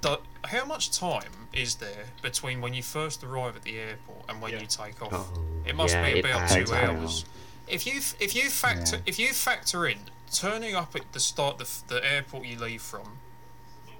do, 0.00 0.16
how 0.44 0.64
much 0.64 0.90
time 0.90 1.48
is 1.52 1.76
there 1.76 2.06
between 2.22 2.60
when 2.60 2.72
you 2.74 2.82
first 2.82 3.22
arrive 3.22 3.56
at 3.56 3.62
the 3.62 3.78
airport 3.78 4.24
and 4.28 4.40
when 4.40 4.52
Yeah. 4.52 4.60
you 4.60 4.66
take 4.66 5.02
off? 5.02 5.12
Oh, 5.12 5.42
it 5.66 5.76
must 5.76 5.94
yeah, 5.94 6.12
be 6.12 6.20
about 6.20 6.48
two 6.48 6.72
hours. 6.72 7.24
If 7.68 7.86
you 7.86 8.00
if 8.18 8.34
you 8.34 8.48
factor 8.50 8.96
Yeah. 8.96 9.02
if 9.06 9.18
you 9.18 9.32
factor 9.34 9.86
in 9.86 9.98
turning 10.32 10.74
up 10.74 10.94
at 10.96 11.12
the 11.12 11.20
start 11.20 11.58
the, 11.58 11.68
the 11.88 12.04
airport 12.04 12.46
you 12.46 12.58
leave 12.58 12.80
from, 12.82 13.18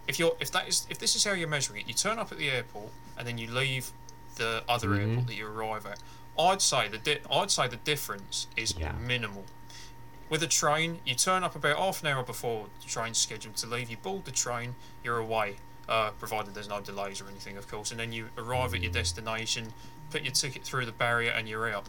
if 0.08 0.18
you're 0.18 0.36
if 0.40 0.50
that 0.52 0.68
is 0.68 0.86
if 0.90 0.98
this 0.98 1.14
is 1.16 1.24
how 1.24 1.32
you're 1.32 1.48
measuring 1.48 1.80
it, 1.80 1.88
you 1.88 1.94
turn 1.94 2.18
up 2.18 2.32
at 2.32 2.38
the 2.38 2.50
airport 2.50 2.90
and 3.18 3.26
then 3.26 3.38
you 3.38 3.50
leave 3.50 3.92
the 4.36 4.62
other 4.68 4.88
Mm-hmm. 4.88 5.10
airport 5.10 5.26
that 5.28 5.34
you 5.36 5.46
arrive 5.46 5.86
at. 5.86 5.98
I'd 6.38 6.62
say 6.62 6.88
the 6.88 6.98
di- 6.98 7.20
I'd 7.30 7.50
say 7.50 7.68
the 7.68 7.76
difference 7.76 8.46
is 8.56 8.74
Yeah. 8.78 8.92
minimal. 8.92 9.44
With 10.28 10.42
a 10.42 10.46
train, 10.46 11.00
you 11.04 11.14
turn 11.16 11.42
up 11.42 11.56
about 11.56 11.76
half 11.76 12.02
an 12.02 12.06
hour 12.08 12.22
before 12.22 12.68
the 12.80 12.86
train's 12.88 13.18
scheduled 13.18 13.56
to 13.56 13.66
leave. 13.66 13.90
You 13.90 13.96
board 13.96 14.24
the 14.24 14.30
train, 14.30 14.76
you're 15.02 15.18
away, 15.18 15.56
uh, 15.88 16.10
provided 16.12 16.54
there's 16.54 16.68
no 16.68 16.80
delays 16.80 17.20
or 17.20 17.28
anything, 17.28 17.56
of 17.56 17.66
course. 17.68 17.90
And 17.90 17.98
then 17.98 18.12
you 18.12 18.28
arrive 18.38 18.70
Mm. 18.70 18.76
at 18.76 18.82
your 18.84 18.92
destination, 18.92 19.74
put 20.10 20.22
your 20.22 20.32
ticket 20.32 20.62
through 20.64 20.86
the 20.86 20.92
barrier, 20.92 21.32
and 21.32 21.48
you're 21.48 21.68
out. 21.68 21.86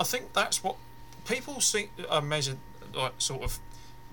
I 0.00 0.04
think 0.04 0.32
that's 0.32 0.62
what 0.64 0.74
people 1.24 1.60
see 1.60 1.88
uh, 2.08 2.20
measure, 2.20 2.58
like 2.92 3.12
sort 3.18 3.42
of 3.42 3.60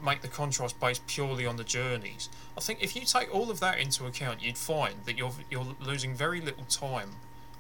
make 0.04 0.22
the 0.22 0.28
contrast 0.28 0.80
based 0.80 1.06
purely 1.08 1.46
on 1.46 1.58
the 1.58 1.64
journeys. 1.64 2.30
I 2.58 2.62
think 2.62 2.82
if 2.82 2.96
you 2.96 3.02
take 3.06 3.34
all 3.34 3.50
of 3.52 3.60
that 3.60 3.80
into 3.80 4.06
account, 4.06 4.42
you'd 4.42 4.58
find 4.58 4.96
that 5.06 5.18
you're 5.18 5.34
you're 5.50 5.76
losing 5.80 6.16
very 6.16 6.42
little 6.42 6.66
time 6.66 7.12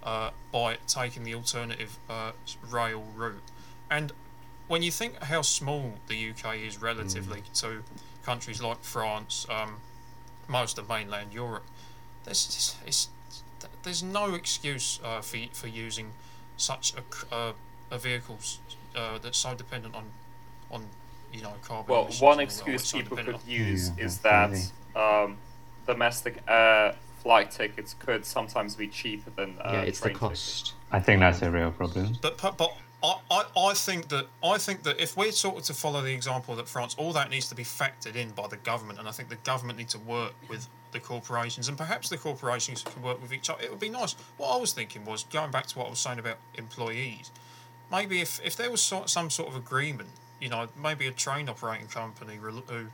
uh, 0.04 0.32
by 0.52 0.78
taking 0.88 1.24
the 1.24 1.36
alternative 1.36 1.98
uh, 2.10 2.32
rail 2.70 3.04
route. 3.16 3.44
And 3.90 4.12
when 4.68 4.82
you 4.84 4.92
think 4.92 5.22
how 5.24 5.42
small 5.42 5.96
the 6.08 6.30
UK 6.30 6.58
is 6.58 6.82
relatively 6.82 7.42
Mm. 7.42 7.60
to 7.62 7.84
countries 8.24 8.62
like 8.62 8.84
France, 8.84 9.46
um, 9.50 9.78
most 10.48 10.78
of 10.78 10.88
mainland 10.88 11.34
Europe, 11.34 11.66
there's 12.24 12.76
it's, 12.86 13.10
there's 13.84 14.04
no 14.04 14.34
excuse 14.34 15.00
uh, 15.04 15.22
for 15.22 15.38
for 15.54 15.68
using 15.68 16.14
such 16.58 16.94
a 16.96 17.36
uh, 17.36 17.54
a 17.90 17.98
vehicle 17.98 18.40
uh, 18.96 19.18
that's 19.18 19.38
so 19.38 19.54
dependent 19.56 19.96
on 19.96 20.06
on 20.70 20.86
you 21.34 21.42
know 21.42 21.54
carbon. 21.64 21.92
Well, 21.92 22.04
emissions 22.04 22.22
one 22.22 22.40
and 22.40 22.52
all 22.52 22.66
that, 22.66 22.74
excuse 22.74 22.92
people 22.92 23.18
could 23.18 23.26
dependent 23.26 23.48
use 23.48 23.92
Yeah, 23.98 24.06
is 24.06 24.18
that 24.20 24.72
um, 24.96 25.38
domestic 25.86 26.42
air 26.48 26.96
flight 27.22 27.52
tickets 27.52 27.96
could 28.00 28.26
sometimes 28.26 28.76
be 28.76 28.88
cheaper 28.88 29.30
than 29.36 29.56
uh, 29.60 29.72
yeah, 29.74 29.82
it's 29.82 30.00
the 30.00 30.10
train 30.10 30.16
tickets. 30.16 30.30
cost. 30.30 30.74
I 30.92 31.00
think 31.00 31.20
that's 31.20 31.42
a 31.42 31.52
real 31.52 31.72
problem. 31.72 32.18
But 32.22 32.38
but, 32.42 32.58
but 32.58 32.74
I, 33.04 33.16
I, 33.30 33.46
I 33.58 33.74
think 33.74 34.10
that 34.10 34.28
I 34.44 34.58
think 34.58 34.84
that 34.84 35.02
if 35.02 35.18
we're 35.18 35.32
sort 35.32 35.58
of 35.58 35.64
to 35.64 35.74
follow 35.74 36.02
the 36.02 36.14
example 36.14 36.56
that 36.56 36.68
France, 36.68 36.96
all 36.98 37.14
that 37.14 37.30
needs 37.30 37.48
to 37.50 37.56
be 37.56 37.64
factored 37.64 38.16
in 38.16 38.32
by 38.32 38.48
the 38.48 38.58
government, 38.58 39.00
and 39.00 39.08
I 39.08 39.12
think 39.12 39.30
the 39.30 39.38
government 39.38 39.80
need 39.80 39.90
to 39.90 40.00
work 40.00 40.34
with 40.50 40.68
the 40.92 41.00
corporations, 41.00 41.68
and 41.68 41.78
perhaps 41.78 42.10
the 42.10 42.18
corporations 42.18 42.84
can 42.84 43.02
work 43.02 43.22
with 43.22 43.34
each 43.34 43.50
other. 43.50 43.64
It 43.64 43.72
would 43.72 43.80
be 43.80 43.90
nice. 43.90 44.16
What 44.38 44.56
I 44.56 44.58
was 44.60 44.74
thinking 44.74 45.06
was 45.06 45.24
going 45.24 45.52
back 45.52 45.68
to 45.68 45.80
what 45.80 45.88
I 45.88 45.90
was 45.90 46.00
saying 46.00 46.20
about 46.20 46.38
employees. 46.56 47.32
Maybe 47.92 48.22
if, 48.22 48.40
if 48.44 48.56
there 48.56 48.72
was 48.72 48.82
so, 48.82 49.06
some 49.06 49.30
sort 49.30 49.50
of 49.50 49.56
agreement, 49.56 50.10
you 50.42 50.50
know, 50.50 50.68
maybe 50.82 51.08
a 51.08 51.12
train 51.12 51.48
operating 51.48 51.88
company 51.88 52.36
who 52.36 52.88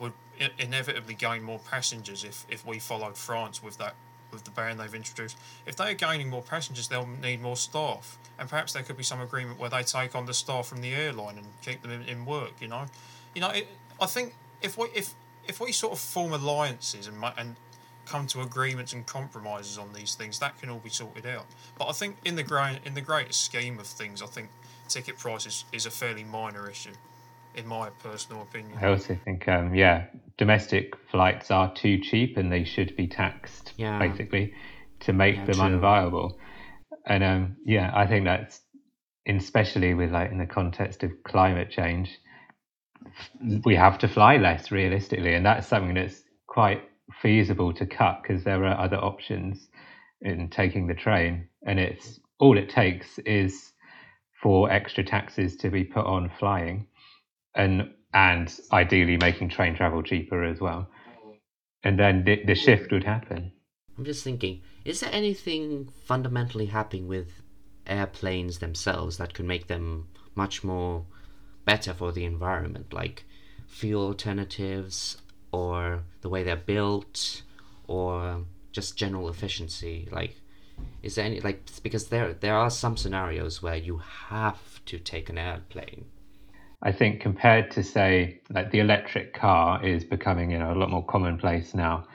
would 0.00 0.12
inevitably 0.58 1.14
gain 1.14 1.42
more 1.42 1.60
passengers 1.60 2.24
if, 2.24 2.46
if 2.48 2.66
we 2.66 2.78
followed 2.78 3.16
France 3.16 3.62
with 3.62 3.78
that 3.78 3.94
with 4.32 4.44
the 4.44 4.50
ban 4.50 4.76
they've 4.76 4.94
introduced. 4.94 5.36
If 5.66 5.76
they 5.76 5.90
are 5.90 5.94
gaining 5.94 6.28
more 6.28 6.42
passengers, 6.42 6.88
they'll 6.88 7.08
need 7.22 7.40
more 7.40 7.56
staff, 7.56 8.18
and 8.38 8.48
perhaps 8.48 8.72
there 8.72 8.82
could 8.82 8.96
be 8.96 9.04
some 9.04 9.20
agreement 9.20 9.58
where 9.58 9.70
they 9.70 9.82
take 9.82 10.16
on 10.16 10.26
the 10.26 10.34
staff 10.34 10.66
from 10.66 10.80
the 10.80 10.92
airline 10.94 11.38
and 11.38 11.46
keep 11.62 11.82
them 11.82 11.92
in, 11.92 12.02
in 12.02 12.24
work. 12.24 12.52
You 12.60 12.68
know, 12.68 12.86
you 13.34 13.40
know. 13.40 13.50
It, 13.50 13.68
I 14.00 14.06
think 14.06 14.34
if 14.60 14.76
we 14.76 14.86
if 14.94 15.14
if 15.46 15.60
we 15.60 15.72
sort 15.72 15.92
of 15.92 16.00
form 16.00 16.32
alliances 16.32 17.06
and 17.06 17.22
and 17.38 17.56
come 18.04 18.26
to 18.28 18.40
agreements 18.40 18.92
and 18.92 19.06
compromises 19.06 19.78
on 19.78 19.92
these 19.92 20.14
things, 20.14 20.38
that 20.38 20.58
can 20.60 20.70
all 20.70 20.78
be 20.78 20.90
sorted 20.90 21.26
out. 21.26 21.46
But 21.78 21.88
I 21.88 21.92
think 21.92 22.16
in 22.24 22.36
the 22.36 22.42
grand 22.42 22.80
in 22.84 22.94
the 22.94 23.00
greater 23.00 23.32
scheme 23.32 23.78
of 23.78 23.86
things, 23.86 24.22
I 24.22 24.26
think 24.26 24.48
ticket 24.88 25.18
prices 25.18 25.64
is 25.72 25.86
a 25.86 25.90
fairly 25.90 26.24
minor 26.24 26.70
issue, 26.70 26.92
in 27.54 27.66
my 27.66 27.90
personal 28.02 28.42
opinion. 28.42 28.78
I 28.80 28.88
also 28.88 29.18
think, 29.24 29.48
um, 29.48 29.74
yeah, 29.74 30.06
domestic 30.38 30.94
flights 31.10 31.50
are 31.50 31.72
too 31.74 31.98
cheap 32.00 32.36
and 32.36 32.52
they 32.52 32.64
should 32.64 32.96
be 32.96 33.08
taxed, 33.08 33.72
Yeah. 33.76 33.98
basically, 33.98 34.54
to 35.00 35.12
make 35.12 35.36
Yeah, 35.36 35.44
them 35.46 35.56
true. 35.56 35.80
unviable. 35.80 36.36
And 37.06 37.24
um, 37.24 37.56
yeah, 37.64 37.90
I 37.94 38.06
think 38.06 38.24
that's, 38.24 38.60
especially 39.26 39.94
with 39.94 40.10
like 40.12 40.30
in 40.30 40.38
the 40.38 40.46
context 40.46 41.02
of 41.02 41.10
climate 41.24 41.70
change, 41.70 42.18
we 43.64 43.76
have 43.76 43.98
to 43.98 44.08
fly 44.08 44.36
less 44.36 44.70
realistically, 44.70 45.34
and 45.34 45.44
that's 45.44 45.66
something 45.66 45.94
that's 45.94 46.22
quite 46.46 46.82
feasible 47.22 47.72
to 47.74 47.86
cut 47.86 48.22
because 48.22 48.44
there 48.44 48.64
are 48.64 48.78
other 48.78 48.96
options 48.96 49.68
in 50.20 50.48
taking 50.48 50.86
the 50.86 50.94
train, 50.94 51.48
and 51.66 51.78
it's 51.78 52.20
all 52.38 52.58
it 52.58 52.68
takes 52.68 53.18
is 53.20 53.72
for 54.42 54.70
extra 54.70 55.04
taxes 55.04 55.56
to 55.56 55.70
be 55.70 55.84
put 55.84 56.04
on 56.04 56.30
flying 56.38 56.86
and 57.54 57.90
and 58.14 58.60
ideally 58.72 59.16
making 59.18 59.48
train 59.48 59.74
travel 59.74 60.02
cheaper 60.02 60.42
as 60.44 60.60
well. 60.60 60.88
And 61.82 61.98
then 61.98 62.24
the, 62.24 62.42
the 62.44 62.54
shift 62.54 62.90
would 62.90 63.04
happen. 63.04 63.52
I'm 63.98 64.04
just 64.04 64.24
thinking, 64.24 64.62
is 64.84 65.00
there 65.00 65.10
anything 65.12 65.90
fundamentally 66.04 66.66
happening 66.66 67.08
with 67.08 67.42
airplanes 67.86 68.58
themselves 68.58 69.18
that 69.18 69.34
could 69.34 69.44
make 69.44 69.66
them 69.66 70.08
much 70.34 70.64
more 70.64 71.04
better 71.64 71.92
for 71.94 72.12
the 72.12 72.24
environment, 72.24 72.92
like 72.92 73.24
fuel 73.66 74.06
alternatives 74.06 75.18
or 75.52 76.02
the 76.20 76.28
way 76.28 76.42
they're 76.42 76.56
built 76.56 77.42
or 77.86 78.44
just 78.72 78.96
general 78.96 79.28
efficiency? 79.28 80.08
Like, 80.10 80.36
is 81.02 81.14
there 81.14 81.24
any 81.24 81.40
like 81.40 81.62
because 81.82 82.08
there 82.08 82.34
there 82.34 82.56
are 82.56 82.70
some 82.70 82.96
scenarios 82.96 83.62
where 83.62 83.76
you 83.76 83.98
have 84.28 84.84
to 84.86 84.98
take 84.98 85.28
an 85.28 85.38
airplane. 85.38 86.04
I 86.82 86.92
think 86.92 87.20
compared 87.20 87.70
to 87.72 87.82
say 87.82 88.40
like 88.50 88.70
the 88.70 88.80
electric 88.80 89.34
car 89.34 89.84
is 89.84 90.04
becoming 90.04 90.50
you 90.50 90.58
know 90.58 90.72
a 90.72 90.78
lot 90.78 90.90
more 90.90 91.04
commonplace 91.04 91.74
now. 91.74 92.06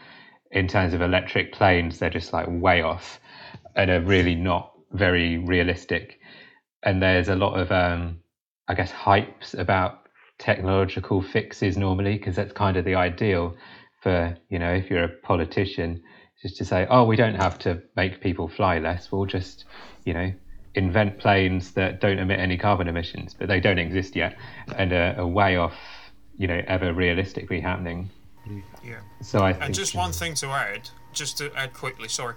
In 0.51 0.67
terms 0.67 0.93
of 0.93 1.01
electric 1.01 1.53
planes, 1.53 1.99
they're 1.99 2.09
just 2.09 2.33
like 2.33 2.45
way 2.49 2.81
off 2.81 3.21
and 3.75 3.89
are 3.89 4.01
really 4.01 4.35
not 4.35 4.73
very 4.91 5.37
realistic. 5.37 6.19
And 6.83 7.01
there's 7.01 7.29
a 7.29 7.35
lot 7.35 7.57
of 7.57 7.71
um, 7.71 8.19
I 8.67 8.73
guess 8.73 8.91
hypes 8.91 9.57
about 9.57 9.99
technological 10.39 11.21
fixes 11.21 11.77
normally 11.77 12.17
because 12.17 12.35
that's 12.35 12.51
kind 12.51 12.75
of 12.75 12.83
the 12.83 12.95
ideal 12.95 13.55
for 14.01 14.35
you 14.49 14.59
know 14.59 14.73
if 14.73 14.89
you're 14.89 15.03
a 15.03 15.17
politician 15.23 16.01
just 16.41 16.57
to 16.57 16.65
say 16.65 16.87
oh 16.89 17.03
we 17.03 17.15
don't 17.15 17.35
have 17.35 17.57
to 17.59 17.81
make 17.95 18.21
people 18.21 18.47
fly 18.47 18.79
less 18.79 19.11
we'll 19.11 19.25
just 19.25 19.65
you 20.05 20.13
know 20.13 20.31
invent 20.75 21.19
planes 21.19 21.71
that 21.73 21.99
don't 21.99 22.17
emit 22.19 22.39
any 22.39 22.57
carbon 22.57 22.87
emissions 22.87 23.35
but 23.37 23.47
they 23.47 23.59
don't 23.59 23.77
exist 23.79 24.15
yet 24.15 24.35
and 24.77 24.93
are, 24.93 25.15
are 25.17 25.27
way 25.27 25.57
off 25.57 25.73
you 26.37 26.47
know 26.47 26.61
ever 26.67 26.93
realistically 26.93 27.59
happening 27.59 28.09
Yeah. 28.83 28.99
so 29.21 29.43
i 29.43 29.51
think 29.53 29.65
And 29.65 29.75
just 29.75 29.95
one 29.95 30.11
thing 30.13 30.33
to 30.35 30.47
add, 30.47 30.89
just 31.13 31.37
to 31.39 31.51
add 31.55 31.73
quickly, 31.73 32.07
sorry. 32.07 32.35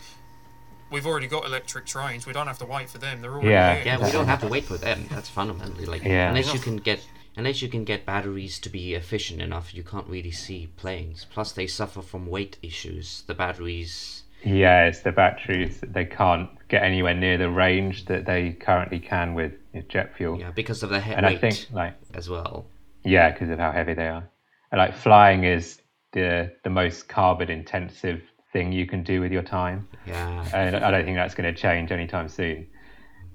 We've 0.90 1.06
already 1.06 1.26
got 1.28 1.46
electric 1.46 1.86
trains. 1.86 2.26
We 2.26 2.32
don't 2.32 2.46
have 2.46 2.58
to 2.58 2.66
wait 2.66 2.90
for 2.90 2.98
them. 2.98 3.22
They're 3.22 3.32
already 3.32 3.48
Yeah. 3.48 3.74
there. 3.74 3.84
Yeah, 3.86 4.04
we 4.04 4.12
don't 4.12 4.26
have 4.26 4.40
to 4.40 4.48
wait 4.48 4.64
for 4.64 4.76
them. 4.76 5.06
That's 5.10 5.28
fundamentally 5.28 5.86
like 5.86 6.04
Yeah. 6.04 6.28
unless 6.28 6.52
you 6.52 6.60
can 6.60 6.76
get 6.76 7.00
unless 7.36 7.62
you 7.62 7.68
can 7.68 7.84
get 7.84 8.04
batteries 8.06 8.58
to 8.60 8.68
be 8.68 8.94
efficient 8.94 9.40
enough, 9.42 9.74
you 9.74 9.82
can't 9.82 10.06
really 10.06 10.30
see 10.30 10.68
planes. 10.76 11.26
Plus, 11.32 11.52
they 11.52 11.66
suffer 11.66 12.02
from 12.02 12.26
weight 12.26 12.56
issues. 12.62 13.22
The 13.26 13.34
batteries. 13.34 14.22
yeah 14.44 14.84
it's 14.84 15.00
the 15.00 15.10
batteries 15.12 15.80
they 15.82 16.04
can't 16.04 16.50
get 16.68 16.82
anywhere 16.82 17.14
near 17.14 17.38
the 17.38 17.48
range 17.48 18.04
that 18.06 18.26
they 18.26 18.52
currently 18.52 19.00
can 19.00 19.32
with 19.34 19.52
jet 19.88 20.14
fuel 20.16 20.38
Yeah, 20.38 20.50
because 20.50 20.82
of 20.82 20.90
the 20.90 21.00
he- 21.00 21.14
and 21.14 21.24
i 21.24 21.34
think 21.36 21.66
like 21.72 21.94
as 22.12 22.28
well. 22.28 22.66
Yeah, 23.04 23.30
because 23.32 23.48
of 23.50 23.58
how 23.58 23.72
heavy 23.72 23.94
they 23.94 24.08
are. 24.08 24.28
And 24.70 24.78
like 24.78 24.94
flying 24.94 25.44
is 25.44 25.80
the 26.12 26.52
the 26.62 26.70
most 26.70 27.08
carbon 27.08 27.48
intensive 27.50 28.20
thing 28.52 28.70
you 28.72 28.86
can 28.86 29.02
do 29.02 29.20
with 29.22 29.32
your 29.32 29.42
time, 29.42 29.88
Yeah. 30.06 30.44
and 30.54 30.76
I 30.76 30.90
don't 30.90 31.04
think 31.06 31.16
that's 31.16 31.34
going 31.34 31.52
to 31.54 31.58
change 31.60 31.90
anytime 31.90 32.28
soon. 32.28 32.66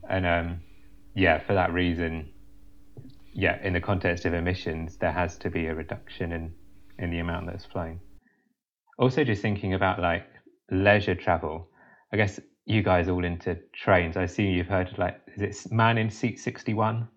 And 0.10 0.26
um, 0.26 0.47
yeah, 1.16 1.39
for 1.39 1.54
that 1.56 1.74
reason, 1.74 2.30
yeah, 3.34 3.58
in 3.64 3.74
the 3.74 3.82
context 3.82 4.26
of 4.26 4.34
emissions, 4.34 4.98
there 4.98 5.12
has 5.12 5.38
to 5.40 5.50
be 5.50 5.68
a 5.68 5.76
reduction 5.76 6.32
in 6.32 6.54
in 6.98 7.12
the 7.12 7.20
amount 7.20 7.48
that's 7.48 7.66
flying. 7.66 8.00
Also, 8.98 9.24
just 9.24 9.42
thinking 9.42 9.74
about 9.74 10.00
like 10.00 10.28
leisure 10.70 11.16
travel, 11.16 11.70
I 12.12 12.18
guess 12.18 12.40
you 12.66 12.84
guys 12.84 13.08
all 13.08 13.24
into 13.24 13.58
trains. 13.74 14.18
I 14.18 14.26
see 14.26 14.48
you've 14.48 14.68
heard 14.68 14.92
of 14.92 14.98
like 14.98 15.22
is 15.36 15.42
it 15.42 15.72
Man 15.72 15.98
in 15.98 16.10
Seat 16.10 16.40
Sixty 16.40 16.74
One, 16.74 17.08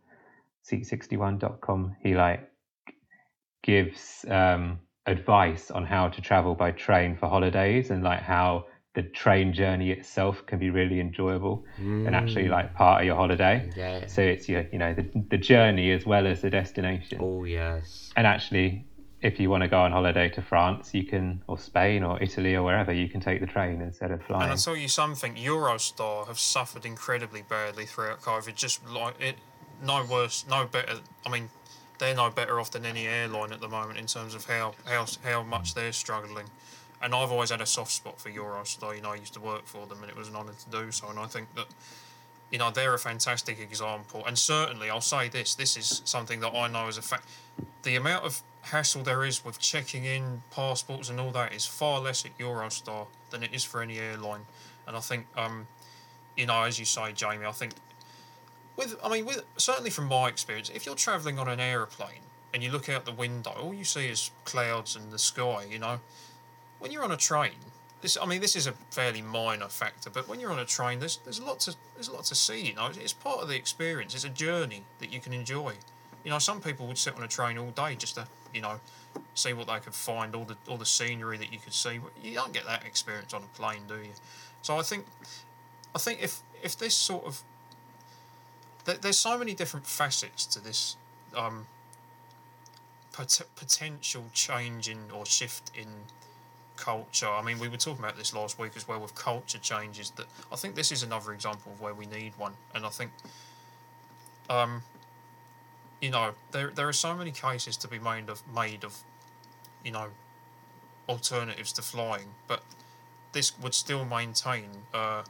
Seat61.com. 0.70 1.96
He 2.02 2.14
like 2.14 2.48
gives 3.62 4.24
um, 4.28 4.80
advice 5.06 5.70
on 5.70 5.84
how 5.84 6.08
to 6.08 6.20
travel 6.20 6.54
by 6.54 6.72
train 6.72 7.16
for 7.16 7.28
holidays 7.28 7.90
and 7.90 8.02
like 8.02 8.20
how 8.20 8.66
the 8.94 9.02
train 9.02 9.54
journey 9.54 9.90
itself 9.90 10.44
can 10.46 10.58
be 10.58 10.68
really 10.68 11.00
enjoyable 11.00 11.64
and 11.78 12.14
actually 12.14 12.48
like 12.48 12.74
part 12.74 13.00
of 13.00 13.06
your 13.06 13.16
holiday. 13.16 13.66
Mm. 13.70 13.76
Yeah. 13.76 14.06
So 14.06 14.20
it's 14.20 14.48
your 14.48 14.66
you 14.72 14.78
know 14.78 14.92
the 14.92 15.08
the 15.30 15.38
journey 15.38 15.92
as 15.92 16.04
well 16.04 16.26
as 16.26 16.42
the 16.42 16.50
destination. 16.50 17.18
Oh 17.20 17.44
yes. 17.44 18.12
And 18.16 18.26
actually, 18.26 18.84
if 19.22 19.40
you 19.40 19.48
want 19.48 19.62
to 19.62 19.68
go 19.68 19.80
on 19.80 19.92
holiday 19.92 20.28
to 20.30 20.42
France, 20.42 20.92
you 20.92 21.04
can 21.04 21.42
or 21.46 21.56
Spain 21.56 22.02
or 22.02 22.22
Italy 22.22 22.54
or 22.54 22.62
wherever, 22.62 22.92
you 22.92 23.08
can 23.08 23.20
take 23.20 23.40
the 23.40 23.46
train 23.46 23.80
instead 23.80 24.10
of 24.10 24.22
flying. 24.24 24.42
And 24.42 24.42
flying. 24.42 24.50
I'll 24.50 24.56
tell 24.58 24.76
you 24.76 24.88
something, 24.88 25.36
Eurostar 25.36 26.26
have 26.26 26.38
suffered 26.38 26.84
incredibly 26.84 27.42
badly 27.42 27.86
throughout 27.86 28.20
COVID. 28.20 28.54
Just 28.54 28.86
like 28.88 29.18
it, 29.20 29.36
no 29.82 30.04
worse, 30.04 30.44
no 30.50 30.66
better. 30.66 31.00
I 31.24 31.30
mean, 31.30 31.48
they're 31.98 32.14
no 32.14 32.30
better 32.30 32.60
off 32.60 32.72
than 32.72 32.84
any 32.84 33.06
airline 33.06 33.52
at 33.52 33.60
the 33.60 33.68
moment 33.68 33.98
in 33.98 34.06
terms 34.06 34.34
of 34.34 34.44
how 34.44 34.74
how 34.84 35.06
how 35.22 35.42
much 35.42 35.74
they're 35.74 35.92
struggling. 35.92 36.46
And 37.02 37.14
I've 37.14 37.32
always 37.32 37.50
had 37.50 37.60
a 37.60 37.66
soft 37.66 37.90
spot 37.90 38.20
for 38.20 38.30
Eurostar. 38.30 38.94
You 38.94 39.02
know, 39.02 39.10
I 39.12 39.16
used 39.16 39.34
to 39.34 39.40
work 39.40 39.66
for 39.66 39.86
them, 39.86 40.02
and 40.02 40.10
it 40.10 40.16
was 40.16 40.28
an 40.28 40.36
honour 40.36 40.52
to 40.52 40.70
do 40.70 40.92
so. 40.92 41.08
And 41.08 41.18
I 41.18 41.26
think 41.26 41.54
that 41.56 41.66
you 42.50 42.58
know 42.58 42.70
they're 42.70 42.94
a 42.94 42.98
fantastic 42.98 43.58
example. 43.58 44.24
And 44.26 44.38
certainly, 44.38 44.88
I'll 44.88 45.00
say 45.00 45.28
this: 45.28 45.54
this 45.54 45.76
is 45.76 46.02
something 46.04 46.40
that 46.40 46.54
I 46.54 46.68
know 46.68 46.86
as 46.86 46.98
a 46.98 47.02
fact. 47.02 47.28
The 47.82 47.96
amount 47.96 48.24
of 48.24 48.42
hassle 48.62 49.02
there 49.02 49.24
is 49.24 49.44
with 49.44 49.58
checking 49.58 50.04
in 50.04 50.42
passports 50.52 51.10
and 51.10 51.18
all 51.18 51.32
that 51.32 51.52
is 51.52 51.66
far 51.66 52.00
less 52.00 52.24
at 52.24 52.38
Eurostar 52.38 53.08
than 53.30 53.42
it 53.42 53.52
is 53.52 53.64
for 53.64 53.82
any 53.82 53.98
airline. 53.98 54.42
And 54.86 54.96
I 54.96 55.00
think, 55.00 55.26
um, 55.36 55.66
you 56.36 56.46
know, 56.46 56.62
as 56.62 56.78
you 56.78 56.84
say, 56.84 57.12
Jamie, 57.12 57.44
I 57.44 57.50
think 57.50 57.72
with, 58.76 58.96
I 59.04 59.08
mean, 59.08 59.26
with 59.26 59.42
certainly 59.56 59.90
from 59.90 60.06
my 60.06 60.28
experience, 60.28 60.70
if 60.70 60.86
you're 60.86 60.94
travelling 60.94 61.38
on 61.38 61.48
an 61.48 61.58
aeroplane, 61.58 62.22
and 62.52 62.62
you 62.62 62.70
look 62.70 62.88
out 62.88 63.04
the 63.04 63.12
window, 63.12 63.50
all 63.50 63.74
you 63.74 63.84
see 63.84 64.08
is 64.08 64.30
clouds 64.44 64.94
and 64.96 65.10
the 65.10 65.18
sky. 65.18 65.64
You 65.68 65.78
know, 65.78 66.00
when 66.82 66.90
you're 66.90 67.04
on 67.04 67.12
a 67.12 67.16
train, 67.16 67.52
this 68.00 68.18
I 68.20 68.26
mean 68.26 68.40
this 68.40 68.56
is 68.56 68.66
a 68.66 68.72
fairly 68.90 69.22
minor 69.22 69.68
factor, 69.68 70.10
but 70.10 70.28
when 70.28 70.40
you're 70.40 70.50
on 70.50 70.58
a 70.58 70.64
train, 70.64 70.98
there's 70.98 71.18
there's 71.18 71.38
a 71.38 71.44
lot 71.44 71.60
to 71.60 71.76
there's 71.94 72.08
a 72.08 72.12
lot 72.12 72.24
to 72.24 72.34
see. 72.34 72.60
You 72.60 72.74
know, 72.74 72.90
it's 72.92 73.12
part 73.12 73.38
of 73.38 73.48
the 73.48 73.54
experience. 73.54 74.14
It's 74.14 74.24
a 74.24 74.28
journey 74.28 74.82
that 74.98 75.12
you 75.12 75.20
can 75.20 75.32
enjoy. 75.32 75.74
You 76.24 76.30
know, 76.30 76.40
some 76.40 76.60
people 76.60 76.86
would 76.88 76.98
sit 76.98 77.16
on 77.16 77.22
a 77.22 77.28
train 77.28 77.56
all 77.56 77.70
day 77.70 77.94
just 77.94 78.16
to 78.16 78.26
you 78.52 78.60
know 78.60 78.80
see 79.34 79.52
what 79.52 79.68
they 79.68 79.78
could 79.78 79.94
find, 79.94 80.34
all 80.34 80.44
the 80.44 80.56
all 80.68 80.76
the 80.76 80.84
scenery 80.86 81.38
that 81.38 81.52
you 81.52 81.60
could 81.60 81.72
see. 81.72 82.00
You 82.22 82.34
don't 82.34 82.52
get 82.52 82.66
that 82.66 82.84
experience 82.84 83.32
on 83.32 83.42
a 83.42 83.56
plane, 83.56 83.82
do 83.86 83.94
you? 83.94 84.10
So 84.62 84.76
I 84.76 84.82
think 84.82 85.06
I 85.94 85.98
think 85.98 86.20
if 86.20 86.40
if 86.62 86.76
this 86.76 86.94
sort 86.94 87.24
of 87.24 87.42
there, 88.84 88.96
there's 88.96 89.18
so 89.18 89.38
many 89.38 89.54
different 89.54 89.86
facets 89.86 90.44
to 90.46 90.60
this 90.60 90.96
um, 91.36 91.66
pot- 93.12 93.42
potential 93.54 94.24
change 94.32 94.88
in 94.88 94.98
or 95.12 95.24
shift 95.24 95.70
in 95.76 95.86
culture. 96.82 97.28
I 97.28 97.42
mean, 97.42 97.58
we 97.60 97.68
were 97.68 97.76
talking 97.76 98.04
about 98.04 98.16
this 98.16 98.34
last 98.34 98.58
week 98.58 98.72
as 98.76 98.88
well 98.88 99.00
with 99.00 99.14
culture 99.14 99.58
changes. 99.58 100.10
That 100.16 100.26
I 100.52 100.56
think 100.56 100.74
this 100.74 100.90
is 100.90 101.02
another 101.02 101.32
example 101.32 101.72
of 101.72 101.80
where 101.80 101.94
we 101.94 102.06
need 102.06 102.32
one, 102.36 102.54
and 102.74 102.84
I 102.84 102.88
think, 102.88 103.10
um, 104.50 104.82
you 106.00 106.10
know, 106.10 106.34
there 106.50 106.70
there 106.74 106.88
are 106.88 106.98
so 107.06 107.14
many 107.14 107.30
cases 107.30 107.76
to 107.78 107.88
be 107.88 107.98
made 107.98 108.28
of 108.28 108.42
made 108.52 108.82
of, 108.84 108.98
you 109.84 109.92
know, 109.92 110.08
alternatives 111.08 111.72
to 111.74 111.82
flying, 111.82 112.34
but 112.48 112.62
this 113.32 113.58
would 113.60 113.74
still 113.74 114.04
maintain 114.04 114.68
uh, 114.92 115.22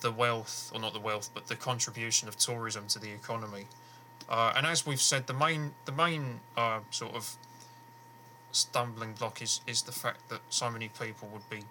the 0.00 0.12
wealth, 0.12 0.70
or 0.72 0.80
not 0.80 0.92
the 0.92 1.00
wealth, 1.00 1.30
but 1.34 1.48
the 1.48 1.56
contribution 1.56 2.28
of 2.28 2.36
tourism 2.36 2.86
to 2.86 2.98
the 3.00 3.10
economy. 3.10 3.66
Uh, 4.28 4.52
and 4.56 4.66
as 4.66 4.86
we've 4.86 5.00
said, 5.00 5.26
the 5.26 5.34
main 5.34 5.72
the 5.86 5.92
main 5.92 6.40
uh, 6.56 6.80
sort 6.90 7.14
of 7.14 7.36
stumbling 8.52 9.12
block 9.12 9.42
is, 9.42 9.60
is 9.66 9.82
the 9.82 9.92
fact 9.92 10.28
that 10.28 10.40
so 10.50 10.70
many 10.70 10.88
people 10.88 11.28
would 11.32 11.48
be 11.50 11.62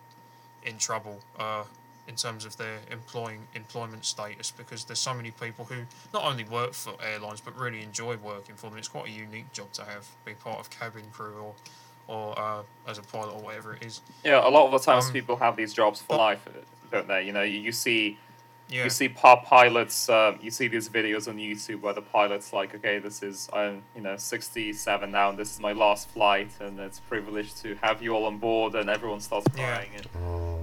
in 0.63 0.77
trouble 0.77 1.19
uh, 1.39 1.63
in 2.07 2.15
terms 2.15 2.45
of 2.45 2.55
their 2.57 2.77
employing 2.91 3.41
employment 3.55 4.05
status 4.05 4.51
because 4.51 4.85
there's 4.85 4.99
so 4.99 5.13
many 5.13 5.31
people 5.31 5.65
who 5.65 5.75
not 6.13 6.23
only 6.23 6.43
work 6.45 6.73
for 6.73 6.93
airlines 7.03 7.41
but 7.41 7.55
really 7.57 7.81
enjoy 7.81 8.15
working 8.17 8.55
for 8.55 8.69
them. 8.69 8.77
It's 8.77 8.87
quite 8.87 9.07
a 9.07 9.11
unique 9.11 9.51
job 9.53 9.71
to 9.73 9.83
have, 9.83 10.07
be 10.25 10.33
part 10.33 10.59
of 10.59 10.69
cabin 10.69 11.03
crew 11.11 11.35
or 11.41 11.53
or 12.09 12.39
uh, 12.39 12.61
as 12.87 12.97
a 12.97 13.01
pilot 13.01 13.33
or 13.33 13.41
whatever 13.41 13.73
it 13.73 13.83
is. 13.83 13.99
Yeah, 14.23 14.47
a 14.47 14.47
lot 14.47 14.65
of 14.65 14.71
the 14.71 14.79
times 14.79 15.07
Um, 15.07 15.11
people 15.13 15.35
have 15.35 15.57
these 15.57 15.73
jobs 15.73 15.99
for 15.99 16.07
but- 16.09 16.17
life, 16.19 16.47
don't 16.89 17.05
they? 17.05 17.23
You 17.23 17.33
know, 17.33 17.41
you, 17.41 17.59
you 17.59 17.73
see 17.73 18.17
Yeah, 18.69 18.83
you 18.83 18.89
see 18.89 19.07
par 19.07 19.41
pilots. 19.45 20.09
Um, 20.09 20.39
you 20.41 20.51
see 20.51 20.67
these 20.67 20.89
videos 20.89 21.27
on 21.29 21.37
YouTube 21.37 21.79
where 21.81 21.93
the 21.93 22.01
pilot's 22.01 22.51
like, 22.51 22.75
"Okay, 22.75 22.99
this 22.99 23.23
is 23.23 23.49
I'm 23.53 23.83
you 23.95 24.01
know 24.01 24.17
67 24.17 25.09
now, 25.11 25.29
and 25.29 25.37
this 25.39 25.53
is 25.53 25.59
my 25.59 25.71
last 25.71 26.09
flight, 26.09 26.49
and 26.59 26.77
it's 26.79 26.99
a 26.99 27.01
privilege 27.03 27.55
to 27.61 27.75
have 27.81 28.01
you 28.01 28.13
all 28.13 28.25
on 28.25 28.37
board." 28.39 28.75
And 28.75 28.89
everyone 28.89 29.21
starts 29.21 29.47
Yeah. 29.55 29.73
crying. 29.75 29.91
And, 29.95 30.07
Oh. 30.17 30.59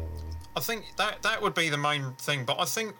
I 0.56 0.60
think 0.60 0.84
that 0.96 1.22
that 1.22 1.40
would 1.42 1.54
be 1.54 1.68
the 1.70 1.78
main 1.78 2.12
thing. 2.12 2.44
But 2.44 2.60
I 2.60 2.66
think 2.66 2.94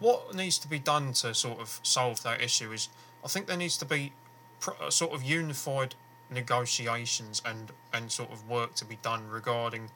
what 0.00 0.34
needs 0.34 0.58
to 0.58 0.68
be 0.68 0.78
done 0.80 1.12
to 1.14 1.32
sort 1.34 1.60
of 1.60 1.78
solve 1.84 2.22
that 2.24 2.40
issue 2.42 2.72
is 2.72 2.88
I 3.24 3.28
think 3.28 3.46
there 3.46 3.56
needs 3.56 3.76
to 3.78 3.84
be 3.84 4.12
pro- 4.60 4.88
a 4.88 4.90
sort 4.90 5.12
of 5.12 5.22
unified 5.22 5.94
negotiations 6.28 7.40
and 7.44 7.70
and 7.92 8.10
sort 8.10 8.32
of 8.32 8.48
work 8.48 8.74
to 8.74 8.84
be 8.84 8.96
done 8.96 9.28
regarding 9.28 9.90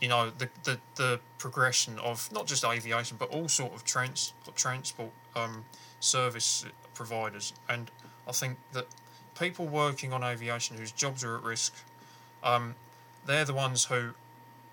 you 0.00 0.08
know 0.08 0.30
the 0.30 0.48
the, 0.64 0.78
the 0.96 1.20
progression 1.38 1.98
of 1.98 2.30
not 2.32 2.46
just 2.46 2.64
aviation 2.64 3.16
but 3.18 3.30
all 3.30 3.48
sort 3.48 3.74
of 3.74 3.84
trans 3.84 4.32
transport 4.54 5.10
um, 5.34 5.64
service 6.00 6.64
providers 6.94 7.52
and 7.68 7.90
I 8.28 8.32
think 8.32 8.58
that 8.72 8.86
people 9.38 9.66
working 9.66 10.12
on 10.12 10.22
aviation 10.22 10.76
whose 10.76 10.92
jobs 10.92 11.24
are 11.24 11.36
at 11.36 11.42
risk 11.42 11.74
um, 12.42 12.74
they're 13.26 13.44
the 13.44 13.54
ones 13.54 13.86
who 13.86 14.10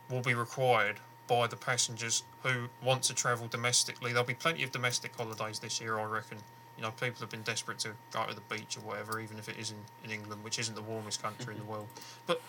will 0.10 0.22
be 0.22 0.34
required 0.34 1.00
by 1.28 1.48
the 1.48 1.56
passengers 1.56 2.24
who 2.44 2.68
want 2.84 3.04
to 3.04 3.14
travel 3.14 3.48
domestically. 3.48 4.12
There'll 4.12 4.28
be 4.28 4.34
plenty 4.34 4.64
of 4.64 4.72
domestic 4.72 5.16
holidays 5.16 5.60
this 5.60 5.80
year, 5.80 5.98
I 5.98 6.04
reckon. 6.04 6.38
You 6.78 6.84
know, 6.84 6.92
people 6.92 7.22
have 7.22 7.30
been 7.30 7.44
desperate 7.44 7.80
to 7.80 7.92
go 8.12 8.26
to 8.26 8.36
the 8.36 8.42
beach 8.42 8.78
or 8.78 8.82
whatever, 8.82 9.20
even 9.20 9.38
if 9.38 9.48
it 9.48 9.58
is 9.58 9.72
in, 9.72 9.78
in 10.04 10.12
England, 10.12 10.44
which 10.44 10.60
isn't 10.60 10.76
the 10.76 10.82
warmest 10.82 11.22
country 11.22 11.54
in 11.54 11.60
the 11.60 11.66
world. 11.66 11.88
But 12.28 12.42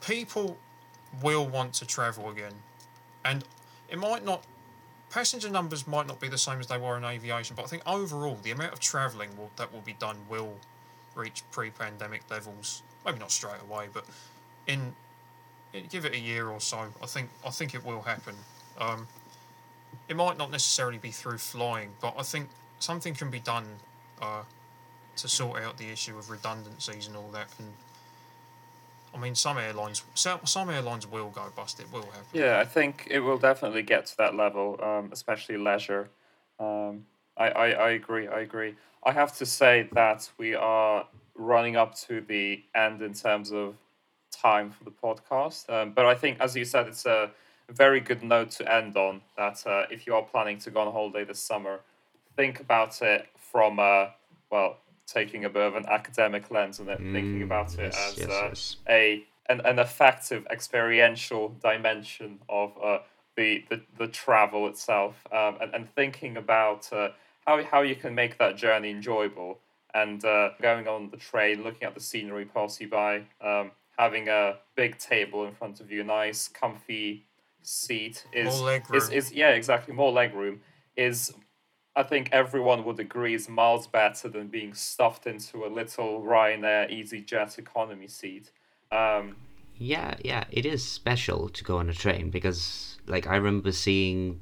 people 0.00 0.56
will 1.22 1.46
want 1.46 1.74
to 1.74 1.86
travel 1.86 2.28
again. 2.28 2.54
And 3.24 3.44
it 3.88 3.98
might 3.98 4.24
not, 4.24 4.44
passenger 5.10 5.50
numbers 5.50 5.86
might 5.86 6.06
not 6.06 6.20
be 6.20 6.28
the 6.28 6.38
same 6.38 6.60
as 6.60 6.66
they 6.68 6.78
were 6.78 6.96
in 6.96 7.04
aviation, 7.04 7.56
but 7.56 7.64
I 7.64 7.68
think 7.68 7.82
overall, 7.86 8.38
the 8.42 8.50
amount 8.50 8.72
of 8.72 8.80
travelling 8.80 9.36
will, 9.36 9.50
that 9.56 9.72
will 9.72 9.80
be 9.80 9.94
done 9.94 10.16
will 10.28 10.54
reach 11.14 11.42
pre 11.50 11.70
pandemic 11.70 12.22
levels. 12.30 12.82
Maybe 13.04 13.18
not 13.18 13.30
straight 13.30 13.60
away, 13.68 13.88
but 13.92 14.04
in 14.66 14.94
yeah, 15.72 15.80
give 15.88 16.04
it 16.04 16.14
a 16.14 16.18
year 16.18 16.48
or 16.48 16.60
so. 16.60 16.92
I 17.02 17.06
think 17.06 17.30
I 17.46 17.50
think 17.50 17.74
it 17.74 17.84
will 17.84 18.02
happen. 18.02 18.34
Um, 18.78 19.06
it 20.08 20.16
might 20.16 20.36
not 20.36 20.50
necessarily 20.50 20.98
be 20.98 21.10
through 21.10 21.38
flying, 21.38 21.90
but 22.00 22.14
I 22.18 22.22
think 22.22 22.48
something 22.78 23.14
can 23.14 23.30
be 23.30 23.40
done 23.40 23.64
uh, 24.20 24.42
to 25.16 25.28
sort 25.28 25.62
out 25.62 25.78
the 25.78 25.90
issue 25.90 26.18
of 26.18 26.30
redundancies 26.30 27.06
and 27.06 27.16
all 27.16 27.30
that. 27.32 27.48
And 27.58 27.72
I 29.14 29.18
mean, 29.18 29.34
some 29.34 29.58
airlines, 29.58 30.02
some, 30.14 30.70
airlines 30.70 31.06
will 31.06 31.30
go 31.30 31.52
bust. 31.54 31.80
It 31.80 31.86
will 31.92 32.02
happen. 32.02 32.24
yeah, 32.32 32.58
I 32.58 32.64
think 32.64 33.06
it 33.10 33.20
will 33.20 33.38
definitely 33.38 33.82
get 33.82 34.06
to 34.06 34.16
that 34.18 34.34
level, 34.34 34.78
um, 34.82 35.10
especially 35.12 35.56
leisure. 35.56 36.10
Um, 36.58 37.06
I, 37.36 37.48
I, 37.48 37.68
I 37.70 37.90
agree. 37.90 38.28
I 38.28 38.40
agree. 38.40 38.74
I 39.04 39.12
have 39.12 39.36
to 39.38 39.46
say 39.46 39.88
that 39.92 40.30
we 40.38 40.54
are 40.54 41.06
running 41.34 41.76
up 41.76 41.96
to 42.00 42.20
the 42.20 42.62
end 42.74 43.02
in 43.02 43.14
terms 43.14 43.50
of 43.50 43.76
time 44.30 44.70
for 44.70 44.84
the 44.84 44.90
podcast. 44.90 45.68
Um, 45.70 45.92
but 45.92 46.06
I 46.06 46.14
think, 46.14 46.38
as 46.40 46.54
you 46.54 46.64
said, 46.64 46.86
it's 46.86 47.06
a 47.06 47.30
very 47.68 48.00
good 48.00 48.22
note 48.22 48.50
to 48.52 48.72
end 48.72 48.96
on. 48.96 49.22
That 49.36 49.66
uh, 49.66 49.86
if 49.90 50.06
you 50.06 50.14
are 50.14 50.22
planning 50.22 50.58
to 50.58 50.70
go 50.70 50.80
on 50.80 50.92
holiday 50.92 51.24
this 51.24 51.40
summer, 51.40 51.80
think 52.36 52.60
about 52.60 53.00
it 53.02 53.28
from 53.36 53.78
uh, 53.78 54.06
well, 54.50 54.78
taking 55.12 55.44
a 55.44 55.48
bit 55.50 55.62
of 55.62 55.74
an 55.74 55.86
academic 55.86 56.50
lens 56.50 56.80
it, 56.80 56.86
thinking 56.86 57.40
Mm, 57.40 57.44
about 57.44 57.74
it 57.74 57.80
yes, 57.80 58.12
as 58.12 58.18
yes, 58.18 58.30
uh, 58.30 58.48
yes. 58.48 58.76
a 58.88 59.24
an, 59.48 59.60
an 59.64 59.78
effective 59.78 60.46
experiential 60.50 61.48
dimension 61.60 62.38
of 62.48 62.72
uh, 62.82 62.98
the, 63.36 63.64
the 63.68 63.80
the 63.98 64.08
travel 64.08 64.68
itself, 64.68 65.26
um, 65.32 65.56
and, 65.60 65.74
and 65.74 65.94
thinking 65.94 66.36
about 66.36 66.92
uh, 66.92 67.08
how 67.46 67.62
how 67.64 67.82
you 67.82 67.96
can 67.96 68.14
make 68.14 68.38
that 68.38 68.56
journey 68.56 68.90
enjoyable. 68.90 69.58
And 69.92 70.24
uh, 70.24 70.50
going 70.62 70.86
on 70.86 71.10
the 71.10 71.16
train, 71.16 71.64
looking 71.64 71.82
at 71.82 71.94
the 71.94 72.00
scenery 72.00 72.44
pass 72.44 72.80
you 72.80 72.88
by, 72.88 73.22
um, 73.40 73.72
having 73.98 74.28
a 74.28 74.58
big 74.76 74.98
table 74.98 75.44
in 75.46 75.52
front 75.52 75.80
of 75.80 75.90
you, 75.90 76.02
a 76.02 76.04
nice 76.04 76.46
comfy 76.46 77.24
seat 77.62 78.24
is 78.32 78.54
More 78.54 78.66
leg 78.66 78.82
is, 78.94 79.10
is 79.10 79.32
yeah 79.32 79.50
exactly 79.50 79.92
more 79.94 80.12
leg 80.12 80.32
room 80.34 80.60
is 80.96 81.32
I 81.96 82.02
think 82.02 82.28
everyone 82.32 82.84
would 82.84 83.00
agree 83.00 83.34
is 83.34 83.48
miles 83.48 83.86
better 83.86 84.28
than 84.28 84.48
being 84.48 84.74
stuffed 84.74 85.26
into 85.26 85.64
a 85.64 85.68
little 85.68 86.22
Ryanair 86.22 86.90
EasyJet 86.90 87.58
economy 87.58 88.08
seat. 88.08 88.52
Um, 88.92 89.36
Yeah, 89.76 90.14
yeah, 90.24 90.44
it 90.50 90.66
is 90.66 90.86
special 90.86 91.48
to 91.48 91.64
go 91.64 91.78
on 91.78 91.88
a 91.88 91.94
train 91.94 92.30
because, 92.30 92.98
like, 93.06 93.26
I 93.26 93.36
remember 93.36 93.72
seeing, 93.72 94.40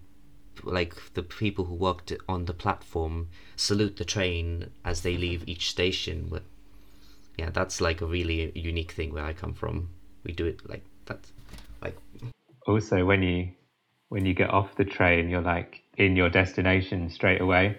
like, 0.62 0.94
the 1.14 1.22
people 1.22 1.64
who 1.64 1.74
worked 1.74 2.12
on 2.28 2.44
the 2.44 2.54
platform 2.54 3.28
salute 3.56 3.96
the 3.96 4.04
train 4.04 4.70
as 4.84 5.02
they 5.02 5.16
leave 5.16 5.48
each 5.48 5.70
station. 5.70 6.26
But 6.30 6.42
yeah, 7.38 7.50
that's 7.50 7.80
like 7.80 8.00
a 8.00 8.06
really 8.06 8.52
unique 8.54 8.92
thing 8.92 9.12
where 9.14 9.24
I 9.24 9.32
come 9.32 9.54
from. 9.54 9.90
We 10.24 10.32
do 10.32 10.44
it 10.44 10.68
like 10.68 10.84
that, 11.06 11.20
like 11.80 11.96
also 12.66 13.04
when 13.04 13.22
you 13.22 13.50
when 14.08 14.26
you 14.26 14.34
get 14.34 14.50
off 14.50 14.74
the 14.74 14.84
train 14.84 15.28
you're 15.28 15.40
like 15.40 15.82
in 15.98 16.16
your 16.16 16.30
destination 16.30 17.10
straight 17.10 17.40
away. 17.40 17.78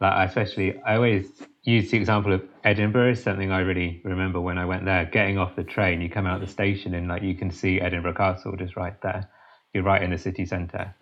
Like 0.00 0.12
I 0.12 0.24
especially 0.24 0.80
i 0.86 0.94
always 0.96 1.26
use 1.62 1.90
the 1.90 1.98
example 1.98 2.32
of 2.32 2.42
edinburgh 2.64 3.10
is 3.10 3.22
something 3.22 3.52
i 3.52 3.58
really 3.58 4.00
remember 4.02 4.40
when 4.40 4.56
i 4.56 4.64
went 4.64 4.86
there 4.86 5.04
getting 5.04 5.36
off 5.38 5.56
the 5.56 5.62
train. 5.64 6.00
You 6.00 6.08
come 6.08 6.26
out 6.26 6.40
the 6.40 6.46
station 6.46 6.94
and 6.94 7.06
like 7.06 7.22
you 7.22 7.34
can 7.34 7.50
see 7.50 7.80
edinburgh 7.80 8.14
castle 8.14 8.56
just 8.56 8.76
right 8.76 8.98
there. 9.02 9.28
You're 9.74 9.84
right 9.84 10.02
in 10.02 10.10
the 10.10 10.18
city 10.18 10.46
centre. 10.46 10.94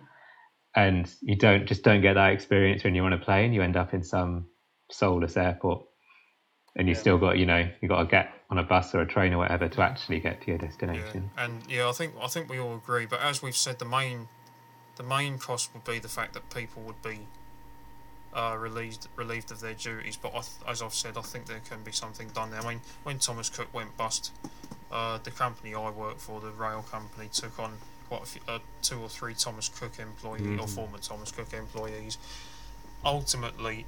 And 0.75 1.11
you 1.23 1.37
don't 1.37 1.67
just 1.67 1.83
don't 1.85 2.03
get 2.03 2.15
that 2.15 2.33
experience 2.33 2.85
when 2.85 2.95
you're 2.95 3.07
on 3.07 3.13
a 3.13 3.19
plane. 3.19 3.53
You 3.53 3.63
end 3.63 3.77
up 3.77 3.95
in 3.95 4.03
some 4.03 4.49
soulless 4.91 5.37
airport 5.37 5.85
and 6.77 6.89
you 6.89 6.95
Yeah. 6.95 7.01
still 7.01 7.19
got 7.19 7.39
you 7.39 7.47
know 7.47 7.69
you 7.81 7.89
got 7.89 8.01
to 8.01 8.07
get 8.07 8.31
on 8.51 8.59
a 8.59 8.63
bus 8.65 8.95
or 8.95 9.01
a 9.03 9.07
train 9.07 9.33
or 9.33 9.39
whatever 9.39 9.69
to 9.69 9.81
actually 9.83 10.21
get 10.21 10.41
to 10.43 10.49
your 10.49 10.59
Yeah, 10.59 10.67
destination. 10.67 11.31
And 11.37 11.63
yeah, 11.69 11.89
I 11.89 11.93
think 11.93 12.15
I 12.21 12.27
think 12.27 12.49
we 12.49 12.59
all 12.59 12.77
agree. 12.77 13.07
But 13.07 13.21
as 13.21 13.43
we've 13.43 13.57
said, 13.57 13.79
the 13.79 13.85
main 13.85 14.29
the 14.99 15.05
main 15.05 15.39
cost 15.39 15.73
would 15.73 15.85
be 15.85 15.99
the 15.99 16.09
fact 16.09 16.35
that 16.35 16.51
people 16.51 16.83
would 16.83 17.01
be 17.03 17.21
uh, 18.35 18.57
relieved 18.59 19.09
relieved 19.17 19.51
of 19.51 19.61
their 19.61 19.73
duties. 19.73 20.19
But 20.21 20.31
I 20.31 20.41
th- 20.41 20.51
as 20.67 20.83
I've 20.83 20.93
said, 20.93 21.17
I 21.17 21.23
think 21.23 21.47
there 21.47 21.63
can 21.67 21.83
be 21.83 21.93
something 21.93 22.29
done 22.29 22.51
there. 22.51 22.61
I 22.61 22.69
mean, 22.69 22.81
when 23.05 23.19
Thomas 23.19 23.49
Cook 23.49 23.73
went 23.73 23.97
bust, 23.97 24.33
uh, 24.93 25.19
the 25.23 25.31
company 25.31 25.75
I 25.75 25.91
work 25.91 26.19
for, 26.19 26.41
the 26.41 26.51
rail 26.51 26.85
company, 26.91 27.31
took 27.33 27.59
on 27.59 27.79
quite 28.09 28.23
a 28.23 28.27
few, 28.27 28.41
uh, 28.49 28.59
two 28.83 29.01
or 29.01 29.09
three 29.09 29.35
Thomas 29.35 29.69
Cook 29.69 29.99
employees 29.99 30.61
or 30.61 30.67
former 30.67 30.99
Thomas 30.99 31.31
Cook 31.31 31.53
employees. 31.55 32.19
Ultimately, 33.05 33.87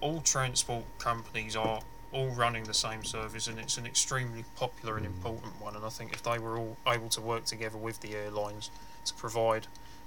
all 0.00 0.20
transport 0.20 0.84
companies 0.98 1.56
are 1.56 1.80
all 2.12 2.28
running 2.28 2.64
the 2.64 2.74
same 2.74 3.02
service, 3.02 3.48
and 3.48 3.58
it's 3.58 3.78
an 3.78 3.86
extremely 3.86 4.44
popular 4.56 4.96
and 4.98 5.06
important 5.06 5.60
one. 5.60 5.74
And 5.74 5.84
I 5.84 5.88
think 5.88 6.12
if 6.12 6.22
they 6.22 6.38
were 6.38 6.58
all 6.58 6.76
able 6.86 7.08
to 7.08 7.20
work 7.20 7.44
together 7.46 7.78
with 7.78 8.00
the 8.00 8.14
airlines 8.14 8.70
to 9.06 9.14
provide 9.14 9.66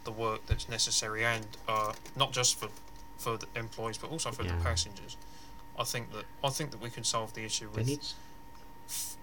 the 0.10 0.12
work 0.28 0.42
that's 0.50 0.68
necessary, 0.78 1.22
and 1.36 1.46
uh, 1.68 1.94
not 2.16 2.30
just 2.40 2.52
for 2.60 2.70
for 3.18 3.34
the 3.38 3.48
employees, 3.64 3.98
but 3.98 4.10
also 4.12 4.30
for 4.32 4.44
Yeah. 4.44 4.56
the 4.56 4.64
passengers, 4.70 5.14
I 5.84 5.84
think 5.92 6.06
that 6.16 6.26
I 6.48 6.50
think 6.58 6.68
that 6.72 6.82
we 6.86 6.90
can 6.98 7.04
solve 7.04 7.30
the 7.38 7.44
issue 7.50 7.70
with 7.76 7.88
needs 7.88 8.16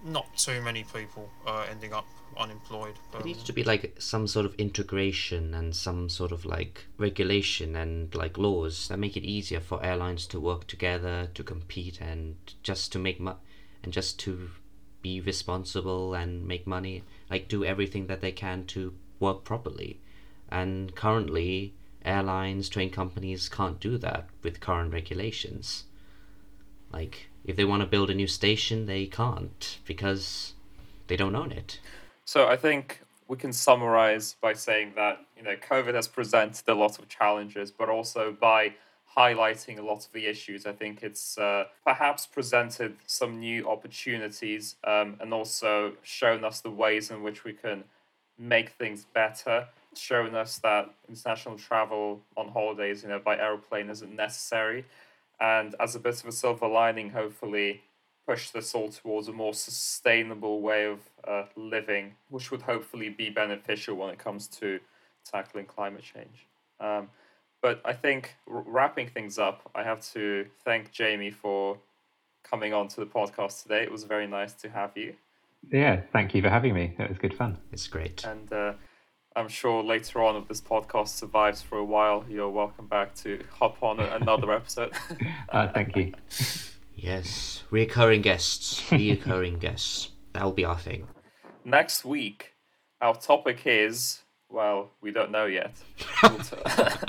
not 0.04 0.26
too 0.36 0.60
many 0.60 0.84
people 0.84 1.30
uh, 1.46 1.64
ending 1.70 1.92
up 1.94 2.06
unemployed. 2.36 2.96
there 3.12 3.22
needs 3.22 3.42
to 3.44 3.52
be 3.52 3.62
like 3.64 3.94
some 3.98 4.26
sort 4.26 4.44
of 4.44 4.54
integration 4.56 5.54
and 5.54 5.74
some 5.74 6.08
sort 6.08 6.32
of 6.32 6.44
like 6.44 6.86
regulation 6.98 7.76
and 7.76 8.14
like 8.14 8.36
laws 8.36 8.88
that 8.88 8.98
make 8.98 9.16
it 9.16 9.24
easier 9.24 9.60
for 9.60 9.82
airlines 9.84 10.26
to 10.26 10.38
work 10.40 10.66
together 10.66 11.28
to 11.32 11.42
compete 11.44 12.00
and 12.00 12.36
just 12.62 12.92
to 12.92 12.98
make 12.98 13.18
mo- 13.20 13.38
and 13.82 13.92
just 13.92 14.18
to 14.18 14.50
be 15.00 15.20
responsible 15.20 16.12
and 16.14 16.46
make 16.46 16.66
money 16.66 17.02
like 17.30 17.48
do 17.48 17.64
everything 17.64 18.06
that 18.08 18.20
they 18.20 18.32
can 18.32 18.66
to 18.66 18.92
work 19.20 19.44
properly 19.44 20.00
and 20.60 20.94
currently 20.94 21.74
airlines 22.04 22.68
train 22.68 22.90
companies 22.90 23.48
can't 23.48 23.80
do 23.80 23.96
that 23.98 24.22
with 24.42 24.60
current 24.60 24.92
regulations 24.92 25.84
like 26.92 27.28
if 27.44 27.56
they 27.56 27.64
want 27.64 27.80
to 27.82 27.86
build 27.94 28.08
a 28.10 28.14
new 28.22 28.30
station 28.40 28.86
they 28.86 29.04
can't 29.06 29.78
because 29.86 30.54
they 31.08 31.16
don't 31.16 31.36
own 31.42 31.52
it 31.52 31.78
So 32.24 32.48
I 32.48 32.56
think 32.56 33.00
we 33.28 33.36
can 33.36 33.52
summarize 33.52 34.36
by 34.40 34.54
saying 34.54 34.92
that 34.96 35.20
you 35.36 35.42
know 35.42 35.56
COVID 35.56 35.94
has 35.94 36.08
presented 36.08 36.66
a 36.68 36.74
lot 36.74 36.98
of 36.98 37.08
challenges, 37.08 37.70
but 37.70 37.88
also 37.88 38.36
by 38.38 38.74
highlighting 39.16 39.78
a 39.78 39.82
lot 39.82 40.04
of 40.04 40.12
the 40.12 40.26
issues, 40.26 40.66
I 40.66 40.72
think 40.72 41.02
it's 41.02 41.38
uh, 41.38 41.64
perhaps 41.84 42.26
presented 42.26 42.96
some 43.06 43.38
new 43.38 43.68
opportunities 43.68 44.74
um, 44.84 45.16
and 45.20 45.32
also 45.32 45.92
shown 46.02 46.44
us 46.44 46.60
the 46.60 46.70
ways 46.70 47.10
in 47.12 47.22
which 47.22 47.44
we 47.44 47.52
can 47.52 47.84
make 48.36 48.70
things 48.70 49.06
better. 49.14 49.68
Shown 49.96 50.34
us 50.34 50.58
that 50.58 50.92
international 51.08 51.58
travel 51.58 52.20
on 52.36 52.48
holidays, 52.48 53.02
you 53.02 53.08
know, 53.08 53.18
by 53.18 53.36
aeroplane 53.36 53.90
isn't 53.90 54.14
necessary, 54.14 54.84
and 55.40 55.74
as 55.80 55.94
a 55.94 55.98
bit 55.98 56.20
of 56.20 56.28
a 56.28 56.32
silver 56.32 56.68
lining, 56.68 57.10
hopefully 57.10 57.82
push 58.26 58.50
this 58.50 58.74
all 58.74 58.88
towards 58.88 59.28
a 59.28 59.32
more 59.32 59.52
sustainable 59.52 60.62
way 60.62 60.86
of 60.86 61.00
uh, 61.28 61.44
living, 61.56 62.14
which 62.30 62.50
would 62.50 62.62
hopefully 62.62 63.08
be 63.10 63.28
beneficial 63.28 63.96
when 63.96 64.10
it 64.10 64.18
comes 64.18 64.46
to 64.46 64.80
tackling 65.30 65.66
climate 65.66 66.02
change. 66.02 66.46
Um, 66.80 67.10
but 67.60 67.80
I 67.84 67.92
think 67.92 68.34
r- 68.50 68.64
wrapping 68.66 69.08
things 69.08 69.38
up, 69.38 69.70
I 69.74 69.82
have 69.82 70.00
to 70.12 70.46
thank 70.64 70.90
Jamie 70.90 71.30
for 71.30 71.78
coming 72.42 72.72
on 72.72 72.88
to 72.88 73.00
the 73.00 73.06
podcast 73.06 73.62
today. 73.62 73.82
It 73.82 73.92
was 73.92 74.04
very 74.04 74.26
nice 74.26 74.54
to 74.54 74.68
have 74.70 74.96
you. 74.96 75.14
Yeah, 75.70 76.02
thank 76.12 76.34
you 76.34 76.42
for 76.42 76.50
having 76.50 76.74
me. 76.74 76.94
It 76.98 77.08
was 77.08 77.18
good 77.18 77.34
fun. 77.34 77.58
it's 77.72 77.86
great 77.88 78.24
And 78.24 78.52
uh, 78.52 78.74
I'm 79.36 79.48
sure 79.48 79.82
later 79.82 80.22
on, 80.22 80.36
if 80.36 80.46
this 80.46 80.60
podcast 80.60 81.08
survives 81.08 81.60
for 81.60 81.76
a 81.78 81.84
while, 81.84 82.24
you're 82.28 82.48
welcome 82.50 82.86
back 82.86 83.14
to 83.16 83.42
hop 83.50 83.82
on 83.82 83.98
another 84.00 84.52
episode. 84.52 84.92
Uh, 85.48 85.68
thank 85.72 85.94
you. 85.96 86.12
Yes, 86.96 87.62
recurring 87.70 88.22
guests, 88.22 88.82
recurring 88.90 89.58
guests. 89.58 90.10
That'll 90.32 90.50
be 90.52 90.64
our 90.64 90.78
thing. 90.78 91.06
Next 91.64 92.04
week, 92.04 92.54
our 93.00 93.14
topic 93.14 93.62
is 93.66 94.22
well, 94.48 94.90
we 95.00 95.10
don't 95.10 95.30
know 95.30 95.46
yet. 95.46 95.72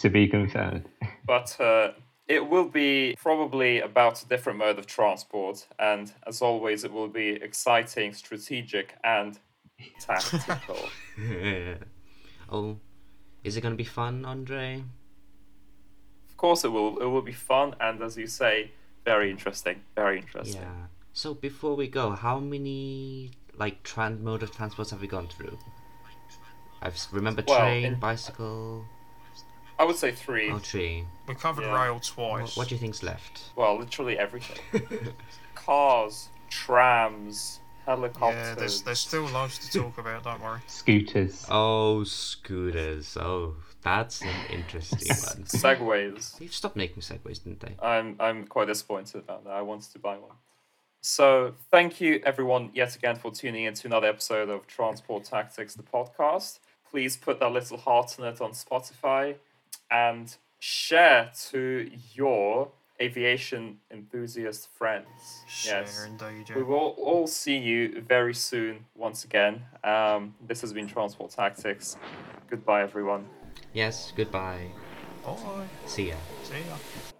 To 0.00 0.10
be 0.10 0.28
confirmed. 0.28 0.84
but 1.26 1.58
uh, 1.58 1.92
it 2.28 2.46
will 2.46 2.68
be 2.68 3.16
probably 3.18 3.80
about 3.80 4.22
a 4.22 4.28
different 4.28 4.58
mode 4.58 4.78
of 4.78 4.86
transport, 4.86 5.66
and 5.78 6.12
as 6.26 6.42
always, 6.42 6.84
it 6.84 6.92
will 6.92 7.08
be 7.08 7.30
exciting, 7.30 8.12
strategic, 8.12 8.94
and 9.02 9.38
tactical. 9.98 10.78
oh, 12.50 12.76
is 13.44 13.56
it 13.56 13.60
gonna 13.60 13.74
be 13.74 13.84
fun, 13.84 14.24
Andre? 14.24 14.82
of 16.28 16.36
course, 16.36 16.64
it 16.64 16.68
will. 16.68 16.98
It 16.98 17.06
will 17.06 17.22
be 17.22 17.32
fun, 17.32 17.74
and 17.80 18.02
as 18.02 18.16
you 18.16 18.26
say, 18.26 18.72
very 19.04 19.30
interesting. 19.30 19.80
Very 19.94 20.18
interesting. 20.18 20.60
Yeah. 20.60 20.86
So 21.12 21.32
before 21.34 21.74
we 21.76 21.88
go, 21.88 22.10
how 22.10 22.38
many 22.38 23.30
like 23.56 23.82
tran 23.82 24.20
mode 24.20 24.42
of 24.42 24.50
transports 24.50 24.90
have 24.90 25.00
we 25.00 25.06
gone 25.08 25.28
through? 25.28 25.58
I 26.82 26.90
remember 27.10 27.42
Well, 27.48 27.58
train, 27.58 27.84
in- 27.84 27.94
bicycle, 27.98 28.84
I 29.78 29.84
would 29.84 29.96
say 29.96 30.12
three. 30.12 30.50
oh 30.50 30.58
tree. 30.58 31.06
We 31.26 31.34
covered 31.34 31.62
Yeah. 31.64 31.82
rail 31.84 31.94
What, 31.94 32.02
twice. 32.04 32.56
what 32.56 32.68
do 32.68 32.74
you 32.74 32.78
think's 32.80 33.02
left? 33.02 33.44
Well, 33.56 33.78
literally 33.78 34.18
everything. 34.18 34.58
Cars, 35.54 36.28
trams, 36.50 37.60
helicopters. 37.86 38.48
yeah, 38.48 38.54
there's 38.54 38.82
there's 38.82 39.00
still 39.00 39.24
loads 39.26 39.58
to 39.58 39.78
talk 39.78 39.98
about. 39.98 40.24
Don't 40.24 40.42
worry. 40.42 40.60
Scooters. 40.66 41.46
Oh, 41.48 42.04
scooters. 42.04 43.16
Oh, 43.16 43.54
that's 43.82 44.20
an 44.22 44.34
interesting 44.50 45.08
one. 45.08 45.44
Segways. 45.46 46.36
They've 46.38 46.52
stopped 46.52 46.76
making 46.76 47.02
segways, 47.02 47.42
didn't 47.42 47.60
they? 47.60 47.76
I'm 47.80 48.16
I'm 48.20 48.46
quite 48.46 48.66
disappointed 48.66 49.16
about 49.16 49.44
that. 49.44 49.52
I 49.52 49.62
wanted 49.62 49.92
to 49.92 49.98
buy 49.98 50.16
one. 50.16 50.36
So 51.00 51.54
thank 51.70 52.00
you 52.00 52.20
everyone 52.24 52.70
yet 52.74 52.96
again 52.96 53.14
for 53.14 53.30
tuning 53.30 53.64
in 53.64 53.74
to 53.74 53.86
another 53.86 54.08
episode 54.08 54.48
of 54.48 54.66
Transport 54.66 55.24
Tactics, 55.24 55.74
the 55.74 55.84
podcast. 55.84 56.58
Please 56.90 57.16
put 57.16 57.38
that 57.40 57.52
little 57.52 57.78
heart 57.78 58.18
in 58.18 58.24
it 58.24 58.40
on 58.40 58.50
Spotify 58.52 59.36
and 59.90 60.34
share 60.58 61.30
to 61.50 61.88
your 62.14 62.70
aviation 63.00 63.78
enthusiast 63.90 64.68
friends. 64.76 65.44
Yes. 65.64 66.06
Indeed, 66.06 66.48
yeah. 66.48 66.56
We 66.56 66.62
will 66.62 66.94
all 66.98 67.26
see 67.26 67.56
you 67.56 68.00
very 68.02 68.34
soon 68.34 68.84
once 68.94 69.24
again. 69.24 69.62
Um, 69.84 70.34
this 70.46 70.60
has 70.60 70.72
been 70.72 70.86
Transport 70.86 71.30
Tactics. 71.30 71.96
Goodbye, 72.48 72.82
everyone. 72.82 73.28
Yes. 73.72 74.12
Goodbye. 74.16 74.68
Bye. 75.24 75.66
See 75.86 76.08
ya. 76.08 76.16
See 76.44 76.54
ya. 76.54 77.12